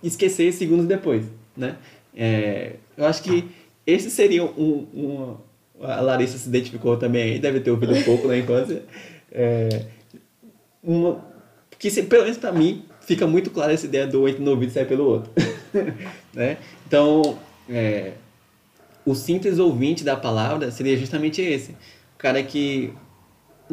esquecer 0.03 0.53
segundos 0.53 0.87
depois, 0.87 1.25
né? 1.57 1.77
É, 2.15 2.75
eu 2.97 3.07
acho 3.07 3.23
que 3.23 3.45
esse 3.87 4.11
seria 4.11 4.45
um, 4.45 4.87
um- 4.95 5.37
a 5.83 6.01
Larissa 6.01 6.39
se 6.39 6.49
identificou 6.49 6.97
também 6.97 7.23
aí, 7.35 7.39
deve 7.39 7.61
ter 7.61 7.71
ouvido 7.71 7.93
um 7.95 8.03
pouco 8.03 8.27
na 8.29 8.37
infância. 8.37 8.83
É, 9.31 9.87
uma, 10.83 11.25
que 11.79 11.91
se- 11.91 12.03
pelo 12.05 12.23
menos 12.23 12.39
pra 12.39 12.53
mim 12.53 12.85
fica 13.01 13.27
muito 13.27 13.51
clara 13.51 13.73
essa 13.73 13.87
ideia 13.87 14.07
do 14.07 14.29
entra 14.29 14.43
no 14.43 14.51
ouvido 14.53 14.71
e 14.71 14.73
sai 14.73 14.85
pelo 14.85 15.05
outro, 15.05 15.31
né? 16.35 16.59
Então, 16.87 17.39
é, 17.69 18.13
o 19.05 19.15
simples 19.15 19.59
ouvinte 19.59 20.05
da 20.05 20.17
palavra 20.17 20.71
seria 20.71 20.97
justamente 20.97 21.41
esse. 21.43 21.73
O 21.73 22.19
cara 22.19 22.43
que 22.43 22.93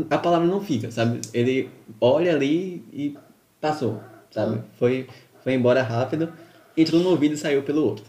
a 0.09 0.17
palavra 0.17 0.47
não 0.47 0.61
fica, 0.61 0.89
sabe? 0.91 1.19
Ele 1.33 1.69
olha 2.01 2.33
ali 2.33 2.83
e 2.91 3.15
passou, 3.61 4.01
sabe? 4.31 4.61
Foi, 4.77 5.07
foi 5.43 5.53
embora 5.53 5.83
rápido, 5.83 6.31
entrou 6.75 7.01
no 7.01 7.09
ouvido 7.09 7.33
e 7.33 7.37
saiu 7.37 7.61
pelo 7.61 7.83
outro. 7.85 8.05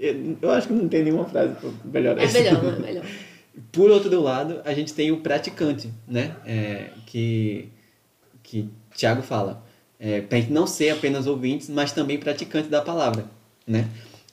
Eu, 0.00 0.50
acho 0.50 0.68
que 0.68 0.72
não 0.72 0.88
tem 0.88 1.04
nenhuma 1.04 1.26
frase 1.26 1.54
pra 1.54 1.70
melhorar 1.84 2.22
É 2.22 2.32
melhor, 2.32 2.64
é 2.78 2.78
melhor. 2.80 3.04
Por 3.70 3.90
outro 3.90 4.20
lado, 4.20 4.62
a 4.64 4.72
gente 4.72 4.94
tem 4.94 5.12
o 5.12 5.18
praticante, 5.18 5.90
né? 6.08 6.34
É, 6.46 6.90
que, 7.06 7.68
que 8.42 8.70
Tiago 8.94 9.20
fala. 9.20 9.62
É, 9.98 10.22
pra 10.22 10.38
gente 10.40 10.50
não 10.50 10.66
ser 10.66 10.90
apenas 10.90 11.26
ouvintes, 11.26 11.68
mas 11.68 11.92
também 11.92 12.18
praticantes 12.18 12.70
da 12.70 12.80
palavra, 12.80 13.26
né? 13.66 13.86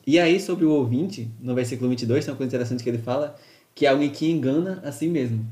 E 0.05 0.17
aí, 0.17 0.39
sobre 0.39 0.63
o 0.63 0.71
ouvinte, 0.71 1.29
no 1.41 1.53
versículo 1.53 1.89
22, 1.89 2.23
tem 2.23 2.31
uma 2.31 2.37
coisa 2.37 2.49
interessante 2.49 2.81
que 2.81 2.89
ele 2.89 2.99
fala, 2.99 3.35
que 3.75 3.85
é 3.85 3.89
alguém 3.89 4.09
que 4.09 4.31
engana 4.31 4.81
a 4.85 4.91
si 4.93 5.09
mesmo, 5.09 5.45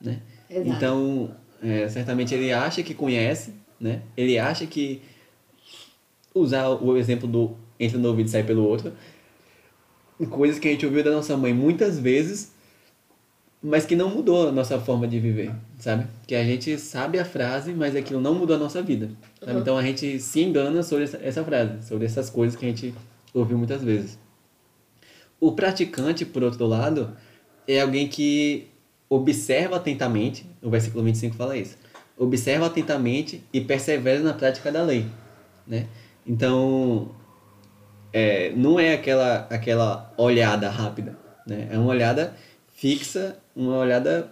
né? 0.00 0.20
Exato. 0.48 0.68
Então, 0.68 1.30
é, 1.60 1.88
certamente 1.88 2.32
ele 2.32 2.52
acha 2.52 2.84
que 2.84 2.94
conhece, 2.94 3.52
né? 3.80 4.02
Ele 4.16 4.38
acha 4.38 4.64
que 4.64 5.02
usar 6.32 6.68
o 6.68 6.96
exemplo 6.96 7.26
do 7.26 7.56
entra 7.78 7.98
no 7.98 8.08
ouvido 8.08 8.26
e 8.28 8.30
sai 8.30 8.44
pelo 8.44 8.62
outro, 8.64 8.92
coisas 10.24 10.58
que 10.58 10.68
a 10.68 10.70
gente 10.70 10.86
ouviu 10.86 11.04
da 11.04 11.10
nossa 11.10 11.36
mãe 11.36 11.52
muitas 11.52 11.98
vezes, 11.98 12.52
mas 13.62 13.84
que 13.84 13.96
não 13.96 14.08
mudou 14.08 14.48
a 14.48 14.52
nossa 14.52 14.78
forma 14.78 15.06
de 15.08 15.18
viver, 15.18 15.52
sabe? 15.78 16.06
Que 16.26 16.34
a 16.34 16.44
gente 16.44 16.78
sabe 16.78 17.18
a 17.18 17.24
frase, 17.24 17.72
mas 17.72 17.96
aquilo 17.96 18.20
não 18.20 18.34
mudou 18.34 18.56
a 18.56 18.58
nossa 18.58 18.80
vida. 18.80 19.10
sabe? 19.40 19.52
Uhum. 19.52 19.60
Então 19.60 19.76
a 19.76 19.82
gente 19.82 20.20
se 20.20 20.40
engana 20.40 20.82
sobre 20.82 21.04
essa, 21.04 21.18
essa 21.18 21.44
frase, 21.44 21.86
sobre 21.86 22.06
essas 22.06 22.30
coisas 22.30 22.56
que 22.56 22.64
a 22.64 22.68
gente 22.68 22.94
ouviu 23.34 23.58
muitas 23.58 23.82
vezes. 23.82 24.18
O 25.40 25.52
praticante, 25.52 26.24
por 26.24 26.42
outro 26.42 26.66
lado, 26.66 27.14
é 27.66 27.80
alguém 27.80 28.08
que 28.08 28.68
observa 29.08 29.76
atentamente, 29.76 30.46
o 30.62 30.70
versículo 30.70 31.04
25 31.04 31.36
fala 31.36 31.56
isso, 31.56 31.76
observa 32.16 32.66
atentamente 32.66 33.42
e 33.52 33.60
persevera 33.60 34.20
na 34.20 34.32
prática 34.32 34.72
da 34.72 34.82
lei, 34.82 35.06
né? 35.66 35.86
Então, 36.26 37.10
é, 38.18 38.50
não 38.56 38.80
é 38.80 38.94
aquela, 38.94 39.46
aquela 39.50 40.10
olhada 40.16 40.70
rápida, 40.70 41.18
né? 41.46 41.68
É 41.70 41.76
uma 41.78 41.88
olhada 41.88 42.32
fixa, 42.74 43.36
uma 43.54 43.76
olhada 43.76 44.30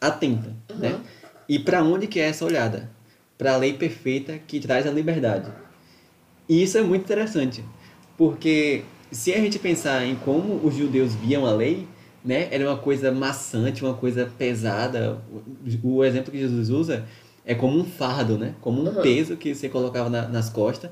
atenta, 0.00 0.50
né? 0.78 0.98
E 1.46 1.58
para 1.58 1.82
onde 1.82 2.06
que 2.06 2.18
é 2.18 2.28
essa 2.28 2.46
olhada? 2.46 2.88
Para 3.36 3.52
a 3.52 3.56
lei 3.58 3.74
perfeita 3.74 4.38
que 4.38 4.58
traz 4.58 4.86
a 4.86 4.90
liberdade. 4.90 5.50
E 6.48 6.62
isso 6.62 6.78
é 6.78 6.82
muito 6.82 7.02
interessante, 7.04 7.62
porque 8.16 8.84
se 9.12 9.34
a 9.34 9.36
gente 9.38 9.58
pensar 9.58 10.04
em 10.06 10.14
como 10.16 10.54
os 10.66 10.74
judeus 10.74 11.14
viam 11.14 11.44
a 11.44 11.52
lei, 11.52 11.86
né, 12.24 12.48
era 12.50 12.66
uma 12.66 12.78
coisa 12.78 13.12
maçante, 13.12 13.84
uma 13.84 13.94
coisa 13.94 14.32
pesada. 14.38 15.18
O, 15.82 15.96
o 15.98 16.04
exemplo 16.04 16.32
que 16.32 16.38
Jesus 16.38 16.70
usa 16.70 17.04
é 17.44 17.54
como 17.54 17.78
um 17.78 17.84
fardo, 17.84 18.38
né? 18.38 18.54
Como 18.62 18.80
um 18.82 18.86
Uhum. 18.88 19.02
peso 19.02 19.36
que 19.36 19.54
você 19.54 19.68
colocava 19.68 20.08
na- 20.08 20.26
nas 20.26 20.48
costas. 20.48 20.90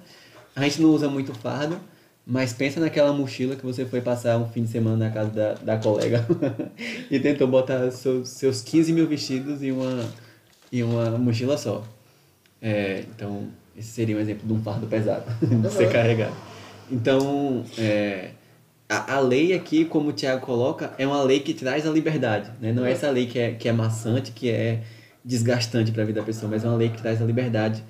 A 0.54 0.62
gente 0.62 0.82
não 0.82 0.90
usa 0.90 1.08
muito 1.08 1.32
fardo, 1.34 1.80
mas 2.26 2.52
pensa 2.52 2.80
naquela 2.80 3.12
mochila 3.12 3.54
que 3.54 3.64
você 3.64 3.84
foi 3.84 4.00
passar 4.00 4.38
um 4.38 4.48
fim 4.48 4.62
de 4.62 4.70
semana 4.70 4.96
na 4.96 5.10
casa 5.10 5.30
da, 5.30 5.54
da 5.54 5.76
colega 5.76 6.26
e 7.10 7.20
tentou 7.20 7.46
botar 7.46 7.90
seus, 7.90 8.30
seus 8.30 8.62
15 8.62 8.92
mil 8.92 9.06
vestidos 9.06 9.62
em 9.62 9.72
uma, 9.72 10.10
em 10.72 10.82
uma 10.82 11.10
mochila 11.18 11.58
só. 11.58 11.84
É, 12.62 13.04
então, 13.14 13.48
esse 13.76 13.88
seria 13.88 14.16
um 14.16 14.20
exemplo 14.20 14.46
de 14.46 14.52
um 14.54 14.62
fardo 14.62 14.86
pesado 14.86 15.24
de 15.44 15.70
ser 15.70 15.92
carregado. 15.92 16.34
Então, 16.90 17.62
é, 17.76 18.30
a, 18.88 19.16
a 19.16 19.20
lei 19.20 19.52
aqui, 19.52 19.84
como 19.84 20.08
o 20.08 20.12
Tiago 20.12 20.44
coloca, 20.44 20.94
é 20.96 21.06
uma 21.06 21.22
lei 21.22 21.40
que 21.40 21.52
traz 21.52 21.86
a 21.86 21.90
liberdade. 21.90 22.50
Né? 22.58 22.72
Não 22.72 22.86
é 22.86 22.92
essa 22.92 23.10
lei 23.10 23.26
que 23.26 23.38
é, 23.38 23.52
que 23.52 23.68
é 23.68 23.72
maçante, 23.72 24.32
que 24.32 24.50
é 24.50 24.82
desgastante 25.22 25.92
para 25.92 26.02
a 26.02 26.06
vida 26.06 26.20
da 26.20 26.26
pessoa, 26.26 26.50
mas 26.50 26.64
é 26.64 26.68
uma 26.68 26.76
lei 26.76 26.88
que 26.88 27.00
traz 27.00 27.20
a 27.20 27.24
liberdade. 27.24 27.82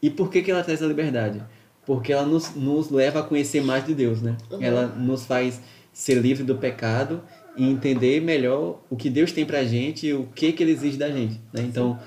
E 0.00 0.10
por 0.10 0.30
que, 0.30 0.42
que 0.42 0.50
ela 0.50 0.62
traz 0.62 0.82
a 0.82 0.86
liberdade? 0.86 1.42
Porque 1.86 2.12
ela 2.12 2.24
nos, 2.24 2.54
nos 2.54 2.90
leva 2.90 3.20
a 3.20 3.22
conhecer 3.22 3.62
mais 3.62 3.84
de 3.84 3.94
Deus, 3.94 4.22
né? 4.22 4.36
Uhum. 4.50 4.62
Ela 4.62 4.86
nos 4.86 5.26
faz 5.26 5.60
ser 5.92 6.14
livre 6.14 6.42
do 6.42 6.56
pecado 6.56 7.22
e 7.56 7.68
entender 7.68 8.20
melhor 8.20 8.80
o 8.90 8.96
que 8.96 9.08
Deus 9.08 9.32
tem 9.32 9.44
pra 9.44 9.64
gente 9.64 10.06
e 10.08 10.14
o 10.14 10.26
que, 10.34 10.52
que 10.52 10.62
Ele 10.62 10.72
exige 10.72 10.96
da 10.96 11.10
gente, 11.10 11.40
né? 11.52 11.62
Então, 11.62 11.98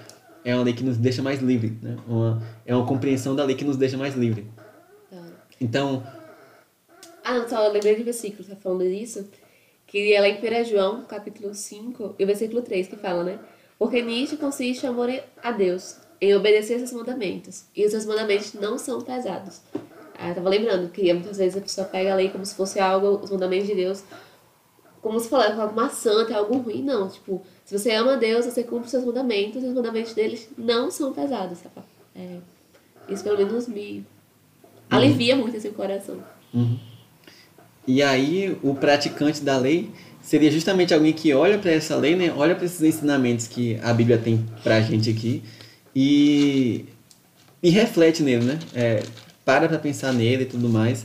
é 0.43 0.53
uma 0.55 0.63
lei 0.63 0.73
que 0.73 0.83
nos 0.83 0.97
deixa 0.97 1.21
mais 1.21 1.41
livre, 1.41 1.77
né? 1.81 1.95
Uma, 2.07 2.41
é 2.65 2.75
uma 2.75 2.85
compreensão 2.85 3.35
da 3.35 3.43
lei 3.43 3.55
que 3.55 3.63
nos 3.65 3.77
deixa 3.77 3.97
mais 3.97 4.15
livre. 4.15 4.47
Tá. 5.09 5.23
Então, 5.59 6.03
Ah, 7.23 7.33
não, 7.39 7.47
só 7.47 7.67
lembrei 7.67 7.95
de 7.95 8.03
versículo, 8.03 8.47
tá 8.47 8.55
falando 8.55 8.83
disso. 8.83 9.27
Que 9.85 10.13
ela 10.13 10.27
em 10.27 10.37
1 10.37 10.65
João, 10.65 11.03
capítulo 11.05 11.53
5, 11.53 12.15
e 12.19 12.23
o 12.23 12.27
versículo 12.27 12.61
3, 12.61 12.87
que 12.87 12.97
fala, 12.97 13.23
né? 13.23 13.39
Porque 13.79 14.01
nisto 14.01 14.37
consiste 14.37 14.85
o 14.85 14.89
amor 14.89 15.09
a 15.41 15.51
Deus, 15.51 15.97
em 16.19 16.35
obedecer 16.35 16.79
seus 16.79 16.91
mandamentos. 16.93 17.65
E 17.75 17.85
os 17.85 17.91
seus 17.91 18.05
mandamentos 18.05 18.53
não 18.53 18.77
são 18.77 19.01
pesados. 19.01 19.61
Ah, 20.17 20.29
eu 20.29 20.35
tava 20.35 20.49
lembrando 20.49 20.89
que 20.89 21.13
muitas 21.13 21.37
vezes 21.37 21.57
a 21.57 21.61
pessoa 21.61 21.87
pega 21.87 22.11
a 22.11 22.15
lei 22.15 22.29
como 22.29 22.45
se 22.45 22.55
fosse 22.55 22.79
algo, 22.79 23.19
os 23.23 23.29
mandamentos 23.29 23.67
de 23.67 23.75
Deus, 23.75 24.03
como 25.01 25.19
se 25.19 25.29
falasse 25.29 25.59
algo 25.59 25.75
maçante, 25.75 26.33
algo 26.33 26.57
ruim. 26.57 26.81
Não, 26.81 27.07
tipo, 27.07 27.43
se 27.63 27.77
você 27.77 27.91
ama 27.91 28.17
Deus, 28.17 28.45
você 28.45 28.63
cumpre 28.63 28.85
os 28.85 28.91
seus 28.91 29.05
mandamentos, 29.05 29.63
e 29.63 29.67
os 29.67 29.73
mandamentos 29.73 30.13
deles 30.13 30.49
não 30.57 30.89
são 30.89 31.13
pesados, 31.13 31.59
sabe? 31.59 31.85
É, 32.15 32.37
isso 33.07 33.23
pelo 33.23 33.37
menos 33.37 33.67
me 33.67 34.03
alivia 34.89 35.35
muito 35.35 35.55
esse 35.55 35.69
coração. 35.69 36.17
E 37.85 38.01
aí, 38.01 38.57
o 38.63 38.73
praticante 38.73 39.41
da 39.41 39.57
lei 39.57 39.91
seria 40.21 40.51
justamente 40.51 40.93
alguém 40.93 41.13
que 41.13 41.31
olha 41.33 41.59
para 41.59 41.71
essa 41.71 41.95
lei, 41.95 42.15
né? 42.15 42.33
Olha 42.35 42.55
para 42.55 42.65
esses 42.65 42.81
ensinamentos 42.81 43.47
que 43.47 43.79
a 43.83 43.93
Bíblia 43.93 44.17
tem 44.17 44.43
pra 44.63 44.81
gente 44.81 45.09
aqui 45.09 45.43
e, 45.99 46.85
e 47.63 47.71
reflete 47.71 48.21
nele, 48.21 48.45
né? 48.45 48.59
É, 48.75 49.01
para 49.43 49.67
pra 49.67 49.79
pensar 49.79 50.13
nele 50.13 50.43
e 50.43 50.45
tudo 50.45 50.69
mais. 50.69 51.03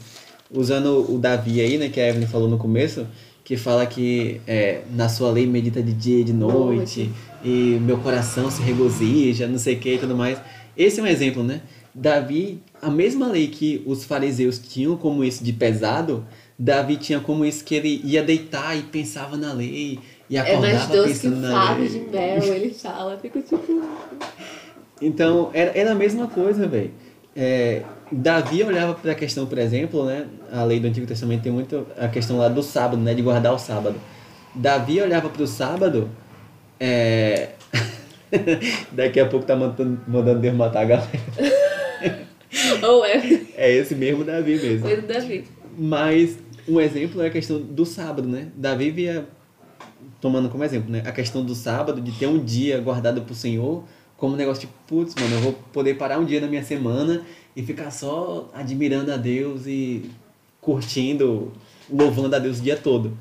Usando 0.51 1.11
o 1.11 1.19
Davi 1.19 1.63
aí, 1.63 1.79
né, 1.79 1.89
que 1.89 1.99
a 1.99 2.11
Evelyn 2.11 2.27
falou 2.27 2.47
no 2.47 2.59
começo, 2.59 3.07
que 3.43 3.57
fala 3.57 3.87
que 3.87 4.39
é, 4.47 4.83
na 4.91 5.09
sua 5.09 5.31
lei 5.31 5.47
medita 5.47 5.83
de 5.83 5.95
dia 5.95 6.21
e 6.21 6.25
de 6.25 6.35
noite, 6.35 7.11
e 7.43 7.79
meu 7.81 7.97
coração 7.99 8.51
se 8.51 8.61
regozija, 8.61 9.49
não 9.49 9.59
sei 9.59 9.77
o 9.77 9.79
que 9.79 9.95
e 9.95 9.99
tudo 9.99 10.15
mais. 10.15 10.39
Esse 10.77 11.01
é 11.01 11.03
um 11.03 11.07
exemplo, 11.07 11.43
né? 11.43 11.63
Davi, 11.95 12.61
a 12.83 12.91
mesma 12.91 13.29
lei 13.29 13.47
que 13.49 13.83
os 13.87 14.05
fariseus 14.05 14.59
tinham 14.59 14.95
como 14.97 15.25
isso 15.25 15.43
de 15.43 15.55
pesado, 15.55 16.27
Davi 16.59 16.97
tinha 16.97 17.19
como 17.19 17.47
isso 17.47 17.65
que 17.65 17.75
ele 17.75 18.03
ia 18.05 18.23
deitar 18.23 18.77
e 18.77 18.83
pensava 18.83 19.39
na 19.39 19.55
lei, 19.55 19.99
e 20.29 20.37
É 20.37 20.57
mais 20.59 20.83
acordava 20.83 20.97
doce 20.97 21.15
que 21.15 21.21
pensando 21.21 21.37
o 21.37 21.41
na 21.41 21.73
lei. 21.75 21.89
de 21.89 21.99
mel, 22.01 22.43
ele 22.55 22.75
fala. 22.75 23.19
Fico 23.19 23.41
tipo. 23.41 23.83
Então, 25.03 25.51
era, 25.53 25.77
era 25.77 25.93
a 25.93 25.95
mesma 25.95 26.29
coisa, 26.29 26.67
velho. 26.67 26.93
É, 27.35 27.83
Davi 28.11 28.63
olhava 28.63 28.95
para 28.95 29.13
a 29.13 29.15
questão, 29.15 29.47
por 29.47 29.59
exemplo, 29.59 30.05
né? 30.05 30.27
A 30.53 30.63
lei 30.65 30.79
do 30.79 30.87
Antigo 30.87 31.07
Testamento 31.07 31.43
tem 31.43 31.53
muito 31.53 31.87
a 31.99 32.09
questão 32.09 32.39
lá 32.39 32.49
do 32.49 32.63
sábado, 32.63 33.03
né? 33.03 33.13
De 33.13 33.23
guardar 33.23 33.53
o 33.53 33.59
sábado. 33.59 33.97
Davi 34.55 35.01
olhava 35.01 35.29
para 35.29 35.43
o 35.43 35.47
sábado. 35.47 36.09
é, 36.79 37.51
Daqui 38.93 39.21
a 39.21 39.27
pouco 39.27 39.45
tá 39.45 39.57
mandando, 39.57 40.01
mandando 40.07 40.41
Deus 40.41 40.55
matar 40.55 40.83
a 40.83 40.85
galera. 40.85 41.11
Ou 42.83 43.05
é. 43.05 43.41
É 43.57 43.73
esse 43.73 43.95
mesmo 43.95 44.25
Davi 44.25 44.57
mesmo. 44.57 44.89
Davi. 45.07 45.45
Mas 45.77 46.39
um 46.69 46.81
exemplo 46.81 47.23
é 47.23 47.27
a 47.27 47.31
questão 47.31 47.61
do 47.61 47.85
sábado, 47.85 48.29
né? 48.29 48.49
Davi 48.55 48.91
via, 48.91 49.27
tomando 50.21 50.49
como 50.49 50.65
exemplo, 50.65 50.91
né? 50.91 51.03
A 51.07 51.13
questão 51.13 51.45
do 51.45 51.55
sábado, 51.55 52.01
de 52.01 52.13
ter 52.13 52.27
um 52.27 52.43
dia 52.43 52.79
guardado 52.79 53.23
pro 53.23 53.35
Senhor, 53.35 53.85
como 54.23 54.35
um 54.35 54.37
negócio 54.37 54.61
tipo, 54.61 54.73
putz, 54.87 55.17
mano, 55.21 55.35
eu 55.35 55.41
vou 55.41 55.53
poder 55.73 55.95
parar 55.95 56.17
um 56.21 56.25
dia 56.25 56.41
na 56.41 56.47
minha 56.47 56.63
semana 56.63 57.23
e 57.57 57.63
ficar 57.65 57.91
só 57.91 58.49
admirando 58.55 59.13
a 59.13 59.17
Deus 59.17 59.67
e 59.67 60.09
curtindo, 60.61 61.51
louvando 61.91 62.37
a 62.37 62.39
Deus 62.39 62.61
o 62.61 62.63
dia 62.63 62.77
todo. 62.77 63.19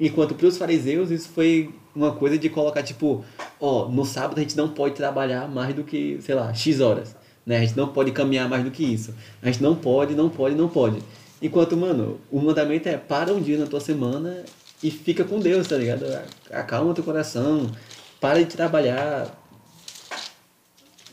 Enquanto 0.00 0.34
para 0.34 0.48
os 0.48 0.58
fariseus 0.58 1.12
isso 1.12 1.28
foi 1.28 1.72
uma 1.94 2.10
coisa 2.10 2.36
de 2.36 2.48
colocar 2.48 2.82
tipo, 2.82 3.24
ó, 3.60 3.88
no 3.88 4.04
sábado 4.04 4.38
a 4.38 4.40
gente 4.40 4.56
não 4.56 4.70
pode 4.70 4.96
trabalhar 4.96 5.48
mais 5.48 5.72
do 5.72 5.84
que, 5.84 6.18
sei 6.20 6.34
lá, 6.34 6.52
X 6.52 6.80
horas, 6.80 7.14
né? 7.46 7.58
A 7.58 7.60
gente 7.60 7.76
não 7.76 7.86
pode 7.86 8.10
caminhar 8.10 8.48
mais 8.48 8.64
do 8.64 8.72
que 8.72 8.82
isso. 8.82 9.14
A 9.40 9.46
gente 9.46 9.62
não 9.62 9.76
pode, 9.76 10.16
não 10.16 10.28
pode, 10.28 10.56
não 10.56 10.68
pode. 10.68 10.98
Enquanto, 11.40 11.76
mano, 11.76 12.18
o 12.28 12.40
mandamento 12.40 12.88
é 12.88 12.96
para 12.96 13.32
um 13.32 13.40
dia 13.40 13.56
na 13.56 13.66
tua 13.66 13.78
semana 13.78 14.44
e 14.82 14.90
fica 14.90 15.22
com 15.22 15.38
Deus, 15.38 15.68
tá 15.68 15.76
ligado? 15.76 16.04
Acalma 16.50 16.92
teu 16.92 17.04
coração, 17.04 17.70
para 18.20 18.40
de 18.40 18.46
trabalhar. 18.46 19.39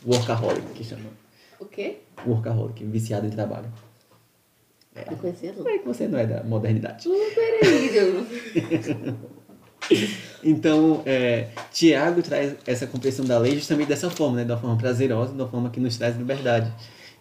Workaholic, 0.06 0.66
que 0.74 0.84
chama. 0.84 1.10
O 1.58 1.66
quê? 1.66 1.98
Workaholic, 2.26 2.84
viciado 2.84 3.26
em 3.26 3.30
trabalho. 3.30 3.72
Não 5.10 5.16
conhecia, 5.16 5.52
não. 5.52 5.58
Como 5.58 5.68
é 5.68 5.78
que 5.78 5.86
você 5.86 6.08
não 6.08 6.18
é 6.18 6.26
da 6.26 6.42
modernidade? 6.42 7.08
Peraí, 7.34 7.90
Diogo. 7.90 8.26
Então, 10.44 11.02
é, 11.06 11.48
Tiago 11.72 12.22
traz 12.22 12.54
essa 12.66 12.86
compreensão 12.86 13.24
da 13.24 13.38
lei 13.38 13.54
justamente 13.54 13.88
dessa 13.88 14.10
forma, 14.10 14.36
né? 14.36 14.44
de 14.44 14.52
uma 14.52 14.58
forma 14.58 14.76
prazerosa, 14.76 15.32
de 15.32 15.40
uma 15.40 15.48
forma 15.48 15.70
que 15.70 15.80
nos 15.80 15.96
traz 15.96 16.16
liberdade. 16.16 16.72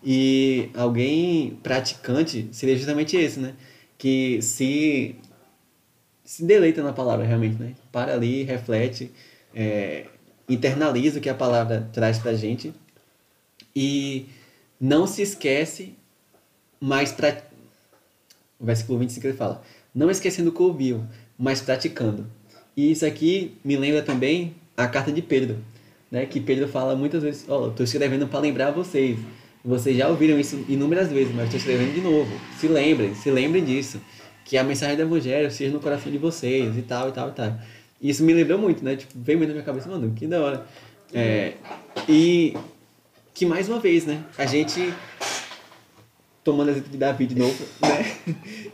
E 0.03 0.69
alguém 0.75 1.57
praticante 1.63 2.47
seria 2.51 2.75
justamente 2.75 3.17
esse, 3.17 3.39
né? 3.39 3.53
Que 3.97 4.41
se, 4.41 5.15
se 6.23 6.43
deleita 6.45 6.83
na 6.83 6.93
palavra 6.93 7.25
realmente, 7.25 7.59
né? 7.59 7.73
Para 7.91 8.13
ali, 8.13 8.43
reflete, 8.43 9.11
é, 9.55 10.05
internaliza 10.47 11.19
o 11.19 11.21
que 11.21 11.29
a 11.29 11.33
palavra 11.35 11.89
traz 11.91 12.17
pra 12.19 12.33
gente 12.33 12.73
e 13.75 14.25
não 14.79 15.05
se 15.05 15.21
esquece, 15.21 15.93
mas 16.79 17.11
pra, 17.11 17.37
o 18.59 18.65
versículo 18.65 18.99
25 18.99 19.27
ele 19.27 19.37
fala: 19.37 19.61
Não 19.93 20.09
esquecendo 20.09 20.49
o 20.49 20.53
que 20.53 20.61
ouviu, 20.61 21.03
mas 21.37 21.61
praticando. 21.61 22.25
E 22.75 22.91
isso 22.91 23.05
aqui 23.05 23.57
me 23.63 23.75
lembra 23.75 24.01
também 24.01 24.55
a 24.75 24.87
carta 24.87 25.11
de 25.11 25.21
Pedro, 25.21 25.57
né? 26.11 26.25
Que 26.25 26.39
Pedro 26.39 26.67
fala 26.67 26.95
muitas 26.95 27.23
vezes: 27.23 27.45
Ó, 27.47 27.65
oh, 27.65 27.67
estou 27.69 27.83
escrevendo 27.83 28.27
para 28.27 28.39
lembrar 28.39 28.71
vocês. 28.71 29.19
Vocês 29.65 29.97
já 29.97 30.07
ouviram 30.07 30.39
isso 30.39 30.63
inúmeras 30.69 31.11
vezes, 31.11 31.33
mas 31.35 31.45
estou 31.45 31.59
escrevendo 31.59 31.93
de 31.93 32.01
novo. 32.01 32.31
Se 32.59 32.67
lembrem, 32.67 33.13
se 33.13 33.29
lembrem 33.29 33.63
disso. 33.65 33.99
Que 34.45 34.57
a 34.57 34.63
mensagem 34.63 34.95
do 34.95 35.01
Evangelho 35.01 35.51
seja 35.51 35.73
no 35.73 35.81
coração 35.81 36.09
de 36.09 36.17
vocês 36.17 36.77
e 36.77 36.81
tal, 36.81 37.09
e 37.09 37.11
tal, 37.11 37.29
e 37.29 37.31
tal. 37.33 37.59
Isso 38.01 38.23
me 38.23 38.33
lembrou 38.33 38.57
muito, 38.59 38.83
né? 38.83 38.95
Tipo, 38.95 39.13
veio 39.15 39.37
muito 39.37 39.49
na 39.49 39.55
minha 39.55 39.65
cabeça, 39.65 39.89
mano, 39.89 40.11
que 40.13 40.27
da 40.27 40.41
hora. 40.41 40.65
É, 41.13 41.53
e 42.07 42.53
que 43.33 43.45
mais 43.45 43.67
uma 43.69 43.79
vez, 43.79 44.05
né? 44.05 44.23
A 44.37 44.45
gente 44.45 44.93
tomando 46.43 46.69
exemplo 46.71 46.89
de 46.89 46.97
Davi 46.97 47.25
de 47.25 47.35
novo, 47.35 47.63
né? 47.81 48.15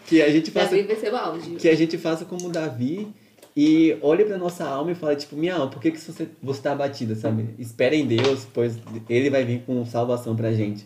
Que 0.06 0.22
a 0.22 0.30
gente 0.30 0.52
faça, 0.52 0.72
Davi 0.72 0.84
vai 0.84 0.96
ser 0.96 1.12
o 1.14 1.16
auge. 1.18 1.56
que 1.56 1.68
a 1.70 1.76
gente 1.76 1.98
faça 1.98 2.26
como 2.26 2.50
Davi 2.50 3.08
e 3.56 3.96
olhe 4.02 4.26
para 4.26 4.38
nossa 4.38 4.66
alma 4.66 4.92
e 4.92 4.96
fale 4.96 5.16
tipo, 5.16 5.36
minha 5.36 5.56
alma, 5.56 5.70
por 5.70 5.82
que, 5.82 5.92
que 5.92 6.00
você 6.00 6.28
você 6.42 6.62
tá 6.62 6.72
abatida, 6.72 7.16
sabe? 7.16 7.50
Espere 7.58 7.96
em 7.98 8.06
Deus, 8.06 8.48
pois 8.54 8.78
ele 9.10 9.30
vai 9.30 9.44
vir 9.46 9.62
com 9.66 9.86
salvação 9.86 10.36
pra 10.36 10.52
gente, 10.52 10.86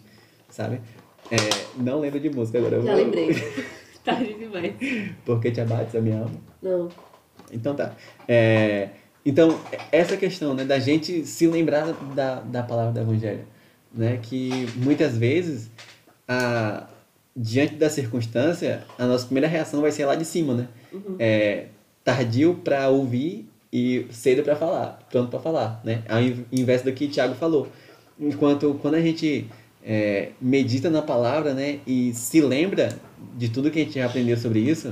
sabe? 0.49 0.81
É, 1.31 1.35
não 1.81 1.99
lembro 1.99 2.19
de 2.19 2.29
música 2.29 2.57
agora. 2.57 2.81
Já 2.81 2.93
vou- 2.93 3.03
lembrei. 3.03 3.29
Tarde 4.03 4.33
demais. 4.35 4.73
Por 5.25 5.41
que 5.41 5.51
te 5.51 5.59
abates 5.59 5.93
a 5.95 5.99
minha 5.99 6.19
alma? 6.19 6.31
Não. 6.61 6.87
Então 7.51 7.75
tá. 7.75 7.93
É, 8.27 8.89
então, 9.25 9.59
essa 9.91 10.15
questão 10.15 10.53
né, 10.53 10.63
da 10.63 10.79
gente 10.79 11.25
se 11.25 11.47
lembrar 11.47 11.91
da, 12.15 12.35
da 12.39 12.63
palavra 12.63 12.93
do 12.93 12.99
Evangelho. 13.01 13.45
Né, 13.93 14.19
que 14.21 14.67
muitas 14.75 15.17
vezes, 15.17 15.71
a, 16.27 16.87
diante 17.35 17.75
da 17.75 17.89
circunstância, 17.89 18.83
a 18.97 19.05
nossa 19.05 19.25
primeira 19.25 19.47
reação 19.47 19.81
vai 19.81 19.91
ser 19.91 20.05
lá 20.05 20.15
de 20.15 20.23
cima. 20.23 20.53
Né? 20.53 20.67
É, 21.19 21.65
tardio 22.03 22.55
para 22.63 22.87
ouvir 22.89 23.49
e 23.71 24.07
cedo 24.11 24.43
para 24.43 24.55
falar, 24.55 24.99
pronto 25.09 25.29
para 25.29 25.39
falar. 25.39 25.81
Né? 25.83 26.03
Ao 26.07 26.21
in- 26.21 26.45
invés 26.51 26.81
do 26.81 26.91
que 26.93 27.07
Tiago 27.07 27.35
falou. 27.35 27.67
Enquanto 28.19 28.79
quando 28.81 28.95
a 28.95 29.01
gente 29.01 29.47
é, 29.83 30.29
medita 30.39 30.89
na 30.89 31.01
palavra 31.01 31.53
né, 31.53 31.79
e 31.85 32.13
se 32.13 32.39
lembra 32.39 32.89
de 33.35 33.49
tudo 33.49 33.69
que 33.71 33.79
a 33.79 33.83
gente 33.83 33.95
já 33.95 34.05
aprendeu 34.05 34.37
sobre 34.37 34.59
isso, 34.59 34.89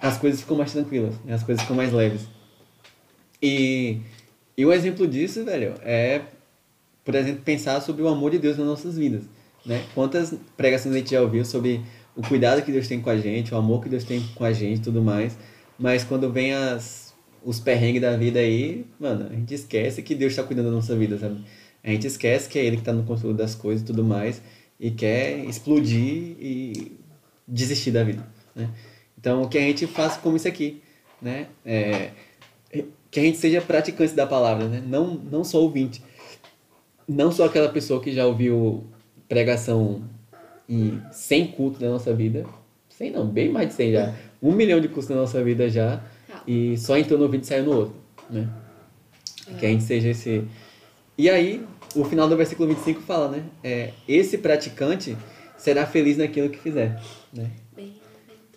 as 0.00 0.16
coisas 0.16 0.40
ficam 0.40 0.56
mais 0.56 0.72
tranquilas, 0.72 1.14
né? 1.24 1.34
as 1.34 1.42
coisas 1.42 1.62
ficam 1.62 1.76
mais 1.76 1.92
leves. 1.92 2.22
E, 3.42 3.98
e 4.56 4.64
um 4.64 4.72
exemplo 4.72 5.06
disso, 5.06 5.44
velho, 5.44 5.74
é, 5.82 6.22
por 7.04 7.14
exemplo, 7.14 7.42
pensar 7.42 7.80
sobre 7.80 8.02
o 8.02 8.08
amor 8.08 8.30
de 8.30 8.38
Deus 8.38 8.56
nas 8.56 8.66
nossas 8.66 8.96
vidas. 8.96 9.24
Né? 9.64 9.84
Quantas 9.94 10.34
pregações 10.56 10.94
a 10.94 10.98
gente 10.98 11.10
já 11.10 11.20
ouviu 11.20 11.44
sobre 11.44 11.82
o 12.16 12.22
cuidado 12.22 12.62
que 12.62 12.72
Deus 12.72 12.88
tem 12.88 13.00
com 13.00 13.10
a 13.10 13.16
gente, 13.16 13.54
o 13.54 13.56
amor 13.56 13.82
que 13.82 13.88
Deus 13.88 14.04
tem 14.04 14.22
com 14.34 14.44
a 14.44 14.52
gente 14.52 14.78
e 14.78 14.82
tudo 14.82 15.02
mais. 15.02 15.36
Mas 15.78 16.04
quando 16.04 16.30
vem 16.30 16.52
as, 16.52 17.14
os 17.44 17.60
perrengues 17.60 18.02
da 18.02 18.16
vida 18.16 18.38
aí, 18.38 18.84
mano, 18.98 19.28
a 19.30 19.34
gente 19.34 19.54
esquece 19.54 20.02
que 20.02 20.14
Deus 20.14 20.32
está 20.32 20.42
cuidando 20.42 20.66
da 20.66 20.72
nossa 20.72 20.96
vida, 20.96 21.18
sabe? 21.18 21.42
A 21.82 21.90
gente 21.90 22.06
esquece 22.06 22.48
que 22.48 22.58
é 22.58 22.64
Ele 22.64 22.76
que 22.76 22.82
está 22.82 22.92
no 22.92 23.04
controle 23.04 23.36
das 23.36 23.54
coisas 23.54 23.82
e 23.82 23.84
tudo 23.86 24.04
mais 24.04 24.42
e 24.78 24.90
quer 24.90 25.44
explodir 25.44 26.36
e 26.38 26.92
desistir 27.46 27.90
da 27.90 28.04
vida, 28.04 28.26
né? 28.54 28.68
Então, 29.20 29.46
que 29.46 29.58
a 29.58 29.60
gente 29.60 29.86
faça 29.86 30.18
como 30.18 30.36
isso 30.36 30.48
aqui, 30.48 30.82
né? 31.20 31.48
É, 31.64 32.10
que 33.10 33.20
a 33.20 33.22
gente 33.22 33.36
seja 33.36 33.60
praticante 33.60 34.14
da 34.14 34.26
palavra, 34.26 34.66
né? 34.66 34.82
Não, 34.86 35.08
não 35.14 35.44
só 35.44 35.60
ouvinte. 35.60 36.02
Não 37.06 37.30
só 37.30 37.44
aquela 37.44 37.68
pessoa 37.68 38.00
que 38.00 38.12
já 38.12 38.24
ouviu 38.24 38.84
pregação 39.28 40.02
em 40.66 41.02
100 41.12 41.48
cultos 41.48 41.80
na 41.80 41.90
nossa 41.90 42.14
vida. 42.14 42.46
100 42.88 43.10
não, 43.10 43.26
bem 43.26 43.50
mais 43.50 43.68
de 43.68 43.74
100 43.74 43.92
já. 43.92 44.14
Um 44.42 44.52
milhão 44.52 44.80
de 44.80 44.88
cultos 44.88 45.08
na 45.08 45.16
nossa 45.16 45.42
vida 45.44 45.68
já. 45.68 46.02
E 46.46 46.78
só 46.78 46.96
entrou 46.96 47.18
no 47.18 47.26
ouvido 47.26 47.42
e 47.42 47.46
saiu 47.46 47.64
no 47.64 47.76
outro, 47.76 47.94
né? 48.30 48.48
Que 49.58 49.66
a 49.66 49.68
gente 49.68 49.82
seja 49.82 50.08
esse... 50.08 50.44
E 51.18 51.28
aí, 51.28 51.66
o 51.94 52.04
final 52.04 52.28
do 52.28 52.36
versículo 52.36 52.68
25 52.68 53.02
fala, 53.02 53.28
né? 53.28 53.44
É, 53.62 53.90
esse 54.08 54.38
praticante 54.38 55.16
será 55.58 55.84
feliz 55.84 56.16
naquilo 56.16 56.48
que 56.48 56.58
fizer, 56.58 56.98
né? 57.32 57.50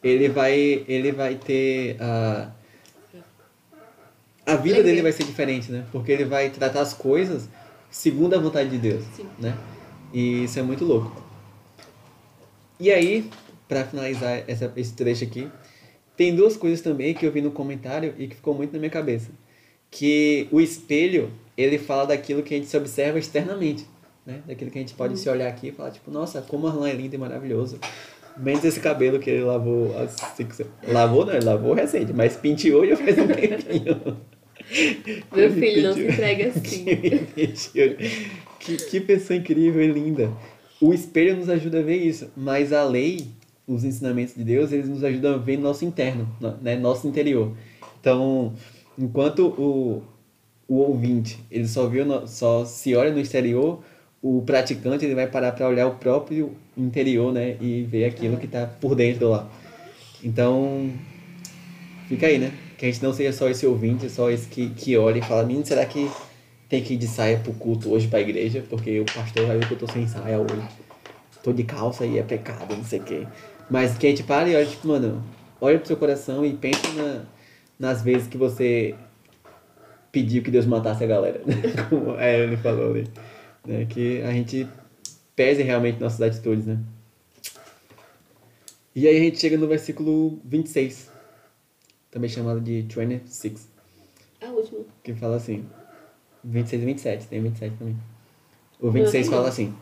Ele 0.03 0.29
vai 0.29 0.83
ele 0.87 1.11
vai 1.11 1.35
ter 1.35 1.97
a 2.01 2.51
a 4.45 4.55
vida 4.55 4.83
dele 4.83 5.01
vai 5.01 5.11
ser 5.11 5.23
diferente, 5.23 5.71
né? 5.71 5.85
Porque 5.91 6.11
ele 6.11 6.25
vai 6.25 6.49
tratar 6.49 6.81
as 6.81 6.93
coisas 6.93 7.47
segundo 7.89 8.33
a 8.33 8.39
vontade 8.39 8.69
de 8.69 8.77
Deus, 8.77 9.03
Sim. 9.15 9.25
né? 9.39 9.57
E 10.13 10.43
isso 10.43 10.59
é 10.59 10.61
muito 10.61 10.83
louco. 10.83 11.23
E 12.79 12.91
aí, 12.91 13.29
para 13.67 13.85
finalizar 13.85 14.43
essa, 14.47 14.71
esse 14.75 14.93
trecho 14.93 15.23
aqui, 15.23 15.49
tem 16.17 16.35
duas 16.35 16.57
coisas 16.57 16.81
também 16.81 17.13
que 17.13 17.25
eu 17.25 17.31
vi 17.31 17.41
no 17.41 17.51
comentário 17.51 18.13
e 18.17 18.27
que 18.27 18.35
ficou 18.35 18.53
muito 18.53 18.73
na 18.73 18.79
minha 18.79 18.89
cabeça. 18.89 19.31
Que 19.89 20.47
o 20.51 20.59
espelho, 20.59 21.31
ele 21.55 21.77
fala 21.77 22.07
daquilo 22.07 22.43
que 22.43 22.53
a 22.53 22.57
gente 22.57 22.67
se 22.67 22.75
observa 22.75 23.17
externamente, 23.17 23.87
né? 24.25 24.41
Daquilo 24.45 24.69
que 24.69 24.77
a 24.77 24.81
gente 24.81 24.93
pode 24.93 25.17
se 25.17 25.29
olhar 25.29 25.47
aqui 25.47 25.69
e 25.69 25.71
falar, 25.71 25.91
tipo, 25.91 26.11
nossa, 26.11 26.41
como 26.41 26.67
Arlan 26.67 26.89
é 26.89 26.93
lindo 26.93 27.15
e 27.15 27.17
maravilhoso. 27.17 27.79
Menos 28.37 28.63
esse 28.63 28.79
cabelo 28.79 29.19
que 29.19 29.29
ele 29.29 29.43
lavou 29.43 29.95
há 29.97 30.07
cinco 30.07 30.53
Lavou, 30.87 31.25
não, 31.25 31.33
ele 31.33 31.45
lavou 31.45 31.73
recente, 31.73 32.13
mas 32.13 32.35
penteou 32.35 32.85
já 32.87 32.97
faz 32.97 33.17
um 33.17 33.27
tempinho. 33.27 34.17
Meu 35.35 35.51
filho, 35.51 35.83
não 35.83 35.93
se 35.93 36.07
entrega 36.07 36.47
assim. 36.47 36.85
Que, 38.59 38.77
que 38.77 39.01
pessoa 39.01 39.35
incrível 39.35 39.83
e 39.83 39.87
linda. 39.87 40.31
o 40.79 40.93
espelho 40.93 41.35
nos 41.35 41.49
ajuda 41.49 41.79
a 41.79 41.81
ver 41.81 41.97
isso, 41.97 42.31
mas 42.33 42.71
a 42.71 42.81
lei, 42.85 43.27
os 43.67 43.83
ensinamentos 43.83 44.35
de 44.35 44.43
Deus, 44.45 44.71
eles 44.71 44.87
nos 44.87 45.03
ajudam 45.03 45.33
a 45.33 45.37
ver 45.37 45.57
nosso 45.57 45.83
interno, 45.83 46.33
né? 46.61 46.77
nosso 46.77 47.05
interior. 47.05 47.51
Então, 47.99 48.53
enquanto 48.97 49.47
o, 49.47 50.01
o 50.65 50.75
ouvinte, 50.75 51.43
ele 51.51 51.67
só 51.67 51.87
viu, 51.87 52.05
só 52.25 52.63
se 52.63 52.95
olha 52.95 53.11
no 53.11 53.19
exterior, 53.19 53.83
o 54.23 54.41
praticante 54.41 55.03
ele 55.03 55.13
vai 55.13 55.27
parar 55.27 55.51
para 55.51 55.67
olhar 55.67 55.85
o 55.85 55.95
próprio 55.95 56.55
interior, 56.77 57.33
né, 57.33 57.57
e 57.59 57.83
ver 57.83 58.05
aquilo 58.05 58.37
que 58.37 58.45
está 58.45 58.65
por 58.65 58.95
dentro 58.95 59.27
lá. 59.27 59.49
Então, 60.23 60.89
fica 62.07 62.27
aí, 62.27 62.37
né? 62.37 62.53
Que 62.77 62.85
a 62.85 62.89
gente 62.91 63.03
não 63.03 63.11
seja 63.11 63.33
só 63.33 63.49
esse 63.49 63.67
ouvinte, 63.67 64.09
só 64.09 64.31
esse 64.31 64.47
que, 64.47 64.69
que 64.69 64.95
olha 64.95 65.19
e 65.19 65.21
fala, 65.21 65.43
menino, 65.43 65.65
será 65.65 65.85
que 65.85 66.09
tem 66.69 66.81
que 66.81 66.93
ir 66.93 66.97
de 66.97 67.05
saia 67.05 67.37
pro 67.37 67.51
culto 67.53 67.91
hoje 67.91 68.07
pra 68.07 68.21
igreja? 68.21 68.63
Porque 68.69 68.97
o 69.01 69.05
pastor 69.05 69.45
vai 69.45 69.57
ver 69.57 69.67
que 69.67 69.73
eu 69.73 69.79
tô 69.79 69.91
sem 69.91 70.07
saia 70.07 70.39
hoje. 70.39 70.63
Tô 71.43 71.51
de 71.51 71.65
calça 71.65 72.05
e 72.05 72.17
é 72.17 72.23
pecado, 72.23 72.77
não 72.77 72.85
sei 72.85 72.99
o 72.99 73.03
quê. 73.03 73.27
Mas 73.69 73.97
que 73.97 74.07
a 74.07 74.09
gente 74.09 74.23
para 74.23 74.47
e 74.47 74.55
olha, 74.55 74.65
tipo, 74.65 74.87
mano, 74.87 75.21
olha 75.59 75.77
pro 75.77 75.87
seu 75.87 75.97
coração 75.97 76.45
e 76.45 76.53
pensa 76.53 76.87
na, 76.93 77.23
nas 77.77 78.01
vezes 78.01 78.29
que 78.29 78.37
você 78.37 78.95
pediu 80.13 80.41
que 80.41 80.49
Deus 80.49 80.65
matasse 80.65 81.03
a 81.03 81.07
galera. 81.07 81.41
Como 81.89 82.11
a 82.11 82.25
Evelyn 82.25 82.57
falou 82.57 82.91
ali. 82.91 83.01
Né? 83.01 83.32
Que 83.89 84.21
a 84.23 84.31
gente 84.31 84.67
pese 85.35 85.63
realmente 85.63 85.99
nossas 85.99 86.21
atitudes, 86.21 86.65
né? 86.65 86.77
E 88.95 89.07
aí 89.07 89.17
a 89.17 89.19
gente 89.19 89.39
chega 89.39 89.57
no 89.57 89.67
versículo 89.67 90.39
26, 90.45 91.09
também 92.11 92.29
chamado 92.29 92.61
de 92.61 92.81
26, 92.83 93.67
A 94.41 94.47
última. 94.47 94.81
que 95.03 95.13
fala 95.15 95.37
assim, 95.37 95.65
26 96.43 96.81
e 96.81 96.85
27, 96.85 97.27
tem 97.27 97.41
27 97.41 97.75
também. 97.77 97.97
O 98.79 98.91
26 98.91 99.29
fala 99.29 99.47
assim. 99.47 99.73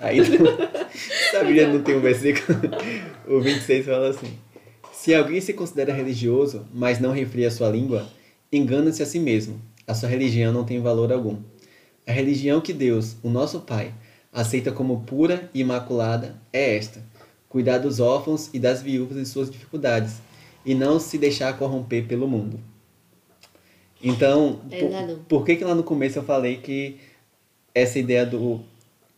Aí 0.00 0.20
a 0.20 1.42
Bíblia 1.44 1.72
não 1.72 1.82
tem 1.82 1.96
um 1.96 2.00
versículo. 2.00 2.56
O 3.26 3.40
26 3.40 3.86
fala 3.86 4.10
assim: 4.10 4.38
Se 4.92 5.12
alguém 5.12 5.40
se 5.40 5.52
considera 5.52 5.92
religioso, 5.92 6.64
mas 6.72 7.00
não 7.00 7.10
refria 7.10 7.48
a 7.48 7.50
sua 7.50 7.68
língua, 7.70 8.06
engana-se 8.52 9.02
a 9.02 9.06
si 9.06 9.18
mesmo. 9.18 9.60
A 9.86 9.94
sua 9.94 10.08
religião 10.08 10.52
não 10.52 10.64
tem 10.64 10.80
valor 10.80 11.10
algum. 11.12 11.38
A 12.08 12.12
religião 12.12 12.58
que 12.62 12.72
Deus, 12.72 13.16
o 13.22 13.28
nosso 13.28 13.60
Pai, 13.60 13.92
aceita 14.32 14.72
como 14.72 15.02
pura 15.02 15.50
e 15.52 15.60
imaculada 15.60 16.40
é 16.50 16.74
esta: 16.74 17.04
cuidar 17.50 17.76
dos 17.76 18.00
órfãos 18.00 18.48
e 18.54 18.58
das 18.58 18.80
viúvas 18.80 19.18
em 19.18 19.26
suas 19.26 19.50
dificuldades, 19.50 20.14
e 20.64 20.74
não 20.74 20.98
se 20.98 21.18
deixar 21.18 21.58
corromper 21.58 22.06
pelo 22.06 22.26
mundo. 22.26 22.58
Então, 24.02 24.58
por, 24.70 25.18
por 25.28 25.44
que, 25.44 25.56
que 25.56 25.64
lá 25.64 25.74
no 25.74 25.82
começo 25.82 26.18
eu 26.18 26.22
falei 26.22 26.56
que 26.56 26.96
essa 27.74 27.98
ideia 27.98 28.24
do 28.24 28.62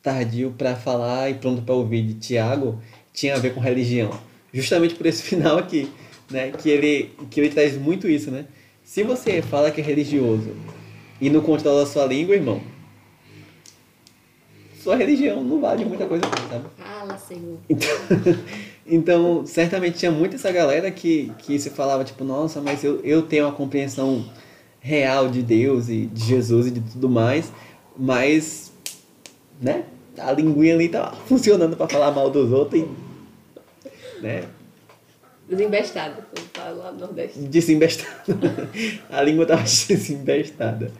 tardio 0.02 0.52
para 0.58 0.74
falar 0.74 1.30
e 1.30 1.34
pronto 1.34 1.62
para 1.62 1.74
ouvir 1.76 2.02
de 2.02 2.14
Tiago 2.14 2.82
tinha 3.12 3.36
a 3.36 3.38
ver 3.38 3.54
com 3.54 3.60
religião? 3.60 4.10
Justamente 4.52 4.96
por 4.96 5.06
esse 5.06 5.22
final 5.28 5.58
aqui, 5.58 5.88
né? 6.28 6.50
Que 6.50 6.68
ele, 6.68 7.12
que 7.30 7.38
ele 7.38 7.50
traz 7.50 7.76
muito 7.76 8.08
isso, 8.08 8.32
né? 8.32 8.46
Se 8.82 9.04
você 9.04 9.40
fala 9.42 9.70
que 9.70 9.80
é 9.80 9.84
religioso 9.84 10.56
e 11.20 11.30
não 11.30 11.40
controla 11.40 11.84
a 11.84 11.86
sua 11.86 12.06
língua, 12.06 12.34
irmão, 12.34 12.60
sua 14.82 14.96
religião 14.96 15.42
não 15.44 15.60
vale 15.60 15.84
muita 15.84 16.06
coisa, 16.06 16.24
não, 16.24 16.48
sabe? 16.48 16.64
Fala, 16.76 17.18
Senhor. 17.18 17.58
Então, 17.68 17.88
então, 18.86 19.46
certamente 19.46 19.98
tinha 19.98 20.10
muita 20.10 20.36
essa 20.36 20.50
galera 20.50 20.90
que, 20.90 21.30
que 21.38 21.58
se 21.58 21.70
falava, 21.70 22.02
tipo, 22.02 22.24
nossa, 22.24 22.60
mas 22.60 22.82
eu, 22.82 23.00
eu 23.00 23.22
tenho 23.22 23.44
uma 23.44 23.52
compreensão 23.52 24.24
real 24.80 25.28
de 25.28 25.42
Deus 25.42 25.88
e 25.88 26.06
de 26.06 26.24
Jesus 26.24 26.68
e 26.68 26.70
de 26.70 26.80
tudo 26.80 27.08
mais, 27.08 27.52
mas, 27.96 28.72
né, 29.60 29.84
a 30.16 30.32
linguinha 30.32 30.74
ali 30.74 30.88
tá 30.88 31.12
funcionando 31.28 31.76
para 31.76 31.88
falar 31.88 32.10
mal 32.10 32.30
dos 32.30 32.50
outros 32.50 32.82
e, 32.82 32.88
né, 34.22 34.44
Desembestado, 35.46 36.22
como 36.32 36.46
fala 36.54 36.84
lá 36.84 36.92
no 36.92 37.00
Nordeste. 37.00 37.40
desembestada. 37.40 38.38
a 39.10 39.20
língua 39.20 39.44
tava 39.44 39.62
desembestada. 39.62 40.92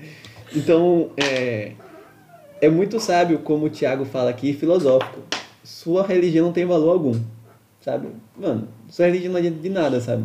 Então, 0.53 1.13
é, 1.17 1.75
é 2.61 2.69
muito 2.69 3.01
sábio, 3.01 3.39
como 3.39 3.67
o 3.67 3.71
Tiago 3.71 4.05
fala 4.05 4.31
aqui, 4.31 4.53
filosófico. 4.53 5.21
Sua 5.65 6.07
religião 6.07 6.47
não 6.47 6.53
tem 6.53 6.67
valor 6.67 6.93
algum, 6.93 7.19
sabe? 7.81 8.09
Mano, 8.37 8.69
sua 8.89 9.07
religião 9.07 9.33
não 9.33 9.39
adianta 9.39 9.59
de 9.59 9.69
nada, 9.69 10.01
sabe? 10.01 10.25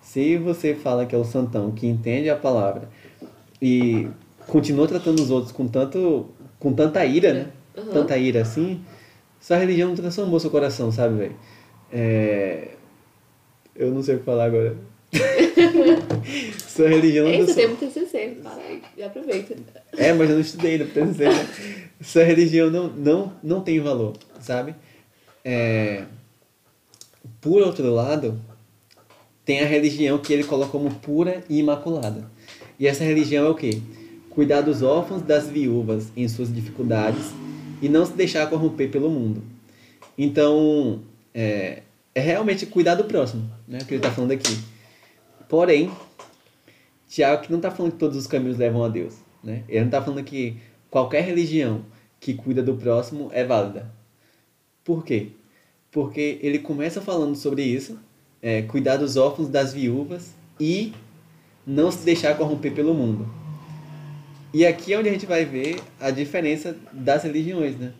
Se 0.00 0.36
você 0.36 0.74
fala 0.74 1.06
que 1.06 1.14
é 1.14 1.18
o 1.18 1.24
santão, 1.24 1.70
que 1.70 1.86
entende 1.86 2.28
a 2.30 2.36
palavra 2.36 2.88
e 3.60 4.08
continua 4.46 4.86
tratando 4.86 5.20
os 5.20 5.30
outros 5.30 5.52
com 5.52 5.66
tanto 5.66 6.26
com 6.58 6.72
tanta 6.72 7.04
ira, 7.04 7.32
né? 7.32 7.46
Uhum. 7.76 7.92
Tanta 7.92 8.16
ira 8.16 8.42
assim, 8.42 8.80
sua 9.40 9.56
religião 9.56 9.88
não 9.88 9.96
transformou 9.96 10.40
seu 10.40 10.50
coração, 10.50 10.90
sabe, 10.90 11.16
velho? 11.16 11.36
É... 11.92 12.68
Eu 13.74 13.90
não 13.90 14.02
sei 14.02 14.14
o 14.14 14.18
que 14.20 14.24
falar 14.24 14.44
agora. 14.44 14.76
sua 16.66 16.88
religião 16.88 17.26
não 17.26 17.32
É 17.34 17.44
transformou. 17.44 17.76
Já 18.96 19.06
aproveita. 19.06 19.56
É, 19.96 20.12
mas 20.12 20.28
eu 20.28 20.36
não 20.36 20.42
estudei, 20.42 20.78
não 20.78 21.14
ser, 21.14 21.28
né? 21.28 21.48
Sua 22.00 22.24
religião 22.24 22.70
não, 22.70 22.88
não, 22.88 23.32
não 23.42 23.60
tem 23.60 23.80
valor, 23.80 24.16
sabe? 24.40 24.74
É... 25.44 26.04
Por 27.40 27.62
outro 27.62 27.92
lado, 27.92 28.40
tem 29.44 29.60
a 29.60 29.66
religião 29.66 30.18
que 30.18 30.32
ele 30.32 30.44
coloca 30.44 30.70
como 30.70 30.94
pura 30.94 31.42
e 31.48 31.58
imaculada. 31.58 32.30
E 32.78 32.86
essa 32.86 33.04
religião 33.04 33.46
é 33.46 33.48
o 33.48 33.54
quê? 33.54 33.80
Cuidar 34.30 34.62
dos 34.62 34.82
órfãos, 34.82 35.22
das 35.22 35.48
viúvas 35.48 36.08
em 36.16 36.26
suas 36.26 36.52
dificuldades 36.52 37.32
e 37.80 37.88
não 37.88 38.04
se 38.04 38.12
deixar 38.12 38.48
corromper 38.48 38.90
pelo 38.90 39.10
mundo. 39.10 39.42
Então, 40.16 41.00
é, 41.34 41.82
é 42.14 42.20
realmente 42.20 42.66
cuidar 42.66 42.94
do 42.94 43.04
próximo, 43.04 43.50
né? 43.66 43.78
Que 43.78 43.94
ele 43.94 43.96
está 43.96 44.10
falando 44.10 44.32
aqui. 44.32 44.58
Porém, 45.48 45.90
Tiago 47.14 47.42
que 47.42 47.50
não 47.52 47.60
está 47.60 47.70
falando 47.70 47.92
que 47.92 47.98
todos 47.98 48.16
os 48.16 48.26
caminhos 48.26 48.58
levam 48.58 48.82
a 48.82 48.88
Deus, 48.88 49.14
né? 49.40 49.62
Ele 49.68 49.78
não 49.78 49.86
está 49.86 50.02
falando 50.02 50.24
que 50.24 50.56
qualquer 50.90 51.22
religião 51.22 51.84
que 52.18 52.34
cuida 52.34 52.60
do 52.60 52.74
próximo 52.74 53.30
é 53.32 53.44
válida. 53.44 53.88
Por 54.82 55.04
quê? 55.04 55.28
Porque 55.92 56.40
ele 56.42 56.58
começa 56.58 57.00
falando 57.00 57.36
sobre 57.36 57.62
isso, 57.62 58.00
é, 58.42 58.62
cuidar 58.62 58.96
dos 58.96 59.16
órfãos, 59.16 59.48
das 59.48 59.72
viúvas 59.72 60.34
e 60.58 60.92
não 61.64 61.88
se 61.88 62.04
deixar 62.04 62.36
corromper 62.36 62.74
pelo 62.74 62.92
mundo. 62.92 63.32
E 64.52 64.66
aqui 64.66 64.92
é 64.92 64.98
onde 64.98 65.08
a 65.08 65.12
gente 65.12 65.24
vai 65.24 65.44
ver 65.44 65.80
a 66.00 66.10
diferença 66.10 66.76
das 66.92 67.22
religiões, 67.22 67.76
né? 67.76 67.92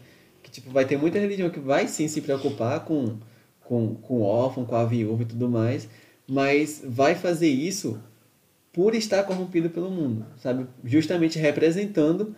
Que 0.42 0.50
tipo, 0.50 0.72
vai 0.72 0.86
ter 0.86 0.96
muita 0.96 1.20
religião 1.20 1.50
que 1.50 1.60
vai 1.60 1.86
sim 1.86 2.08
se 2.08 2.20
preocupar 2.20 2.80
com, 2.80 3.16
com, 3.60 3.94
com 3.94 4.14
o 4.14 4.22
órfão, 4.22 4.64
com 4.64 4.74
a 4.74 4.84
viúva 4.84 5.22
e 5.22 5.26
tudo 5.26 5.48
mais, 5.48 5.88
mas 6.26 6.82
vai 6.84 7.14
fazer 7.14 7.48
isso 7.48 8.00
por 8.74 8.94
estar 8.94 9.22
corrompido 9.22 9.70
pelo 9.70 9.90
mundo, 9.90 10.26
sabe? 10.36 10.66
Justamente 10.84 11.38
representando 11.38 12.34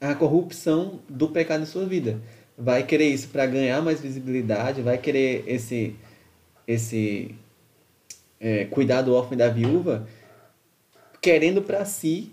a 0.00 0.14
corrupção 0.14 1.00
do 1.08 1.28
pecado 1.30 1.62
em 1.62 1.66
sua 1.66 1.86
vida. 1.86 2.20
Vai 2.56 2.84
querer 2.84 3.08
isso 3.08 3.28
para 3.28 3.46
ganhar 3.46 3.80
mais 3.82 4.00
visibilidade, 4.00 4.82
vai 4.82 4.98
querer 4.98 5.42
esse 5.46 5.96
esse 6.68 7.34
é, 8.38 8.66
cuidar 8.66 9.02
do 9.02 9.12
órfão 9.14 9.32
e 9.32 9.36
da 9.36 9.48
viúva, 9.48 10.06
querendo 11.20 11.62
para 11.62 11.84
si 11.84 12.32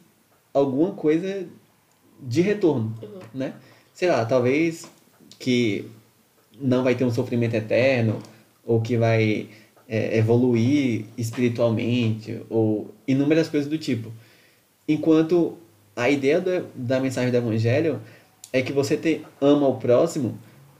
alguma 0.53 0.91
coisa 0.91 1.47
de 2.21 2.41
retorno, 2.41 2.93
Uhum. 3.01 3.19
né? 3.33 3.53
Sei 3.93 4.09
lá, 4.09 4.23
talvez 4.25 4.91
que 5.39 5.89
não 6.59 6.83
vai 6.83 6.93
ter 6.95 7.05
um 7.05 7.11
sofrimento 7.11 7.55
eterno 7.55 8.19
ou 8.65 8.81
que 8.81 8.97
vai 8.97 9.49
é, 9.87 10.17
evoluir 10.17 11.05
espiritualmente 11.17 12.41
ou 12.49 12.93
inúmeras 13.07 13.49
coisas 13.49 13.69
do 13.69 13.77
tipo. 13.77 14.11
Enquanto 14.87 15.57
a 15.95 16.09
ideia 16.09 16.39
do- 16.41 16.67
da 16.75 16.99
mensagem 16.99 17.31
do 17.31 17.37
evangelho 17.37 18.01
é 18.51 18.61
que 18.61 18.71
você 18.73 18.97
te, 18.97 19.21
ama 19.41 19.67
o 19.67 19.77
próximo 19.77 20.37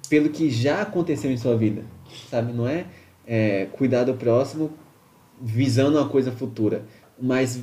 pelo 0.09 0.29
que 0.29 0.49
já 0.49 0.81
aconteceu 0.81 1.31
em 1.31 1.37
sua 1.37 1.57
vida, 1.57 1.83
sabe? 2.29 2.53
Não 2.53 2.67
é, 2.67 2.85
é 3.25 3.65
cuidar 3.73 4.03
do 4.03 4.13
próximo 4.13 4.71
visando 5.41 5.97
uma 5.97 6.07
coisa 6.07 6.31
futura, 6.31 6.83
mas 7.19 7.61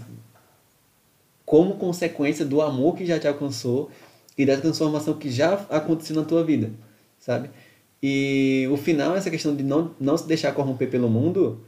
como 1.45 1.77
consequência 1.77 2.45
do 2.45 2.61
amor 2.63 2.97
que 2.97 3.05
já 3.05 3.19
te 3.19 3.29
alcançou 3.29 3.91
e 4.37 4.45
da 4.45 4.57
transformação 4.57 5.15
que 5.15 5.31
já 5.31 5.55
aconteceu 5.71 6.17
na 6.17 6.25
tua 6.25 6.43
vida, 6.43 6.71
sabe? 7.19 7.51
E 8.07 8.69
o 8.71 8.77
final, 8.77 9.17
essa 9.17 9.31
questão 9.31 9.57
de 9.57 9.63
não, 9.63 9.93
não 9.99 10.15
se 10.19 10.29
deixar 10.29 10.53
corromper 10.53 10.91
pelo 10.91 11.09
mundo, 11.09 11.59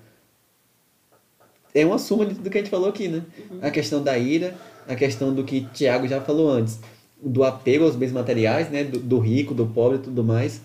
é 1.74 1.82
uma 1.82 1.98
suma 1.98 2.26
de 2.26 2.34
tudo 2.34 2.50
que 2.50 2.58
a 2.58 2.60
gente 2.60 2.70
falou 2.70 2.90
aqui, 2.90 3.08
né? 3.08 3.24
A 3.62 3.70
questão 3.70 4.02
da 4.02 4.18
ira, 4.18 4.54
a 4.86 4.94
questão 4.94 5.34
do 5.34 5.44
que 5.44 5.66
Tiago 5.72 6.06
já 6.06 6.20
falou 6.20 6.50
antes, 6.50 6.78
do 7.22 7.42
apego 7.42 7.86
aos 7.86 7.96
bens 7.96 8.12
materiais, 8.12 8.68
né? 8.68 8.84
Do, 8.84 8.98
do 8.98 9.18
rico, 9.18 9.54
do 9.54 9.66
pobre 9.66 9.96
e 9.96 10.02
tudo 10.02 10.22
mais. 10.22 10.60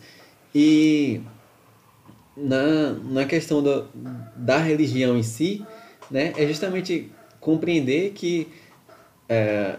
E 0.54 1.22
na, 2.36 2.92
na 2.92 3.24
questão 3.24 3.64
do, 3.64 3.88
da 4.36 4.58
religião 4.58 5.18
em 5.18 5.24
si, 5.24 5.66
né? 6.10 6.34
É 6.36 6.46
justamente 6.48 7.10
compreender 7.40 8.12
que 8.12 8.50
é, 9.30 9.78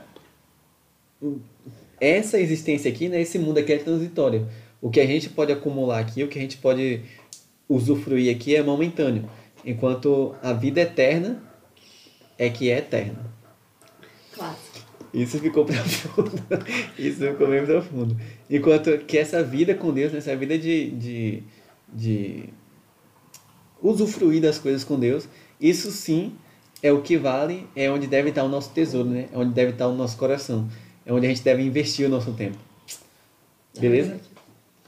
essa 2.00 2.40
existência 2.40 2.90
aqui, 2.90 3.10
né, 3.10 3.20
esse 3.20 3.38
mundo 3.38 3.58
aqui 3.58 3.74
é 3.74 3.78
transitório. 3.78 4.48
O 4.82 4.90
que 4.90 4.98
a 4.98 5.06
gente 5.06 5.28
pode 5.28 5.52
acumular 5.52 6.00
aqui, 6.00 6.24
o 6.24 6.28
que 6.28 6.36
a 6.36 6.42
gente 6.42 6.56
pode 6.56 7.02
usufruir 7.68 8.34
aqui 8.34 8.56
é 8.56 8.62
momentâneo, 8.62 9.30
enquanto 9.64 10.34
a 10.42 10.52
vida 10.52 10.80
eterna 10.80 11.40
é 12.36 12.50
que 12.50 12.68
é 12.68 12.78
eterna. 12.78 13.32
Clássico. 14.32 14.80
Isso 15.14 15.38
ficou 15.38 15.64
profundo. 15.66 16.32
Isso 16.98 17.20
ficou 17.20 17.48
bem 17.48 17.64
profundo. 17.64 18.16
Enquanto 18.50 18.98
que 18.98 19.16
essa 19.16 19.40
vida 19.40 19.72
com 19.72 19.92
Deus, 19.92 20.10
né, 20.10 20.18
essa 20.18 20.34
vida 20.34 20.58
de, 20.58 20.90
de, 20.90 21.42
de 21.92 22.48
usufruir 23.80 24.42
das 24.42 24.58
coisas 24.58 24.82
com 24.82 24.98
Deus, 24.98 25.28
isso 25.60 25.92
sim 25.92 26.32
é 26.82 26.92
o 26.92 27.02
que 27.02 27.16
vale, 27.16 27.68
é 27.76 27.88
onde 27.88 28.08
deve 28.08 28.30
estar 28.30 28.42
o 28.42 28.48
nosso 28.48 28.70
tesouro, 28.70 29.08
né? 29.08 29.28
É 29.32 29.38
onde 29.38 29.54
deve 29.54 29.70
estar 29.70 29.86
o 29.86 29.94
nosso 29.94 30.16
coração. 30.16 30.68
É 31.06 31.12
onde 31.12 31.26
a 31.26 31.28
gente 31.28 31.42
deve 31.42 31.62
investir 31.62 32.04
o 32.06 32.08
nosso 32.08 32.32
tempo. 32.32 32.58
Beleza? 33.78 34.20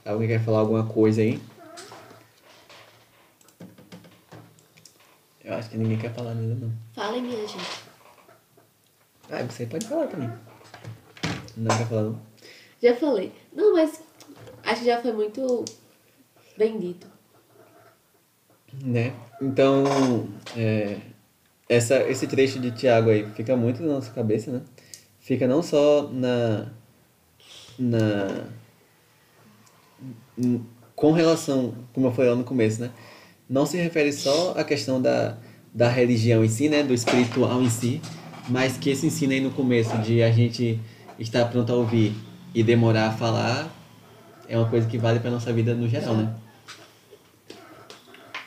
Alguém 0.04 0.28
quer 0.28 0.44
falar 0.44 0.58
alguma 0.58 0.86
coisa 0.86 1.22
aí? 1.22 1.40
Eu 5.42 5.54
acho 5.54 5.70
que 5.70 5.78
ninguém 5.78 5.98
quer 5.98 6.12
falar 6.12 6.34
nada, 6.34 6.54
não. 6.54 6.72
Fala, 6.94 7.20
minha 7.20 7.36
gente. 7.46 7.84
Ah, 9.30 9.42
você 9.42 9.64
pode 9.66 9.86
falar 9.86 10.06
também. 10.08 10.30
Não 11.56 11.76
quer 11.76 11.86
falar, 11.86 12.02
não? 12.02 12.20
Já 12.82 12.94
falei. 12.96 13.32
Não, 13.52 13.72
mas 13.74 14.02
acho 14.62 14.80
que 14.80 14.86
já 14.86 15.00
foi 15.00 15.12
muito 15.12 15.64
bem 16.56 16.78
dito. 16.78 17.06
Né? 18.82 19.14
Então, 19.40 19.84
é, 20.56 20.98
essa, 21.68 22.02
esse 22.08 22.26
trecho 22.26 22.58
de 22.58 22.72
Tiago 22.72 23.10
aí 23.10 23.30
fica 23.32 23.56
muito 23.56 23.82
na 23.82 23.94
nossa 23.94 24.10
cabeça, 24.12 24.50
né? 24.50 24.62
Fica 25.20 25.46
não 25.46 25.62
só 25.62 26.10
na. 26.12 26.72
na 27.78 28.46
com 30.94 31.12
relação, 31.12 31.74
como 31.92 32.06
eu 32.06 32.12
falei 32.12 32.30
lá 32.30 32.36
no 32.36 32.44
começo, 32.44 32.80
né? 32.80 32.90
Não 33.48 33.66
se 33.66 33.76
refere 33.76 34.12
só 34.12 34.54
à 34.56 34.64
questão 34.64 35.00
da, 35.00 35.36
da 35.72 35.88
religião 35.88 36.44
em 36.44 36.48
si, 36.48 36.68
né? 36.68 36.82
Do 36.82 36.94
espiritual 36.94 37.62
em 37.62 37.70
si, 37.70 38.00
mas 38.48 38.76
que 38.76 38.90
esse 38.90 39.06
ensino 39.06 39.32
aí 39.32 39.40
no 39.40 39.50
começo 39.50 39.96
de 39.98 40.22
a 40.22 40.30
gente 40.30 40.80
estar 41.18 41.44
pronto 41.46 41.72
a 41.72 41.76
ouvir 41.76 42.14
e 42.54 42.62
demorar 42.62 43.08
a 43.08 43.12
falar 43.12 43.70
é 44.48 44.56
uma 44.56 44.68
coisa 44.68 44.86
que 44.88 44.98
vale 44.98 45.20
para 45.20 45.30
nossa 45.30 45.52
vida 45.52 45.74
no 45.74 45.88
geral, 45.88 46.14
né? 46.14 46.34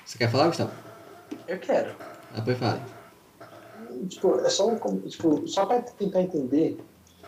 Você 0.05 0.17
quer 0.17 0.31
falar, 0.31 0.47
Gustavo? 0.47 0.71
Eu 1.47 1.59
quero. 1.59 1.95
Ah, 2.35 2.41
pois 2.43 2.57
fale. 2.57 2.81
Tipo, 4.07 4.39
é 4.39 4.49
só 4.49 4.69
um, 4.69 4.99
tipo, 5.01 5.47
só 5.47 5.65
para 5.65 5.81
tentar 5.81 6.21
entender 6.21 6.77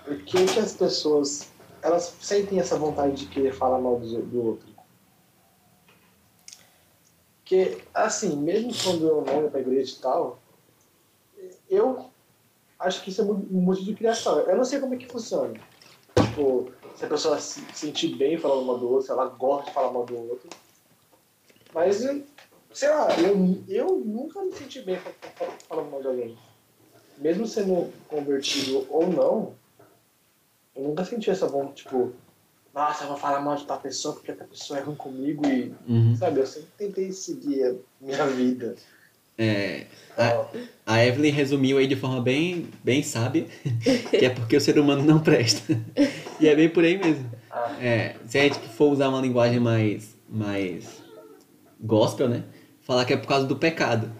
por 0.06 0.18
que, 0.20 0.46
que 0.46 0.60
as 0.60 0.74
pessoas 0.74 1.50
elas 1.82 2.16
sentem 2.22 2.60
essa 2.60 2.78
vontade 2.78 3.16
de 3.16 3.26
querer 3.28 3.54
falar 3.54 3.80
mal 3.80 4.00
do, 4.00 4.22
do 4.24 4.46
outro. 4.46 4.68
Porque, 7.40 7.82
assim, 7.94 8.36
mesmo 8.38 8.72
quando 8.84 9.08
eu 9.08 9.22
não 9.26 9.44
ia 9.44 9.50
pra 9.50 9.60
igreja 9.60 9.96
e 9.98 10.00
tal, 10.02 10.40
eu 11.70 12.10
acho 12.78 13.02
que 13.04 13.10
isso 13.10 13.22
é 13.22 13.26
um 13.26 13.36
motivo 13.62 13.88
de 13.88 13.96
criação. 13.96 14.40
Eu 14.42 14.56
não 14.56 14.64
sei 14.64 14.80
como 14.80 14.94
é 14.94 14.98
que 14.98 15.08
funciona. 15.08 15.54
Tipo, 16.16 16.72
se 16.96 17.06
a 17.06 17.08
pessoa 17.08 17.40
se 17.40 17.62
sentir 17.74 18.16
bem 18.16 18.38
falando 18.38 18.66
mal 18.66 18.78
do 18.78 18.88
outro, 18.90 19.06
se 19.06 19.12
ela 19.12 19.26
gosta 19.26 19.66
de 19.70 19.74
falar 19.74 19.92
mal 19.92 20.06
do 20.06 20.16
outro. 20.30 20.50
Mas, 21.74 21.98
sei 22.74 22.90
lá, 22.90 23.08
eu, 23.20 23.64
eu 23.68 23.98
nunca 24.00 24.42
me 24.44 24.52
senti 24.52 24.82
bem 24.82 24.98
fa- 24.98 25.12
fa- 25.36 25.58
falando 25.68 25.90
mal 25.90 26.02
de 26.02 26.08
alguém. 26.08 26.38
Mesmo 27.18 27.48
sendo 27.48 27.92
convertido 28.08 28.86
ou 28.90 29.08
não, 29.08 29.54
eu 30.76 30.84
nunca 30.84 31.04
senti 31.06 31.30
essa 31.30 31.48
vontade, 31.48 31.76
tipo, 31.78 32.14
nossa, 32.74 33.04
eu 33.04 33.08
vou 33.10 33.18
falar 33.18 33.42
mal 33.42 33.56
de 33.56 33.66
tal 33.66 33.80
pessoa 33.80 34.14
porque 34.14 34.32
a 34.32 34.36
pessoa 34.36 34.80
é 34.80 34.84
ruim 34.84 34.96
comigo 34.96 35.46
e, 35.48 35.74
Uhum. 35.88 36.16
sabe, 36.16 36.40
eu 36.40 36.46
sempre 36.48 36.70
tentei 36.78 37.12
seguir 37.12 37.64
a 37.66 37.74
minha 38.00 38.26
vida. 38.28 38.76
É, 39.38 39.86
a, 40.18 40.46
a 40.86 41.06
Evelyn 41.06 41.32
resumiu 41.32 41.78
aí 41.78 41.88
de 41.88 41.96
forma 41.96 42.22
bem, 42.22 42.68
bem 42.84 43.02
sábia, 43.02 43.46
que 44.12 44.26
é 44.26 44.30
porque 44.30 44.56
o 44.58 44.62
ser 44.62 44.78
humano 44.78 45.02
não 45.04 45.20
presta. 45.20 45.80
E 46.40 46.48
é 46.48 46.56
bem 46.56 46.70
por 46.70 46.84
aí 46.84 46.98
mesmo. 46.98 47.30
Ah. 47.50 47.76
É, 47.82 48.16
se 48.28 48.38
a 48.38 48.44
gente 48.44 48.60
for 48.60 48.92
usar 48.92 49.08
uma 49.10 49.22
linguagem 49.22 49.60
mais, 49.60 50.16
mais 50.30 51.02
gospel, 51.80 52.28
né? 52.28 52.44
Falar 52.82 53.06
que 53.06 53.14
é 53.14 53.18
por 53.18 53.28
causa 53.28 53.48
do 53.48 53.56
pecado. 53.56 54.12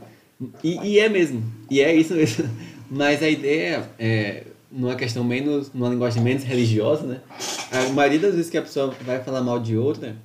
E, 0.64 0.78
e 0.88 1.00
é 1.00 1.10
mesmo. 1.10 1.44
E 1.70 1.82
é 1.82 1.94
isso 1.94 2.14
mesmo. 2.14 2.50
Mas 2.90 3.22
a 3.22 3.30
ideia 3.30 3.90
é, 4.00 4.46
numa 4.72 4.96
questão 4.96 5.24
menos, 5.24 5.74
numa 5.74 5.90
linguagem 5.90 6.22
menos 6.22 6.44
religiosa, 6.44 7.06
né? 7.06 7.22
A 7.72 7.90
maioria 7.90 8.20
das 8.20 8.36
vezes 8.36 8.50
que 8.50 8.58
a 8.58 8.62
pessoa 8.62 8.94
vai 9.02 9.24
falar 9.24 9.42
mal 9.42 9.60
de 9.60 9.78
outra 9.78 10.16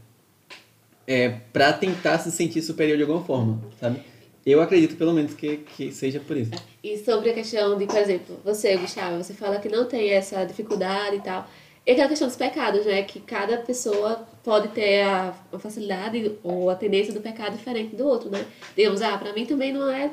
é 1.06 1.28
pra 1.52 1.72
tentar 1.72 2.18
se 2.18 2.30
sentir 2.30 2.62
superior 2.62 2.96
de 2.96 3.02
alguma 3.02 3.24
forma, 3.24 3.60
sabe? 3.80 4.00
Eu 4.44 4.60
acredito 4.60 4.96
pelo 4.96 5.12
menos 5.12 5.32
que, 5.32 5.58
que 5.58 5.90
seja 5.90 6.20
por 6.20 6.36
isso. 6.36 6.50
E 6.82 6.98
sobre 6.98 7.30
a 7.30 7.34
questão 7.34 7.78
de, 7.78 7.86
por 7.86 7.96
exemplo, 7.96 8.38
você, 8.44 8.76
Gustavo, 8.76 9.16
você 9.16 9.32
fala 9.32 9.58
que 9.58 9.70
não 9.70 9.86
tem 9.86 10.10
essa 10.10 10.44
dificuldade 10.44 11.16
e 11.16 11.20
tal. 11.20 11.48
E 11.86 11.92
aquela 11.92 12.08
questão 12.08 12.28
dos 12.28 12.36
pecados, 12.36 12.84
né? 12.84 13.02
Que 13.02 13.20
cada 13.20 13.58
pessoa 13.58 14.26
pode 14.42 14.68
ter 14.68 15.02
a 15.02 15.34
facilidade 15.58 16.32
ou 16.42 16.68
a 16.68 16.74
tendência 16.74 17.12
do 17.12 17.20
pecado 17.20 17.56
diferente 17.56 17.96
do 17.96 18.06
outro, 18.06 18.30
né? 18.30 18.44
Digamos, 18.76 19.00
ah, 19.00 19.16
pra 19.16 19.32
mim 19.32 19.46
também 19.46 19.72
não 19.72 19.90
é 19.90 20.10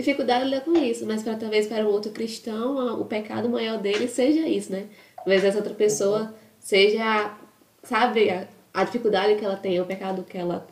dificuldade 0.00 0.44
lidar 0.44 0.62
com 0.62 0.76
isso, 0.76 1.06
mas 1.06 1.22
para 1.22 1.36
talvez 1.36 1.66
para 1.66 1.84
um 1.84 1.90
outro 1.90 2.10
cristão, 2.10 3.00
o 3.00 3.04
pecado 3.04 3.48
maior 3.48 3.78
dele 3.78 4.08
seja 4.08 4.48
isso, 4.48 4.72
né? 4.72 4.86
Talvez 5.16 5.44
essa 5.44 5.58
outra 5.58 5.74
pessoa 5.74 6.34
seja, 6.58 7.34
sabe, 7.82 8.30
a, 8.30 8.46
a 8.72 8.84
dificuldade 8.84 9.36
que 9.36 9.44
ela 9.44 9.56
tem, 9.56 9.80
o 9.80 9.86
pecado 9.86 10.22
que 10.22 10.36
ela 10.36 10.66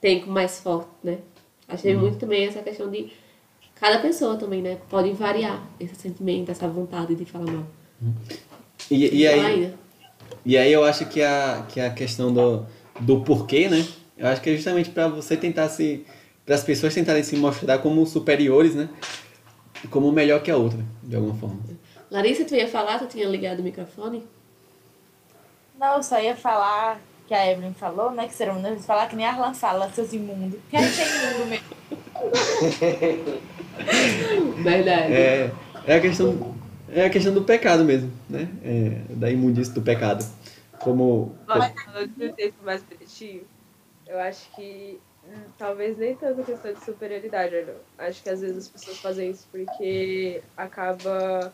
tem 0.00 0.20
com 0.20 0.30
mais 0.30 0.60
forte, 0.60 0.90
né? 1.02 1.18
Achei 1.68 1.96
muito 1.96 2.18
também 2.18 2.46
essa 2.46 2.62
questão 2.62 2.90
de 2.90 3.10
cada 3.74 3.98
pessoa 3.98 4.36
também, 4.36 4.62
né? 4.62 4.78
Pode 4.88 5.10
variar 5.12 5.66
esse 5.80 5.94
sentimento, 5.94 6.50
essa 6.50 6.68
vontade 6.68 7.14
de 7.14 7.24
falar 7.24 7.50
mal. 7.50 7.66
E, 8.90 9.20
e 9.20 9.26
aí, 9.26 9.40
ainda. 9.40 9.74
E 10.44 10.56
aí 10.58 10.72
eu 10.72 10.84
acho 10.84 11.06
que 11.06 11.22
a, 11.22 11.66
que 11.68 11.80
a 11.80 11.90
questão 11.90 12.32
do, 12.32 12.66
do 13.00 13.20
porquê, 13.20 13.68
né? 13.68 13.86
Eu 14.16 14.28
acho 14.28 14.40
que 14.40 14.50
é 14.50 14.54
justamente 14.54 14.90
para 14.90 15.08
você 15.08 15.36
tentar 15.36 15.68
se. 15.68 16.04
Para 16.44 16.54
as 16.54 16.62
pessoas 16.62 16.94
tentarem 16.94 17.22
se 17.22 17.36
mostrar 17.36 17.78
como 17.78 18.04
superiores, 18.06 18.74
né? 18.74 18.88
Como 19.90 20.10
melhor 20.12 20.42
que 20.42 20.50
a 20.50 20.56
outra, 20.56 20.80
de 21.02 21.16
alguma 21.16 21.34
forma. 21.34 21.60
Larissa, 22.10 22.44
tu 22.44 22.54
ia 22.54 22.68
falar, 22.68 22.98
tu 22.98 23.06
tinha 23.06 23.26
ligado 23.26 23.60
o 23.60 23.62
microfone? 23.62 24.24
Não, 25.78 25.96
eu 25.96 26.02
só 26.02 26.20
ia 26.20 26.36
falar 26.36 27.00
que 27.26 27.34
a 27.34 27.50
Evelyn 27.50 27.72
falou, 27.72 28.10
né? 28.10 28.26
Que 28.28 28.34
será 28.34 28.54
um 28.54 28.78
falar 28.78 29.08
que 29.08 29.16
nem 29.16 29.26
a 29.26 29.30
Arlan 29.30 29.54
fala, 29.54 29.90
seus 29.90 30.12
imundos. 30.12 30.60
Quem 30.70 30.80
é 30.80 30.88
que 30.88 30.96
tem 30.96 31.06
imundo 31.06 31.46
mesmo? 31.46 31.74
Verdade. 34.62 35.12
É, 35.12 35.50
é, 35.86 35.96
a, 35.96 36.00
questão, 36.00 36.54
é 36.88 37.04
a 37.04 37.10
questão 37.10 37.32
do 37.34 37.42
pecado 37.42 37.84
mesmo, 37.84 38.12
né? 38.28 38.48
É, 38.62 39.00
da 39.14 39.30
imundície 39.30 39.72
do 39.72 39.82
pecado. 39.82 40.24
Como. 40.78 41.34
Um 42.20 42.32
texto 42.32 42.62
mais 42.62 42.82
bonitinho, 42.82 43.42
eu 44.06 44.18
acho 44.20 44.50
que 44.54 45.00
talvez 45.58 45.96
nem 45.98 46.14
tanto 46.16 46.40
a 46.40 46.44
questão 46.44 46.72
de 46.72 46.84
superioridade, 46.84 47.54
não. 47.66 47.74
Acho 48.06 48.22
que 48.22 48.30
às 48.30 48.40
vezes 48.40 48.56
as 48.58 48.68
pessoas 48.68 48.98
fazem 48.98 49.30
isso 49.30 49.46
porque 49.50 50.42
acaba 50.56 51.52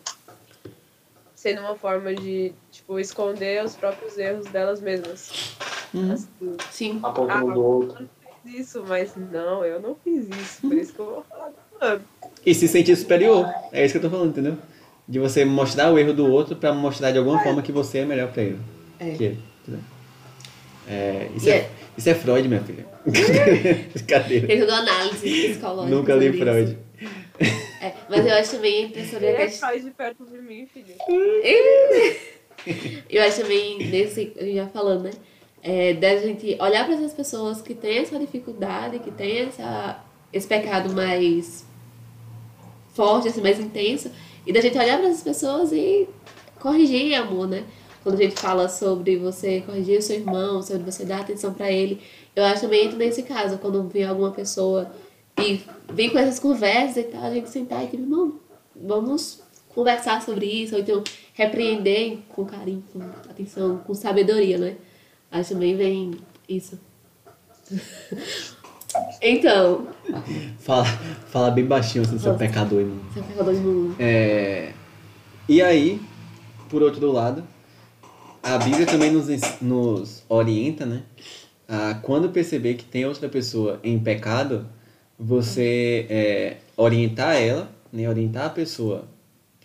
sendo 1.35 1.61
uma 1.63 1.75
forma 1.75 2.15
de, 2.15 2.53
tipo, 2.71 2.99
esconder 2.99 3.65
os 3.65 3.75
próprios 3.75 4.19
erros 4.19 4.47
delas 4.47 4.81
mesmas. 4.81 5.57
Uhum. 5.95 6.13
Assim, 6.13 6.57
Sim. 6.71 7.01
Apontando 7.03 7.51
Ah, 7.51 7.55
do 7.55 7.65
outro. 7.65 8.09
fiz 8.45 8.69
isso, 8.69 8.85
mas 8.87 9.13
não, 9.17 9.65
eu 9.65 9.81
não 9.81 9.95
fiz 10.05 10.29
isso, 10.29 10.61
por 10.63 10.73
isso 10.75 10.93
que 10.93 10.99
eu 10.99 11.07
vou 11.07 11.25
falar 11.25 11.47
com 11.51 11.77
o 11.77 11.79
fulano. 11.79 12.05
E 12.45 12.55
se 12.55 12.69
sentir 12.69 12.95
superior. 12.97 13.47
É 13.73 13.85
isso 13.85 13.93
que 13.93 13.99
eu 13.99 14.03
tô 14.03 14.11
falando, 14.11 14.31
entendeu? 14.31 14.59
De 15.09 15.19
você 15.19 15.45
mostrar 15.45 15.91
o 15.93 15.99
erro 15.99 16.13
do 16.13 16.31
outro 16.31 16.55
pra 16.57 16.73
mostrar 16.73 17.11
de 17.11 17.19
alguma 17.19 17.43
forma 17.43 17.63
que 17.63 17.73
você 17.73 17.99
é 17.99 18.05
melhor 18.05 18.31
pra 18.33 18.43
ele. 18.43 18.61
É. 18.99 19.11
Que 19.15 19.25
ele, 19.25 19.43
entendeu? 19.63 19.83
É, 20.89 21.29
isso, 21.35 21.49
é, 21.49 21.57
é- 21.57 21.71
isso 22.01 22.09
é 22.09 22.15
Freud, 22.15 22.49
minha 22.49 22.63
filha. 22.63 22.87
Brincadeira. 23.93 24.47
Tem 24.47 24.59
toda 24.59 24.75
análise 24.75 25.19
psicológica. 25.19 25.95
Nunca 25.95 26.15
li. 26.15 26.33
Freud. 26.33 26.79
É, 27.83 27.93
mas 28.09 28.27
eu 28.27 28.33
acho 28.33 28.53
também 28.53 28.91
sobre 29.05 29.27
a 29.27 29.33
Ele 29.33 29.43
é 29.43 29.47
questão. 29.47 29.69
só 29.69 29.77
de 29.77 29.91
perto 29.91 30.25
de 30.25 30.39
mim, 30.39 30.67
filho. 30.67 30.95
Eu 33.09 33.23
acho 33.23 33.43
também, 33.43 33.79
nesse, 33.79 34.33
a 34.39 34.43
gente 34.43 34.55
já 34.55 34.67
falando, 34.69 35.05
né? 35.05 35.11
É, 35.63 35.93
da 35.93 36.17
gente 36.17 36.57
olhar 36.59 36.87
para 36.87 36.95
essas 36.95 37.13
pessoas 37.13 37.61
que 37.61 37.75
têm 37.75 37.99
essa 37.99 38.19
dificuldade, 38.19 38.99
que 38.99 39.11
têm 39.11 39.41
essa, 39.41 40.03
esse 40.33 40.47
pecado 40.47 40.95
mais 40.95 41.67
forte, 42.95 43.29
assim, 43.29 43.43
mais 43.43 43.61
intenso, 43.61 44.11
e 44.47 44.55
da 44.55 44.61
gente 44.63 44.79
olhar 44.79 44.99
para 44.99 45.09
essas 45.09 45.23
pessoas 45.23 45.71
e 45.71 46.09
corrigir 46.59 47.15
amor, 47.15 47.47
né? 47.47 47.65
Quando 48.03 48.15
a 48.15 48.23
gente 48.23 48.41
fala 48.41 48.69
sobre 48.69 49.17
você 49.17 49.61
corrigir 49.61 49.99
o 49.99 50.03
seu 50.03 50.17
irmão, 50.17 50.63
sobre 50.63 50.83
você 50.91 51.05
dar 51.05 51.21
atenção 51.21 51.53
para 51.53 51.71
ele, 51.71 52.01
eu 52.35 52.45
acho 52.45 52.63
também 52.63 52.87
entra 52.87 52.97
nesse 52.99 53.23
caso, 53.23 53.59
quando 53.59 53.87
vem 53.89 54.05
alguma 54.05 54.31
pessoa 54.31 54.91
e 55.39 55.61
vem 55.93 56.11
com 56.11 56.19
essas 56.19 56.39
conversas 56.39 56.97
e 56.99 57.03
tal, 57.05 57.25
a 57.25 57.35
gente 57.35 57.51
sentar 57.51 57.83
e 57.85 57.89
tipo, 57.89 58.03
irmão, 58.03 58.35
vamos 58.75 59.43
conversar 59.69 60.23
sobre 60.23 60.47
isso, 60.47 60.75
ou 60.75 60.81
então 60.81 61.03
repreender 61.35 62.19
com 62.31 62.45
carinho, 62.45 62.83
com 62.93 63.01
atenção, 63.29 63.79
com 63.79 63.95
sabedoria, 63.95 64.59
né? 64.59 64.77
Aí 65.31 65.45
também 65.45 65.77
vem 65.77 66.13
isso. 66.49 66.79
então, 69.23 69.87
Fala, 70.59 70.85
fala 71.29 71.51
bem 71.51 71.65
baixinho 71.65 72.05
assim, 72.05 72.19
seu 72.19 72.33
Nossa. 72.33 72.45
pecador, 72.45 72.81
irmão. 72.81 72.99
você 73.13 73.21
é 73.21 73.23
pecador 73.23 73.55
de 73.55 73.61
mundo. 73.61 73.97
É, 73.99 74.73
e 75.49 75.63
aí, 75.63 76.01
por 76.69 76.83
outro 76.83 77.11
lado, 77.13 77.45
a 78.43 78.59
Bíblia 78.59 78.87
também 78.87 79.11
nos, 79.11 79.29
nos 79.61 80.23
orienta, 80.29 80.87
né? 80.87 81.03
A 81.69 81.95
quando 81.95 82.31
perceber 82.31 82.75
que 82.75 82.85
tem 82.85 83.05
outra 83.05 83.29
pessoa 83.29 83.79
em 83.85 83.99
pecado, 83.99 84.67
você 85.19 86.07
é, 86.09 86.57
orientar 86.77 87.37
ela, 87.37 87.71
né? 87.93 88.09
Orientar 88.09 88.47
a 88.47 88.51
pessoa 88.51 89.05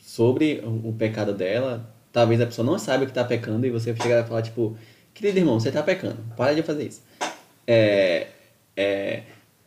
sobre 0.01 0.61
o, 0.63 0.89
o 0.89 0.93
pecado 0.93 1.34
dela. 1.34 1.93
Talvez 2.11 2.39
a 2.39 2.45
pessoa 2.45 2.65
não 2.65 2.78
saiba 2.78 3.05
que 3.05 3.11
está 3.11 3.23
pecando 3.23 3.65
e 3.65 3.69
você 3.69 3.95
chegar 3.95 4.23
e 4.23 4.28
falar, 4.28 4.41
tipo, 4.41 4.78
querido 5.13 5.39
irmão, 5.39 5.59
você 5.59 5.69
está 5.69 5.84
pecando, 5.84 6.17
para 6.38 6.53
de 6.53 6.63
fazer 6.63 6.88
isso. 6.88 7.01
É, 7.67 8.28
é, 8.78 9.23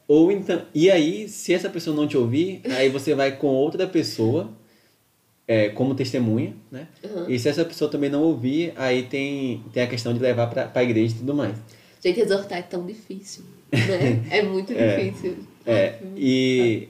ou 0.06 0.32
então, 0.32 0.62
e 0.74 0.90
aí, 0.90 1.28
se 1.28 1.52
essa 1.52 1.68
pessoa 1.68 1.94
não 1.94 2.06
te 2.06 2.16
ouvir, 2.16 2.62
aí 2.76 2.88
você 2.88 3.14
vai 3.14 3.32
com 3.32 3.48
outra 3.48 3.86
pessoa 3.86 4.50
é, 5.49 5.70
como 5.70 5.94
testemunha, 5.94 6.55
né? 6.70 6.86
Uhum. 7.03 7.24
E 7.30 7.38
se 7.38 7.49
essa 7.49 7.64
pessoa 7.64 7.90
também 7.90 8.11
não 8.11 8.22
ouvir, 8.22 8.72
aí 8.76 9.03
tem, 9.05 9.64
tem 9.72 9.82
a 9.82 9.86
questão 9.86 10.12
de 10.12 10.20
levar 10.20 10.46
pra, 10.49 10.66
pra 10.68 10.82
igreja 10.84 11.14
e 11.14 11.18
tudo 11.18 11.34
mais. 11.34 11.57
Gente, 12.05 12.20
exortar 12.20 12.59
é 12.59 12.62
tão 12.62 12.84
difícil, 12.86 13.42
né? 13.72 14.22
É 14.30 14.42
muito 14.42 14.72
É. 14.74 14.96
difícil. 15.05 15.38
É, 15.66 15.94
e, 16.16 16.88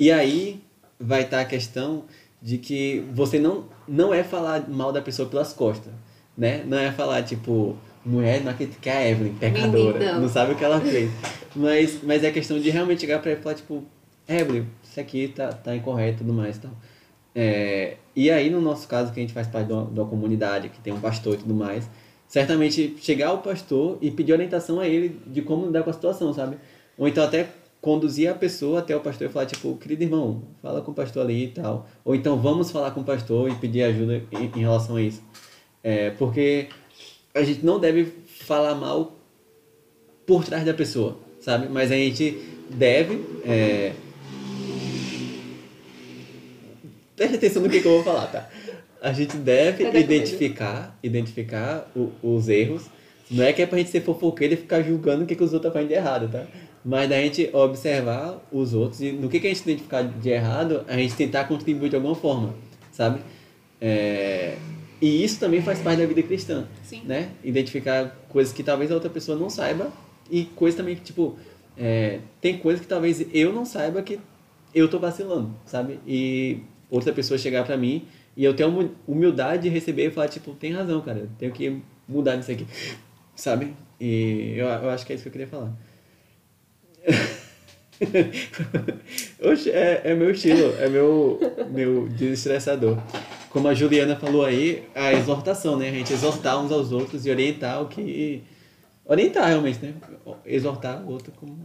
e 0.00 0.10
aí 0.10 0.60
vai 0.98 1.22
estar 1.22 1.40
a 1.40 1.44
questão 1.44 2.04
de 2.40 2.56
que 2.58 3.04
você 3.14 3.38
não, 3.38 3.66
não 3.86 4.12
é 4.14 4.24
falar 4.24 4.68
mal 4.68 4.90
da 4.92 5.00
pessoa 5.02 5.28
pelas 5.28 5.52
costas, 5.52 5.92
né? 6.36 6.64
Não 6.66 6.78
é 6.78 6.90
falar, 6.90 7.22
tipo, 7.22 7.76
mulher 8.04 8.42
não 8.42 8.50
acredita 8.52 8.78
que 8.80 8.88
é 8.88 8.96
a 8.96 9.08
Evelyn, 9.10 9.34
pecadora, 9.34 9.98
Menina. 9.98 10.18
não 10.20 10.28
sabe 10.28 10.52
o 10.52 10.56
que 10.56 10.64
ela 10.64 10.80
fez. 10.80 11.10
Mas, 11.54 11.98
mas 12.02 12.24
é 12.24 12.30
questão 12.30 12.58
de 12.58 12.70
realmente 12.70 13.00
chegar 13.02 13.18
pra 13.20 13.30
ela 13.32 13.40
e 13.40 13.42
falar, 13.42 13.54
tipo, 13.56 13.84
Evelyn, 14.28 14.64
isso 14.82 15.00
aqui 15.00 15.28
tá, 15.28 15.48
tá 15.52 15.74
incorreto 15.76 16.16
e 16.16 16.18
tudo 16.18 16.32
mais 16.32 16.56
e 16.56 16.60
tal. 16.60 16.70
É, 17.40 17.94
e 18.16 18.32
aí, 18.32 18.50
no 18.50 18.60
nosso 18.60 18.88
caso, 18.88 19.12
que 19.12 19.20
a 19.20 19.22
gente 19.22 19.32
faz 19.32 19.46
parte 19.46 19.68
de 19.68 19.72
uma, 19.72 19.84
de 19.84 20.00
uma 20.00 20.08
comunidade, 20.08 20.70
que 20.70 20.80
tem 20.80 20.92
um 20.92 20.98
pastor 20.98 21.34
e 21.34 21.36
tudo 21.36 21.54
mais, 21.54 21.88
certamente 22.26 22.96
chegar 23.00 23.28
ao 23.28 23.38
pastor 23.38 23.96
e 24.00 24.10
pedir 24.10 24.32
orientação 24.32 24.80
a 24.80 24.88
ele 24.88 25.20
de 25.24 25.40
como 25.40 25.66
lidar 25.66 25.84
com 25.84 25.90
a 25.90 25.92
situação, 25.92 26.32
sabe? 26.32 26.56
Ou 26.98 27.06
então 27.06 27.22
até 27.22 27.48
conduzir 27.80 28.28
a 28.28 28.34
pessoa 28.34 28.80
até 28.80 28.96
o 28.96 28.98
pastor 28.98 29.28
e 29.28 29.30
falar, 29.30 29.46
tipo, 29.46 29.76
querido 29.76 30.02
irmão, 30.02 30.42
fala 30.60 30.82
com 30.82 30.90
o 30.90 30.94
pastor 30.94 31.22
ali 31.22 31.44
e 31.44 31.48
tal. 31.48 31.86
Ou 32.04 32.12
então 32.12 32.36
vamos 32.36 32.72
falar 32.72 32.90
com 32.90 33.02
o 33.02 33.04
pastor 33.04 33.48
e 33.48 33.54
pedir 33.54 33.84
ajuda 33.84 34.20
em, 34.32 34.46
em 34.56 34.60
relação 34.60 34.96
a 34.96 35.02
isso. 35.02 35.22
É, 35.80 36.10
porque 36.10 36.66
a 37.32 37.44
gente 37.44 37.64
não 37.64 37.78
deve 37.78 38.12
falar 38.26 38.74
mal 38.74 39.12
por 40.26 40.44
trás 40.44 40.64
da 40.64 40.74
pessoa, 40.74 41.16
sabe? 41.40 41.68
Mas 41.68 41.92
a 41.92 41.94
gente 41.94 42.36
deve. 42.68 43.24
É... 43.44 43.92
Preste 47.18 47.36
atenção 47.36 47.62
no 47.62 47.68
que, 47.68 47.80
que 47.82 47.86
eu 47.86 47.92
vou 47.92 48.02
falar, 48.04 48.26
tá? 48.28 48.48
A 49.02 49.12
gente 49.12 49.36
deve 49.36 49.84
coisa. 49.84 49.98
identificar, 49.98 50.98
identificar 51.02 51.90
o- 51.94 52.10
os 52.22 52.48
erros. 52.48 52.86
Não 53.30 53.44
é 53.44 53.52
que 53.52 53.60
é 53.60 53.66
pra 53.66 53.76
gente 53.78 53.90
ser 53.90 54.00
fofoqueiro 54.00 54.54
e 54.54 54.56
ficar 54.56 54.80
julgando 54.82 55.24
o 55.24 55.26
que, 55.26 55.34
que 55.36 55.42
os 55.44 55.52
outros 55.52 55.68
estão 55.68 55.72
fazendo 55.72 55.88
de 55.88 55.94
errado, 55.94 56.30
tá? 56.32 56.46
Mas 56.84 57.08
da 57.10 57.20
gente 57.20 57.50
observar 57.52 58.40
os 58.50 58.72
outros 58.72 59.02
e 59.02 59.12
no 59.12 59.28
que, 59.28 59.38
que 59.38 59.46
a 59.46 59.50
gente 59.50 59.62
identificar 59.62 60.02
de 60.02 60.28
errado, 60.30 60.84
a 60.88 60.96
gente 60.96 61.14
tentar 61.14 61.44
contribuir 61.44 61.90
de 61.90 61.96
alguma 61.96 62.14
forma, 62.14 62.54
sabe? 62.90 63.20
É, 63.80 64.56
E 65.00 65.22
isso 65.22 65.38
também 65.38 65.60
faz 65.62 65.78
parte 65.80 65.98
da 66.00 66.06
vida 66.06 66.22
cristã, 66.22 66.66
Sim. 66.82 67.02
né? 67.04 67.28
Identificar 67.44 68.16
coisas 68.28 68.52
que 68.52 68.62
talvez 68.64 68.90
a 68.90 68.94
outra 68.94 69.10
pessoa 69.10 69.38
não 69.38 69.48
saiba 69.50 69.92
e 70.30 70.44
coisas 70.44 70.76
também 70.76 70.96
que, 70.96 71.02
tipo, 71.02 71.36
é, 71.76 72.18
tem 72.40 72.58
coisas 72.58 72.80
que 72.80 72.88
talvez 72.88 73.24
eu 73.32 73.52
não 73.52 73.64
saiba 73.64 74.02
que 74.02 74.18
eu 74.74 74.88
tô 74.88 74.98
vacilando, 74.98 75.54
sabe? 75.66 76.00
E 76.06 76.58
outra 76.90 77.12
pessoa 77.12 77.38
chegar 77.38 77.64
pra 77.64 77.76
mim 77.76 78.06
e 78.36 78.44
eu 78.44 78.54
ter 78.54 78.62
a 78.62 78.66
humu- 78.66 78.90
humildade 79.06 79.64
de 79.64 79.68
receber 79.68 80.06
e 80.06 80.10
falar, 80.10 80.28
tipo, 80.28 80.52
tem 80.54 80.72
razão, 80.72 81.00
cara, 81.00 81.20
eu 81.20 81.28
tenho 81.38 81.52
que 81.52 81.80
mudar 82.08 82.36
nisso 82.36 82.50
aqui, 82.50 82.66
sabe? 83.36 83.74
E 84.00 84.54
eu, 84.56 84.66
eu 84.66 84.90
acho 84.90 85.04
que 85.04 85.12
é 85.12 85.16
isso 85.16 85.22
que 85.24 85.28
eu 85.28 85.32
queria 85.32 85.46
falar. 85.48 85.72
Oxe, 89.42 89.70
é, 89.70 90.02
é 90.04 90.14
meu 90.14 90.30
estilo, 90.30 90.74
é 90.78 90.88
meu, 90.88 91.38
meu 91.70 92.08
desestressador. 92.08 92.98
Como 93.50 93.66
a 93.66 93.74
Juliana 93.74 94.14
falou 94.16 94.44
aí, 94.44 94.84
a 94.94 95.12
exortação, 95.12 95.76
né? 95.76 95.88
A 95.88 95.92
gente 95.92 96.12
exortar 96.12 96.62
uns 96.62 96.70
aos 96.70 96.92
outros 96.92 97.26
e 97.26 97.30
orientar 97.30 97.82
o 97.82 97.88
que. 97.88 98.42
Orientar 99.04 99.48
realmente, 99.48 99.84
né? 99.84 99.94
Exortar 100.44 101.02
o 101.04 101.10
outro 101.12 101.32
como. 101.32 101.58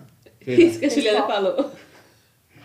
Isso 0.45 0.79
que 0.79 0.85
a 0.85 0.89
Juliana 0.89 1.27
falou. 1.27 1.71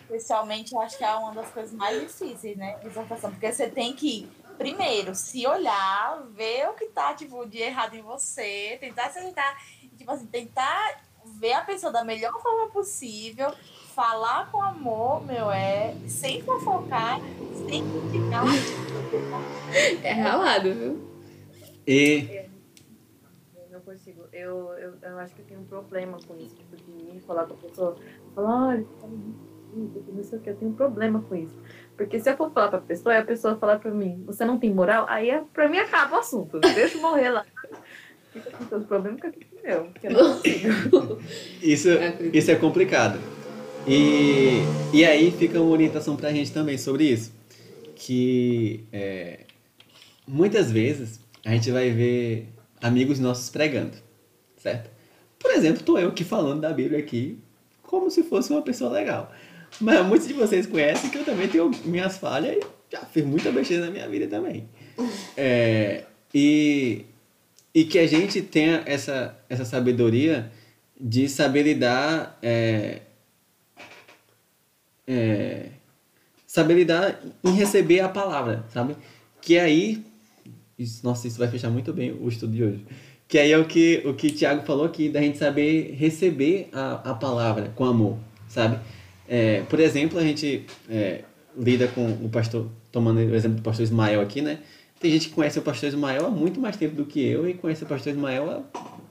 Especialmente, 0.08 0.74
eu 0.74 0.80
acho 0.80 0.96
que 0.96 1.04
é 1.04 1.14
uma 1.14 1.34
das 1.34 1.50
coisas 1.50 1.72
mais 1.72 2.00
difíceis, 2.00 2.56
né? 2.56 2.80
Exortação. 2.82 3.30
Porque 3.30 3.52
você 3.52 3.68
tem 3.68 3.92
que, 3.92 4.26
primeiro, 4.56 5.14
se 5.14 5.46
olhar, 5.46 6.22
ver 6.30 6.66
o 6.70 6.72
que 6.72 6.86
tá, 6.86 7.12
tipo, 7.12 7.44
de 7.44 7.58
errado 7.58 7.94
em 7.94 8.00
você, 8.00 8.78
tentar 8.80 9.10
se 9.10 9.18
ajeitar, 9.18 9.62
e, 9.82 9.88
tipo 9.88 10.10
assim, 10.10 10.26
tentar 10.26 11.02
ver 11.38 11.52
a 11.52 11.60
pessoa 11.60 11.92
da 11.92 12.02
melhor 12.02 12.32
forma 12.40 12.70
possível, 12.70 13.52
falar 13.94 14.50
com 14.50 14.62
amor, 14.62 15.26
meu, 15.26 15.50
é, 15.50 15.94
sem 16.06 16.42
fofocar, 16.42 17.20
sem 17.68 17.84
criticar. 17.90 18.44
É 20.02 20.12
ralado, 20.12 20.72
viu? 20.72 21.08
E. 21.86 22.48
Eu 23.56 23.70
não 23.70 23.80
consigo. 23.80 24.24
Eu, 24.32 24.72
eu, 24.78 24.94
eu 25.02 25.18
acho 25.18 25.34
que 25.34 25.42
eu 25.42 25.46
tenho 25.46 25.60
um 25.60 25.64
problema 25.64 26.18
com 26.26 26.36
isso. 26.36 26.54
Tipo, 26.54 26.76
de 26.76 27.16
ir 27.16 27.20
falar 27.26 27.46
com 27.46 27.54
a 27.54 27.56
pessoa. 27.56 27.96
Falar, 28.34 28.68
olha, 28.68 28.86
tá 29.00 29.06
irritando, 29.76 30.12
não 30.12 30.24
sei 30.24 30.38
o 30.38 30.42
que. 30.42 30.50
Eu 30.50 30.56
tenho 30.56 30.70
um 30.70 30.74
problema 30.74 31.20
com 31.20 31.34
isso. 31.34 31.54
Porque 31.96 32.18
se 32.20 32.30
eu 32.30 32.36
for 32.36 32.50
falar 32.52 32.68
pra 32.68 32.80
pessoa 32.80 33.14
e 33.14 33.18
a 33.18 33.24
pessoa 33.24 33.56
falar 33.56 33.78
pra 33.78 33.90
mim, 33.90 34.22
você 34.26 34.44
não 34.44 34.58
tem 34.58 34.72
moral, 34.72 35.06
aí 35.08 35.30
é, 35.30 35.42
pra 35.52 35.68
mim 35.68 35.78
acaba 35.78 36.16
o 36.16 36.18
assunto. 36.20 36.60
Deixa 36.60 36.96
eu 36.96 37.02
morrer 37.02 37.30
lá. 37.30 37.44
Fica 38.32 38.50
com 38.50 38.66
seus 38.66 38.84
problemas, 38.84 39.20
fica 39.20 39.32
com 39.32 39.66
meu. 39.66 39.84
Porque 39.84 40.06
eu 40.06 40.10
não 40.12 40.34
consigo. 40.34 41.18
Isso, 41.62 41.88
isso 42.32 42.50
é 42.50 42.54
complicado. 42.56 43.18
E, 43.86 44.60
e 44.92 45.04
aí 45.04 45.30
fica 45.30 45.60
uma 45.60 45.70
orientação 45.70 46.14
pra 46.16 46.30
gente 46.30 46.52
também 46.52 46.76
sobre 46.76 47.04
isso. 47.04 47.32
Que 47.96 48.84
é, 48.92 49.40
muitas 50.26 50.70
vezes 50.70 51.20
a 51.44 51.50
gente 51.50 51.70
vai 51.70 51.90
ver 51.90 52.48
amigos 52.80 53.18
nossos 53.18 53.50
pregando, 53.50 53.96
certo? 54.56 54.90
Por 55.38 55.50
exemplo, 55.52 55.82
tô 55.82 55.98
eu 55.98 56.08
aqui 56.08 56.24
falando 56.24 56.60
da 56.60 56.72
Bíblia 56.72 56.98
aqui 56.98 57.38
como 57.82 58.10
se 58.10 58.22
fosse 58.22 58.52
uma 58.52 58.62
pessoa 58.62 58.90
legal. 58.90 59.32
Mas 59.80 60.04
muitos 60.06 60.26
de 60.26 60.34
vocês 60.34 60.66
conhecem 60.66 61.10
que 61.10 61.18
eu 61.18 61.24
também 61.24 61.48
tenho 61.48 61.70
minhas 61.84 62.18
falhas 62.18 62.56
e 62.56 62.60
já 62.90 63.00
fiz 63.00 63.24
muita 63.24 63.52
besteira 63.52 63.86
na 63.86 63.90
minha 63.90 64.08
vida 64.08 64.26
também. 64.26 64.68
É, 65.36 66.02
e, 66.34 67.04
e 67.72 67.84
que 67.84 68.00
a 68.00 68.06
gente 68.08 68.42
tenha 68.42 68.82
essa, 68.84 69.38
essa 69.48 69.64
sabedoria 69.64 70.50
de 71.00 71.28
saber 71.28 71.62
lidar 71.62 72.36
é, 72.42 73.02
é, 75.06 75.66
saber 76.44 76.74
lidar 76.74 77.20
em 77.44 77.52
receber 77.52 78.00
a 78.00 78.08
palavra, 78.08 78.64
sabe? 78.72 78.96
Que 79.40 79.58
aí 79.58 80.04
isso, 80.78 81.04
nossa, 81.04 81.26
isso 81.26 81.38
vai 81.38 81.48
fechar 81.48 81.70
muito 81.70 81.92
bem 81.92 82.12
o 82.12 82.28
estudo 82.28 82.52
de 82.52 82.64
hoje. 82.64 82.84
Que 83.26 83.38
aí 83.38 83.52
é 83.52 83.58
o 83.58 83.66
que 83.66 84.02
o 84.06 84.14
que 84.14 84.30
Tiago 84.30 84.64
falou 84.64 84.86
aqui, 84.86 85.08
da 85.08 85.20
gente 85.20 85.38
saber 85.38 85.94
receber 85.94 86.68
a, 86.72 87.10
a 87.10 87.14
palavra 87.14 87.72
com 87.74 87.84
amor, 87.84 88.18
sabe? 88.48 88.78
É, 89.28 89.62
por 89.68 89.78
exemplo, 89.78 90.18
a 90.18 90.22
gente 90.22 90.64
é, 90.88 91.22
lida 91.56 91.86
com 91.88 92.06
o 92.06 92.28
pastor, 92.28 92.68
tomando 92.90 93.18
o 93.18 93.34
exemplo 93.34 93.58
do 93.58 93.62
pastor 93.62 93.84
Ismael 93.84 94.20
aqui, 94.20 94.40
né? 94.40 94.60
Tem 94.98 95.12
gente 95.12 95.28
que 95.28 95.34
conhece 95.34 95.58
o 95.58 95.62
pastor 95.62 95.88
Ismael 95.88 96.26
há 96.26 96.30
muito 96.30 96.60
mais 96.60 96.76
tempo 96.76 96.96
do 96.96 97.04
que 97.04 97.24
eu 97.24 97.48
e 97.48 97.54
conhece 97.54 97.84
o 97.84 97.86
pastor 97.86 98.12
Ismael 98.12 98.64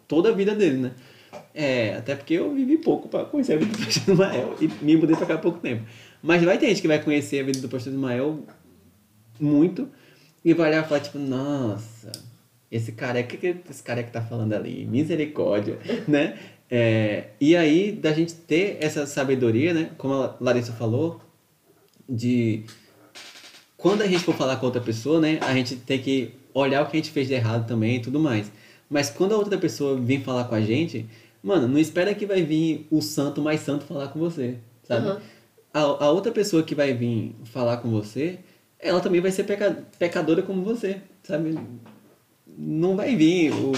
toda 0.07 0.29
a 0.29 0.31
vida 0.33 0.55
dele, 0.55 0.77
né? 0.77 0.91
É, 1.53 1.95
até 1.95 2.15
porque 2.15 2.33
eu 2.33 2.53
vivi 2.53 2.77
pouco 2.77 3.07
para 3.07 3.25
conhecer 3.25 3.53
a 3.53 3.57
vida 3.57 3.71
do 3.71 3.85
pastor 3.85 4.13
Ismael 4.13 4.55
e 4.59 4.67
me 4.83 4.97
mudei 4.97 5.15
para 5.15 5.25
cá 5.25 5.33
há 5.35 5.37
pouco 5.37 5.59
tempo. 5.59 5.83
Mas 6.21 6.43
vai 6.43 6.57
ter 6.57 6.67
gente 6.67 6.81
que 6.81 6.87
vai 6.87 7.01
conhecer 7.01 7.39
a 7.39 7.43
vida 7.43 7.59
do 7.59 7.69
pastor 7.69 7.93
Ismael 7.93 8.43
muito 9.39 9.87
e 10.43 10.53
vai 10.53 10.69
olhar 10.69 10.83
e 10.83 10.87
falar, 10.87 11.01
tipo, 11.01 11.19
nossa, 11.19 12.11
esse 12.71 12.91
cara, 12.91 13.19
o 13.19 13.23
que, 13.23 13.37
que 13.37 13.55
esse 13.69 13.83
cara 13.83 14.03
que 14.03 14.11
tá 14.11 14.21
falando 14.21 14.53
ali? 14.53 14.85
Misericórdia, 14.85 15.77
né? 16.07 16.37
É, 16.69 17.27
e 17.39 17.55
aí, 17.55 17.91
da 17.91 18.11
gente 18.11 18.33
ter 18.33 18.77
essa 18.81 19.05
sabedoria, 19.05 19.73
né? 19.73 19.91
Como 19.97 20.13
a 20.13 20.35
Larissa 20.39 20.73
falou, 20.73 21.21
de 22.07 22.63
quando 23.77 24.01
a 24.01 24.07
gente 24.07 24.23
for 24.23 24.35
falar 24.35 24.57
com 24.57 24.65
outra 24.65 24.81
pessoa, 24.81 25.19
né? 25.19 25.39
A 25.41 25.53
gente 25.53 25.75
tem 25.75 25.99
que 25.99 26.33
olhar 26.53 26.83
o 26.83 26.87
que 26.87 26.97
a 26.97 26.99
gente 26.99 27.11
fez 27.11 27.27
de 27.27 27.33
errado 27.33 27.67
também 27.67 27.97
e 27.97 27.99
tudo 27.99 28.19
mais. 28.19 28.51
Mas 28.89 29.09
quando 29.09 29.33
a 29.33 29.37
outra 29.37 29.57
pessoa 29.57 29.99
vir 29.99 30.21
falar 30.23 30.45
com 30.45 30.55
a 30.55 30.61
gente, 30.61 31.05
mano, 31.43 31.67
não 31.67 31.77
espera 31.77 32.13
que 32.15 32.25
vai 32.25 32.41
vir 32.41 32.87
o 32.89 33.01
santo 33.01 33.41
mais 33.41 33.61
santo 33.61 33.85
falar 33.85 34.07
com 34.07 34.19
você, 34.19 34.57
sabe? 34.83 35.07
Uhum. 35.07 35.17
A, 35.73 35.79
a 35.79 36.11
outra 36.11 36.31
pessoa 36.31 36.63
que 36.63 36.73
vai 36.73 36.93
vir 36.93 37.35
falar 37.45 37.77
com 37.77 37.89
você, 37.89 38.39
ela 38.79 38.99
também 38.99 39.21
vai 39.21 39.31
ser 39.31 39.43
peca, 39.43 39.85
pecadora 39.99 40.41
como 40.41 40.63
você, 40.63 41.01
sabe? 41.23 41.57
Não 42.57 42.95
vai 42.95 43.15
vir 43.15 43.51
o, 43.51 43.73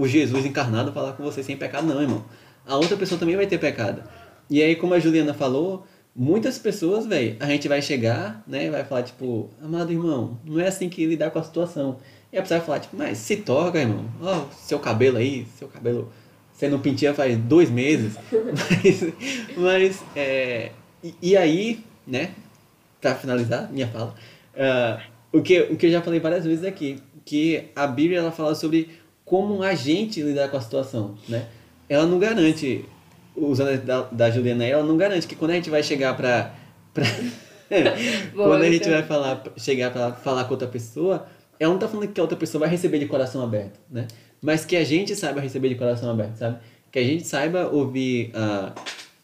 o 0.00 0.08
Jesus 0.08 0.46
encarnado 0.46 0.92
falar 0.92 1.12
com 1.12 1.22
você 1.22 1.42
sem 1.42 1.58
pecado, 1.58 1.86
não, 1.86 2.00
irmão. 2.00 2.24
A 2.66 2.74
outra 2.76 2.96
pessoa 2.96 3.18
também 3.18 3.36
vai 3.36 3.46
ter 3.46 3.58
pecado. 3.58 4.02
E 4.48 4.62
aí, 4.62 4.74
como 4.74 4.94
a 4.94 4.98
Juliana 4.98 5.34
falou, 5.34 5.86
muitas 6.16 6.58
pessoas, 6.58 7.06
velho, 7.06 7.36
a 7.38 7.46
gente 7.46 7.68
vai 7.68 7.82
chegar, 7.82 8.42
né, 8.46 8.70
vai 8.70 8.82
falar, 8.82 9.02
tipo, 9.02 9.50
amado 9.62 9.92
irmão, 9.92 10.40
não 10.42 10.58
é 10.58 10.68
assim 10.68 10.88
que 10.88 11.04
lidar 11.04 11.30
com 11.30 11.38
a 11.38 11.42
situação. 11.42 11.98
E 12.32 12.38
a 12.38 12.40
pessoa 12.40 12.58
vai 12.58 12.66
falar, 12.66 12.80
tipo, 12.80 12.96
mas 12.96 13.18
se 13.18 13.36
toca, 13.36 13.78
irmão. 13.78 14.06
Ó, 14.22 14.46
seu 14.52 14.78
cabelo 14.78 15.18
aí, 15.18 15.46
seu 15.58 15.68
cabelo. 15.68 16.10
Você 16.50 16.66
não 16.66 16.78
pintia 16.78 17.12
faz 17.12 17.36
dois 17.36 17.70
meses. 17.70 18.14
mas, 18.32 19.12
mas 19.58 20.02
é, 20.16 20.72
e, 21.04 21.14
e 21.20 21.36
aí, 21.36 21.84
né, 22.06 22.30
pra 23.02 23.14
finalizar 23.14 23.70
minha 23.70 23.88
fala, 23.88 24.14
uh, 24.54 25.38
o, 25.38 25.42
que, 25.42 25.60
o 25.60 25.76
que 25.76 25.86
eu 25.86 25.90
já 25.90 26.00
falei 26.00 26.20
várias 26.20 26.46
vezes 26.46 26.64
aqui, 26.64 27.02
que 27.22 27.68
a 27.76 27.86
Bíblia 27.86 28.20
ela 28.20 28.32
fala 28.32 28.54
sobre 28.54 28.99
como 29.30 29.62
a 29.62 29.76
gente 29.76 30.20
lidar 30.20 30.48
com 30.48 30.56
a 30.56 30.60
situação, 30.60 31.14
né? 31.28 31.46
Ela 31.88 32.04
não 32.04 32.18
garante, 32.18 32.84
usando 33.36 33.80
da, 33.84 34.02
da 34.02 34.28
Juliana 34.28 34.64
ela 34.64 34.82
não 34.82 34.96
garante 34.96 35.24
que 35.24 35.36
quando 35.36 35.52
a 35.52 35.54
gente 35.54 35.70
vai 35.70 35.84
chegar 35.84 36.16
pra. 36.16 36.52
pra 36.92 37.04
quando 38.34 38.62
a 38.62 38.68
gente 38.68 38.90
vai 38.90 39.04
falar, 39.04 39.44
chegar 39.56 39.92
pra 39.92 40.12
falar 40.14 40.44
com 40.46 40.50
outra 40.50 40.66
pessoa, 40.66 41.28
ela 41.60 41.72
não 41.72 41.78
tá 41.78 41.86
falando 41.86 42.08
que 42.08 42.18
a 42.18 42.24
outra 42.24 42.36
pessoa 42.36 42.58
vai 42.58 42.68
receber 42.68 42.98
de 42.98 43.06
coração 43.06 43.40
aberto, 43.40 43.78
né? 43.88 44.08
Mas 44.42 44.64
que 44.64 44.74
a 44.74 44.82
gente 44.82 45.14
saiba 45.14 45.40
receber 45.40 45.68
de 45.68 45.76
coração 45.76 46.10
aberto, 46.10 46.34
sabe? 46.34 46.58
Que 46.90 46.98
a 46.98 47.04
gente 47.04 47.24
saiba 47.24 47.68
ouvir 47.68 48.32
a, 48.34 48.72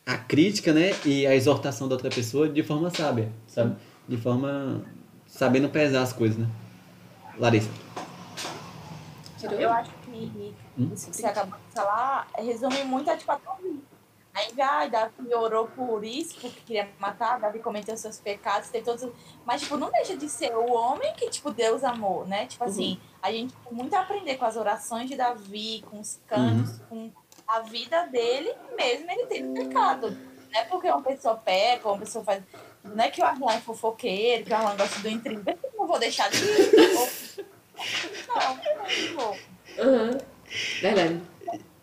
a 0.07 0.17
crítica, 0.17 0.73
né? 0.73 0.93
E 1.05 1.27
a 1.27 1.35
exortação 1.35 1.89
da 1.89 1.97
outra 1.97 2.11
pessoa 2.11 2.49
de 2.49 2.63
forma 2.63 2.91
sábia, 2.91 3.29
sabe? 3.49 3.75
De 4.09 4.17
forma 4.17 4.85
sabendo 5.27 5.69
pesar 5.69 6.03
as 6.03 6.13
coisas, 6.13 6.39
né? 6.39 6.47
Larissa. 7.37 7.86
Eu 9.45 9.71
acho 9.71 9.91
que 10.03 10.55
hum? 10.79 10.91
isso 10.95 11.11
que 11.11 11.17
você 11.17 11.27
acabou 11.27 11.59
de 11.59 11.75
falar 11.75 12.27
resume 12.37 12.85
muito 12.85 13.11
a 13.11 13.17
tipo 13.17 13.33
a. 13.33 13.41
Aí, 14.35 14.53
ah, 14.61 14.87
Davi 14.87 15.35
orou 15.35 15.67
por 15.67 16.05
isso, 16.05 16.35
porque 16.39 16.61
queria 16.61 16.91
matar, 16.99 17.41
Davi 17.41 17.59
cometeu 17.59 17.97
seus 17.97 18.21
pecados, 18.21 18.69
tem 18.69 18.83
todos. 18.83 19.11
Mas, 19.47 19.63
tipo, 19.63 19.79
não 19.79 19.91
deixa 19.91 20.15
de 20.15 20.29
ser 20.29 20.55
o 20.55 20.75
homem 20.75 21.15
que, 21.15 21.31
tipo, 21.31 21.51
Deus 21.51 21.83
amou, 21.83 22.27
né? 22.27 22.45
Tipo 22.45 22.65
uhum. 22.65 22.71
assim, 22.71 23.01
a 23.23 23.33
gente 23.33 23.55
tem 23.55 23.73
muito 23.73 23.95
a 23.95 24.01
aprender 24.01 24.37
com 24.37 24.45
as 24.45 24.55
orações 24.55 25.09
de 25.09 25.17
Davi, 25.17 25.83
com 25.91 26.01
os 26.01 26.21
cantos, 26.27 26.79
uhum. 26.91 27.11
com 27.11 27.51
a 27.51 27.61
vida 27.61 28.09
dele, 28.09 28.55
mesmo 28.77 29.11
ele 29.11 29.25
tendo 29.25 29.55
pecado. 29.55 30.11
Não 30.11 30.61
é 30.61 30.65
porque 30.65 30.91
uma 30.91 31.03
pessoa 31.03 31.37
peca, 31.37 31.89
uma 31.89 31.99
pessoa 31.99 32.23
faz. 32.23 32.43
Não 32.85 33.03
é 33.03 33.11
que 33.11 33.23
o 33.23 33.25
Arlan 33.25 33.55
é 33.55 33.61
fofoqueiro, 33.61 34.45
que 34.45 34.53
o 34.53 34.57
Arlan 34.57 34.77
gosta 34.77 35.01
do 35.01 35.09
intrigo, 35.09 35.43
eu 35.47 35.73
não 35.79 35.87
vou 35.87 35.99
deixar 35.99 36.29
de. 36.29 36.39
Não, 38.29 38.57
não 38.57 39.15
vou. 39.15 39.39
Uhum. 39.79 40.19
Verdade. 40.81 41.23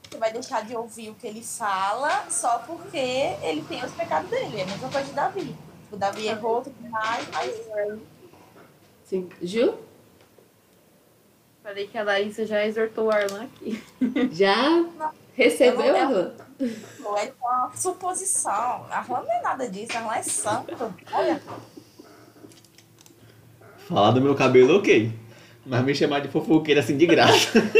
Você 0.10 0.18
vai 0.18 0.32
deixar 0.32 0.66
de 0.66 0.76
ouvir 0.76 1.10
o 1.10 1.16
que 1.16 1.28
ele 1.28 1.44
fala 1.44 2.30
só 2.30 2.60
porque 2.60 2.98
ele 3.42 3.64
tem 3.68 3.84
os 3.84 3.92
pecados 3.92 4.30
dele. 4.30 4.60
É 4.60 4.64
a 4.64 4.66
mesma 4.68 4.90
coisa 4.90 5.08
de 5.08 5.14
Davi. 5.14 5.56
O 5.92 5.98
Davi 5.98 6.28
errou 6.28 6.62
tudo 6.62 6.90
mais, 6.90 7.28
mas. 7.32 8.00
Sim. 9.06 9.30
Gil? 9.42 9.76
Falei 11.64 11.88
que 11.88 11.98
a 11.98 12.04
Larissa 12.04 12.46
já 12.46 12.66
exortou 12.66 13.06
o 13.06 13.12
Arlan 13.12 13.46
aqui. 13.46 13.84
Já? 14.32 14.70
Não. 14.70 15.12
Recebeu, 15.36 15.96
Arlan? 15.96 16.34
É 16.60 17.34
uma 17.42 17.72
suposição. 17.76 18.86
Arlan 18.90 19.24
não 19.24 19.32
é 19.32 19.42
nada 19.42 19.70
disso, 19.70 19.98
Arlan 19.98 20.16
é 20.16 20.24
santo. 20.24 20.94
Olha. 21.12 21.42
Falar 23.88 24.12
do 24.12 24.22
meu 24.22 24.36
cabelo, 24.36 24.78
ok. 24.78 25.12
Mas 25.66 25.86
me 25.86 25.96
chamar 25.96 26.20
de 26.20 26.28
fofoqueira 26.28 26.82
assim 26.82 26.98
de 26.98 27.06
graça. 27.06 27.64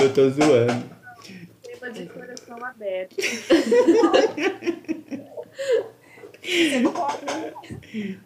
Eu 0.00 0.12
tô 0.12 0.30
zoando. 0.30 0.84
Tema 1.62 1.90
de 1.92 2.06
coração 2.06 2.64
aberto. 2.64 3.16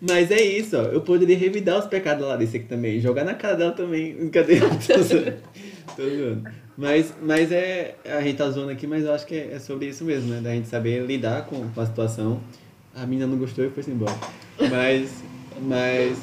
Mas 0.00 0.30
é 0.30 0.40
isso, 0.40 0.76
ó. 0.76 0.82
Eu 0.82 1.00
poderia 1.02 1.36
revidar 1.36 1.78
os 1.78 1.86
pecados 1.86 2.22
da 2.22 2.28
Larissa 2.28 2.56
aqui 2.56 2.66
também. 2.66 3.00
Jogar 3.00 3.24
na 3.24 3.34
cara 3.34 3.56
dela 3.56 3.72
também. 3.72 4.28
Cadê? 4.30 4.60
tô 4.86 5.02
zoando. 5.02 5.34
Tô 5.96 6.02
zoando. 6.02 6.50
Mas, 6.76 7.14
mas 7.20 7.52
é. 7.52 7.96
A 8.04 8.20
gente 8.22 8.36
tá 8.38 8.48
zoando 8.50 8.70
aqui, 8.70 8.86
mas 8.86 9.04
eu 9.04 9.12
acho 9.12 9.26
que 9.26 9.34
é, 9.34 9.54
é 9.54 9.58
sobre 9.58 9.86
isso 9.86 10.04
mesmo, 10.04 10.30
né? 10.30 10.40
Da 10.40 10.50
gente 10.50 10.68
saber 10.68 11.04
lidar 11.04 11.46
com, 11.46 11.68
com 11.70 11.80
a 11.80 11.86
situação. 11.86 12.40
A 13.00 13.06
menina 13.06 13.26
não 13.26 13.38
gostou 13.38 13.64
e 13.64 13.70
foi 13.70 13.92
embora. 13.92 14.14
Mas. 14.70 15.22
Mas. 15.62 16.18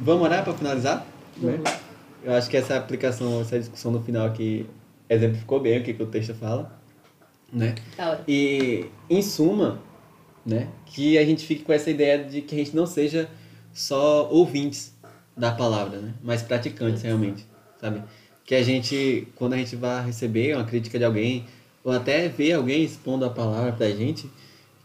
Vamos 0.00 0.24
orar 0.24 0.44
pra 0.44 0.52
finalizar? 0.52 1.06
Né? 1.38 1.58
Eu 2.22 2.34
acho 2.34 2.48
que 2.50 2.56
essa 2.56 2.76
aplicação, 2.76 3.40
essa 3.40 3.58
discussão 3.58 3.90
no 3.90 4.02
final 4.02 4.26
aqui 4.26 4.66
exemplificou 5.08 5.60
bem 5.60 5.78
o 5.78 5.82
que, 5.82 5.94
que 5.94 6.02
o 6.02 6.06
texto 6.06 6.34
fala. 6.34 6.78
Né? 7.52 7.74
E, 8.26 8.86
em 9.08 9.22
suma, 9.22 9.80
né? 10.44 10.68
Que 10.86 11.16
a 11.18 11.24
gente 11.24 11.46
fique 11.46 11.64
com 11.64 11.72
essa 11.72 11.90
ideia 11.90 12.22
de 12.22 12.42
que 12.42 12.54
a 12.54 12.58
gente 12.58 12.76
não 12.76 12.86
seja 12.86 13.28
só 13.72 14.28
ouvintes 14.30 14.94
da 15.36 15.52
palavra, 15.52 15.98
né? 15.98 16.14
Mas 16.22 16.42
praticantes 16.42 17.02
realmente, 17.02 17.46
sabe? 17.80 18.02
Que 18.44 18.54
a 18.54 18.62
gente, 18.62 19.28
quando 19.34 19.54
a 19.54 19.56
gente 19.56 19.76
vai 19.76 20.04
receber 20.04 20.54
uma 20.54 20.64
crítica 20.64 20.98
de 20.98 21.04
alguém, 21.04 21.46
ou 21.84 21.92
até 21.92 22.28
ver 22.28 22.52
alguém 22.52 22.82
expondo 22.82 23.24
a 23.24 23.30
palavra 23.30 23.72
pra 23.72 23.88
gente, 23.90 24.28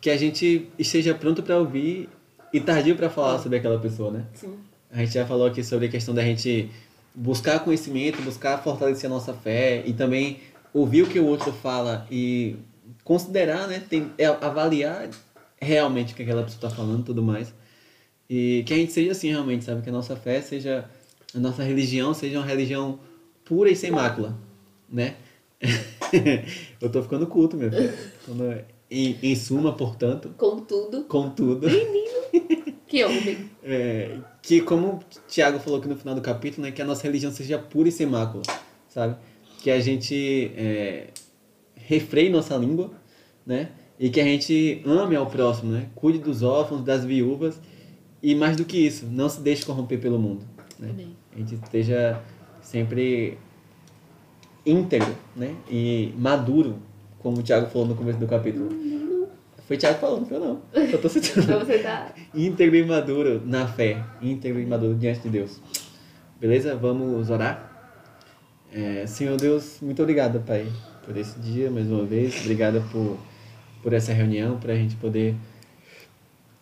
que 0.03 0.09
a 0.09 0.17
gente 0.17 0.67
esteja 0.77 1.15
pronto 1.15 1.41
para 1.41 1.57
ouvir 1.57 2.09
e 2.51 2.59
tardio 2.59 2.93
para 2.93 3.09
falar 3.09 3.39
sobre 3.39 3.57
aquela 3.57 3.79
pessoa, 3.79 4.11
né? 4.11 4.25
Sim. 4.33 4.57
A 4.91 4.97
gente 4.97 5.13
já 5.13 5.25
falou 5.25 5.47
aqui 5.47 5.63
sobre 5.63 5.85
a 5.85 5.89
questão 5.89 6.13
da 6.13 6.21
gente 6.21 6.69
buscar 7.15 7.61
conhecimento, 7.61 8.21
buscar 8.21 8.61
fortalecer 8.61 9.09
a 9.09 9.13
nossa 9.13 9.33
fé 9.33 9.81
e 9.85 9.93
também 9.93 10.41
ouvir 10.73 11.03
o 11.03 11.07
que 11.07 11.17
o 11.17 11.25
outro 11.25 11.53
fala 11.53 12.05
e 12.11 12.57
considerar, 13.01 13.65
né? 13.69 13.81
Tem, 13.89 14.11
é, 14.17 14.25
avaliar 14.25 15.09
realmente 15.61 16.11
o 16.11 16.17
que 16.17 16.23
aquela 16.23 16.43
pessoa 16.43 16.67
está 16.67 16.69
falando 16.69 16.99
e 16.99 17.05
tudo 17.05 17.23
mais. 17.23 17.53
E 18.29 18.61
que 18.65 18.73
a 18.73 18.77
gente 18.77 18.91
seja 18.91 19.13
assim 19.13 19.29
realmente, 19.29 19.63
sabe? 19.63 19.83
Que 19.83 19.89
a 19.89 19.93
nossa 19.93 20.17
fé 20.17 20.41
seja, 20.41 20.83
a 21.33 21.39
nossa 21.39 21.63
religião 21.63 22.13
seja 22.13 22.39
uma 22.39 22.45
religião 22.45 22.99
pura 23.45 23.69
e 23.69 23.75
sem 23.75 23.89
mácula, 23.89 24.37
né? 24.89 25.15
Eu 26.81 26.91
tô 26.91 27.01
ficando 27.01 27.25
culto, 27.25 27.55
meu 27.55 27.71
filho. 27.71 27.93
Em, 28.93 29.17
em 29.23 29.35
suma, 29.35 29.73
portanto. 29.73 30.33
Com 30.37 30.59
tudo. 30.59 31.03
Com 31.05 31.29
tudo. 31.29 31.67
Menino. 31.67 32.77
Que 32.87 33.03
homem. 33.03 33.51
É, 33.65 34.17
que 34.41 34.59
como 34.59 34.87
o 34.87 34.99
Tiago 35.25 35.57
falou 35.57 35.79
aqui 35.79 35.87
no 35.87 35.95
final 35.95 36.13
do 36.13 36.19
capítulo, 36.19 36.63
né? 36.63 36.71
Que 36.73 36.81
a 36.81 36.85
nossa 36.85 37.03
religião 37.03 37.31
seja 37.31 37.57
pura 37.57 37.87
e 37.87 37.91
sem 37.93 38.05
mácula, 38.05 38.43
sabe? 38.89 39.15
Que 39.59 39.71
a 39.71 39.79
gente 39.79 40.51
é, 40.57 41.07
refreie 41.75 42.29
nossa 42.29 42.57
língua, 42.57 42.91
né? 43.45 43.69
e 43.99 44.09
que 44.09 44.19
a 44.19 44.23
gente 44.23 44.81
ame 44.85 45.15
ao 45.15 45.27
próximo, 45.27 45.71
né? 45.71 45.87
Cuide 45.95 46.19
dos 46.19 46.43
órfãos, 46.43 46.81
das 46.81 47.05
viúvas 47.05 47.59
e 48.21 48.33
mais 48.35 48.57
do 48.57 48.65
que 48.65 48.77
isso, 48.77 49.05
não 49.05 49.29
se 49.29 49.41
deixe 49.41 49.65
corromper 49.65 49.99
pelo 49.99 50.19
mundo. 50.19 50.45
Né? 50.79 51.07
A 51.33 51.39
gente 51.39 51.55
esteja 51.55 52.21
sempre 52.61 53.37
íntegro, 54.65 55.15
né? 55.35 55.55
E 55.69 56.13
maduro, 56.17 56.79
como 57.23 57.39
o 57.39 57.43
Tiago 57.43 57.67
falou 57.67 57.87
no 57.87 57.95
começo 57.95 58.19
do 58.19 58.27
capítulo. 58.27 58.69
Foi 59.65 59.75
o 59.75 59.79
Tiago 59.79 59.97
falando, 59.97 60.27
foi 60.27 60.37
não. 60.37 60.61
Eu 60.73 61.01
tô 61.01 61.09
citando. 61.09 61.59
Você 61.65 61.79
tá... 61.79 62.13
Íntegro 62.35 62.75
e 62.75 62.85
maduro 62.85 63.41
na 63.43 63.65
fé. 63.65 64.03
Íntegro 64.21 64.59
e 64.59 64.65
maduro 64.65 64.93
diante 64.93 65.21
de 65.21 65.29
Deus. 65.29 65.59
Beleza? 66.39 66.75
Vamos 66.75 67.31
orar? 67.31 67.71
É, 68.71 69.07
Senhor 69.07 69.37
Deus, 69.37 69.79
muito 69.81 70.01
obrigado, 70.01 70.39
Pai, 70.41 70.67
por 71.05 71.15
esse 71.15 71.39
dia, 71.39 71.71
mais 71.71 71.89
uma 71.89 72.03
vez. 72.03 72.41
Obrigado 72.41 72.83
por 72.91 73.17
por 73.83 73.91
essa 73.91 74.13
reunião, 74.13 74.57
para 74.57 74.71
a 74.71 74.75
gente 74.75 74.95
poder 74.95 75.35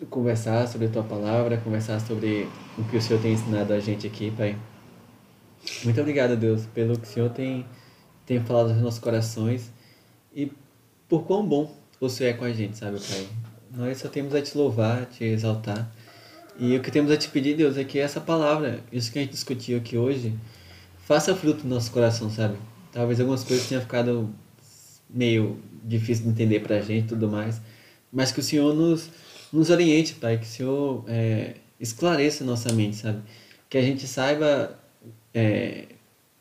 conversar 0.10 0.68
sobre 0.68 0.88
a 0.88 0.90
tua 0.90 1.04
palavra, 1.04 1.58
conversar 1.58 2.02
sobre 2.02 2.50
o 2.76 2.84
que 2.86 2.98
o 2.98 3.02
Senhor 3.02 3.22
tem 3.22 3.34
ensinado 3.34 3.72
a 3.72 3.80
gente 3.80 4.08
aqui, 4.08 4.32
Pai. 4.32 4.58
Muito 5.84 6.02
obrigado, 6.02 6.36
Deus, 6.36 6.66
pelo 6.74 6.98
que 6.98 7.08
o 7.08 7.10
Senhor 7.10 7.30
tem, 7.30 7.64
tem 8.26 8.44
falado 8.44 8.74
nos 8.74 8.82
nossos 8.82 9.00
corações 9.00 9.72
e 10.34 10.52
por 11.08 11.24
quão 11.24 11.46
bom 11.46 11.82
Senhor 12.10 12.32
é 12.32 12.34
com 12.34 12.46
a 12.46 12.52
gente, 12.52 12.78
sabe, 12.78 13.00
Pai? 13.00 13.28
Nós 13.76 14.00
só 14.00 14.08
temos 14.08 14.34
a 14.34 14.42
te 14.42 14.58
louvar, 14.58 15.04
a 15.04 15.06
te 15.06 15.24
exaltar. 15.24 15.92
E 16.60 16.76
o 16.76 16.82
que 16.82 16.92
temos 16.92 17.12
a 17.12 17.18
te 17.18 17.30
pedir, 17.30 17.56
Deus, 17.56 17.78
é 17.78 17.84
que 17.84 18.00
essa 18.00 18.20
palavra, 18.20 18.80
isso 18.92 19.12
que 19.12 19.20
a 19.20 19.22
gente 19.22 19.32
discutiu 19.32 19.78
aqui 19.78 19.98
hoje, 19.98 20.34
faça 21.06 21.36
fruto 21.36 21.64
no 21.64 21.76
nosso 21.76 21.92
coração, 21.92 22.30
sabe? 22.30 22.58
Talvez 22.92 23.20
algumas 23.20 23.44
coisas 23.44 23.68
tenham 23.68 23.82
ficado 23.82 24.34
meio 25.10 25.60
difícil 25.84 26.26
de 26.26 26.32
entender 26.32 26.60
para 26.62 26.78
a 26.78 26.82
gente 26.82 27.10
tudo 27.10 27.28
mais, 27.30 27.62
mas 28.12 28.32
que 28.32 28.40
o 28.40 28.44
Senhor 28.44 28.74
nos, 28.74 29.10
nos 29.52 29.70
oriente, 29.70 30.16
Pai, 30.16 30.38
que 30.38 30.46
o 30.46 30.50
Senhor 30.50 31.06
é, 31.08 31.56
esclareça 31.80 32.44
nossa 32.44 32.72
mente, 32.74 32.98
sabe? 32.98 33.22
Que 33.70 33.78
a 33.78 33.82
gente 33.82 34.08
saiba 34.08 34.78
é, 35.34 35.86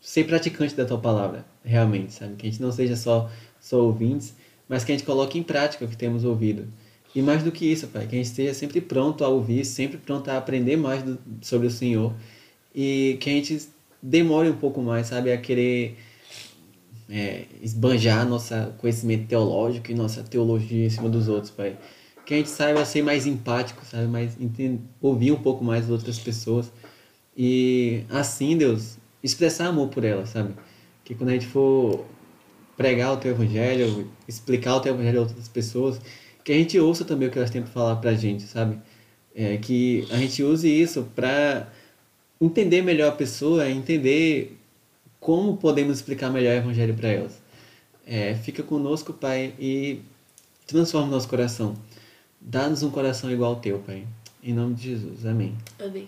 ser 0.00 0.24
praticante 0.24 0.74
da 0.74 0.84
Tua 0.84 0.98
Palavra, 0.98 1.44
realmente, 1.64 2.12
sabe? 2.12 2.36
Que 2.36 2.46
a 2.46 2.50
gente 2.50 2.62
não 2.62 2.72
seja 2.72 2.96
só, 2.96 3.30
só 3.70 3.80
ouvintes, 3.80 4.34
mas 4.68 4.82
que 4.82 4.92
a 4.92 4.96
gente 4.96 5.06
coloque 5.06 5.38
em 5.38 5.42
prática 5.42 5.84
o 5.84 5.88
que 5.88 5.96
temos 5.96 6.24
ouvido. 6.24 6.66
E 7.14 7.22
mais 7.22 7.42
do 7.42 7.50
que 7.50 7.64
isso, 7.66 7.86
Pai, 7.88 8.06
que 8.06 8.14
a 8.14 8.18
gente 8.18 8.26
esteja 8.26 8.52
sempre 8.54 8.80
pronto 8.80 9.24
a 9.24 9.28
ouvir, 9.28 9.64
sempre 9.64 9.98
pronto 9.98 10.28
a 10.28 10.36
aprender 10.36 10.76
mais 10.76 11.02
do, 11.02 11.18
sobre 11.40 11.66
o 11.66 11.70
Senhor. 11.70 12.12
E 12.74 13.16
que 13.20 13.30
a 13.30 13.32
gente 13.32 13.68
demore 14.02 14.48
um 14.48 14.56
pouco 14.56 14.80
mais, 14.80 15.08
sabe, 15.08 15.32
a 15.32 15.38
querer 15.38 15.96
é, 17.08 17.46
esbanjar 17.62 18.28
nosso 18.28 18.54
conhecimento 18.78 19.26
teológico 19.26 19.90
e 19.90 19.94
nossa 19.94 20.22
teologia 20.22 20.86
em 20.86 20.90
cima 20.90 21.08
dos 21.08 21.28
outros, 21.28 21.50
Pai. 21.50 21.76
Que 22.24 22.34
a 22.34 22.36
gente 22.36 22.50
saiba 22.50 22.84
ser 22.84 23.02
mais 23.02 23.26
empático, 23.26 23.84
sabe, 23.84 24.06
mais 24.06 24.36
ouvir 25.00 25.32
um 25.32 25.42
pouco 25.42 25.64
mais 25.64 25.84
as 25.84 25.90
outras 25.90 26.18
pessoas. 26.18 26.70
E 27.36 28.04
assim, 28.08 28.56
Deus, 28.56 28.98
expressar 29.22 29.66
amor 29.66 29.88
por 29.88 30.04
elas, 30.04 30.28
sabe? 30.28 30.54
Que 31.04 31.14
quando 31.14 31.30
a 31.30 31.32
gente 31.32 31.46
for 31.46 32.04
pregar 32.80 33.12
o 33.12 33.18
teu 33.18 33.32
evangelho, 33.32 34.10
explicar 34.26 34.76
o 34.76 34.80
teu 34.80 34.94
evangelho 34.94 35.18
a 35.18 35.22
outras 35.24 35.48
pessoas, 35.48 36.00
que 36.42 36.50
a 36.50 36.54
gente 36.54 36.80
ouça 36.80 37.04
também 37.04 37.28
o 37.28 37.30
que 37.30 37.36
elas 37.36 37.50
têm 37.50 37.60
para 37.60 37.70
falar 37.70 37.96
pra 37.96 38.14
gente, 38.14 38.44
sabe? 38.44 38.78
É, 39.34 39.58
que 39.58 40.08
a 40.10 40.16
gente 40.16 40.42
use 40.42 40.66
isso 40.66 41.06
para 41.14 41.68
entender 42.40 42.80
melhor 42.80 43.10
a 43.10 43.14
pessoa, 43.14 43.68
entender 43.68 44.56
como 45.20 45.58
podemos 45.58 45.98
explicar 45.98 46.30
melhor 46.30 46.54
o 46.54 46.56
evangelho 46.56 46.94
para 46.94 47.08
elas. 47.10 47.38
É, 48.06 48.34
fica 48.34 48.62
conosco, 48.62 49.12
Pai, 49.12 49.52
e 49.58 50.00
transforma 50.66 51.08
nosso 51.08 51.28
coração. 51.28 51.74
Dá-nos 52.40 52.82
um 52.82 52.90
coração 52.90 53.30
igual 53.30 53.56
ao 53.56 53.60
teu, 53.60 53.78
Pai. 53.80 54.06
Em 54.42 54.54
nome 54.54 54.74
de 54.74 54.84
Jesus. 54.84 55.26
Amém. 55.26 55.54
Amém. 55.78 56.06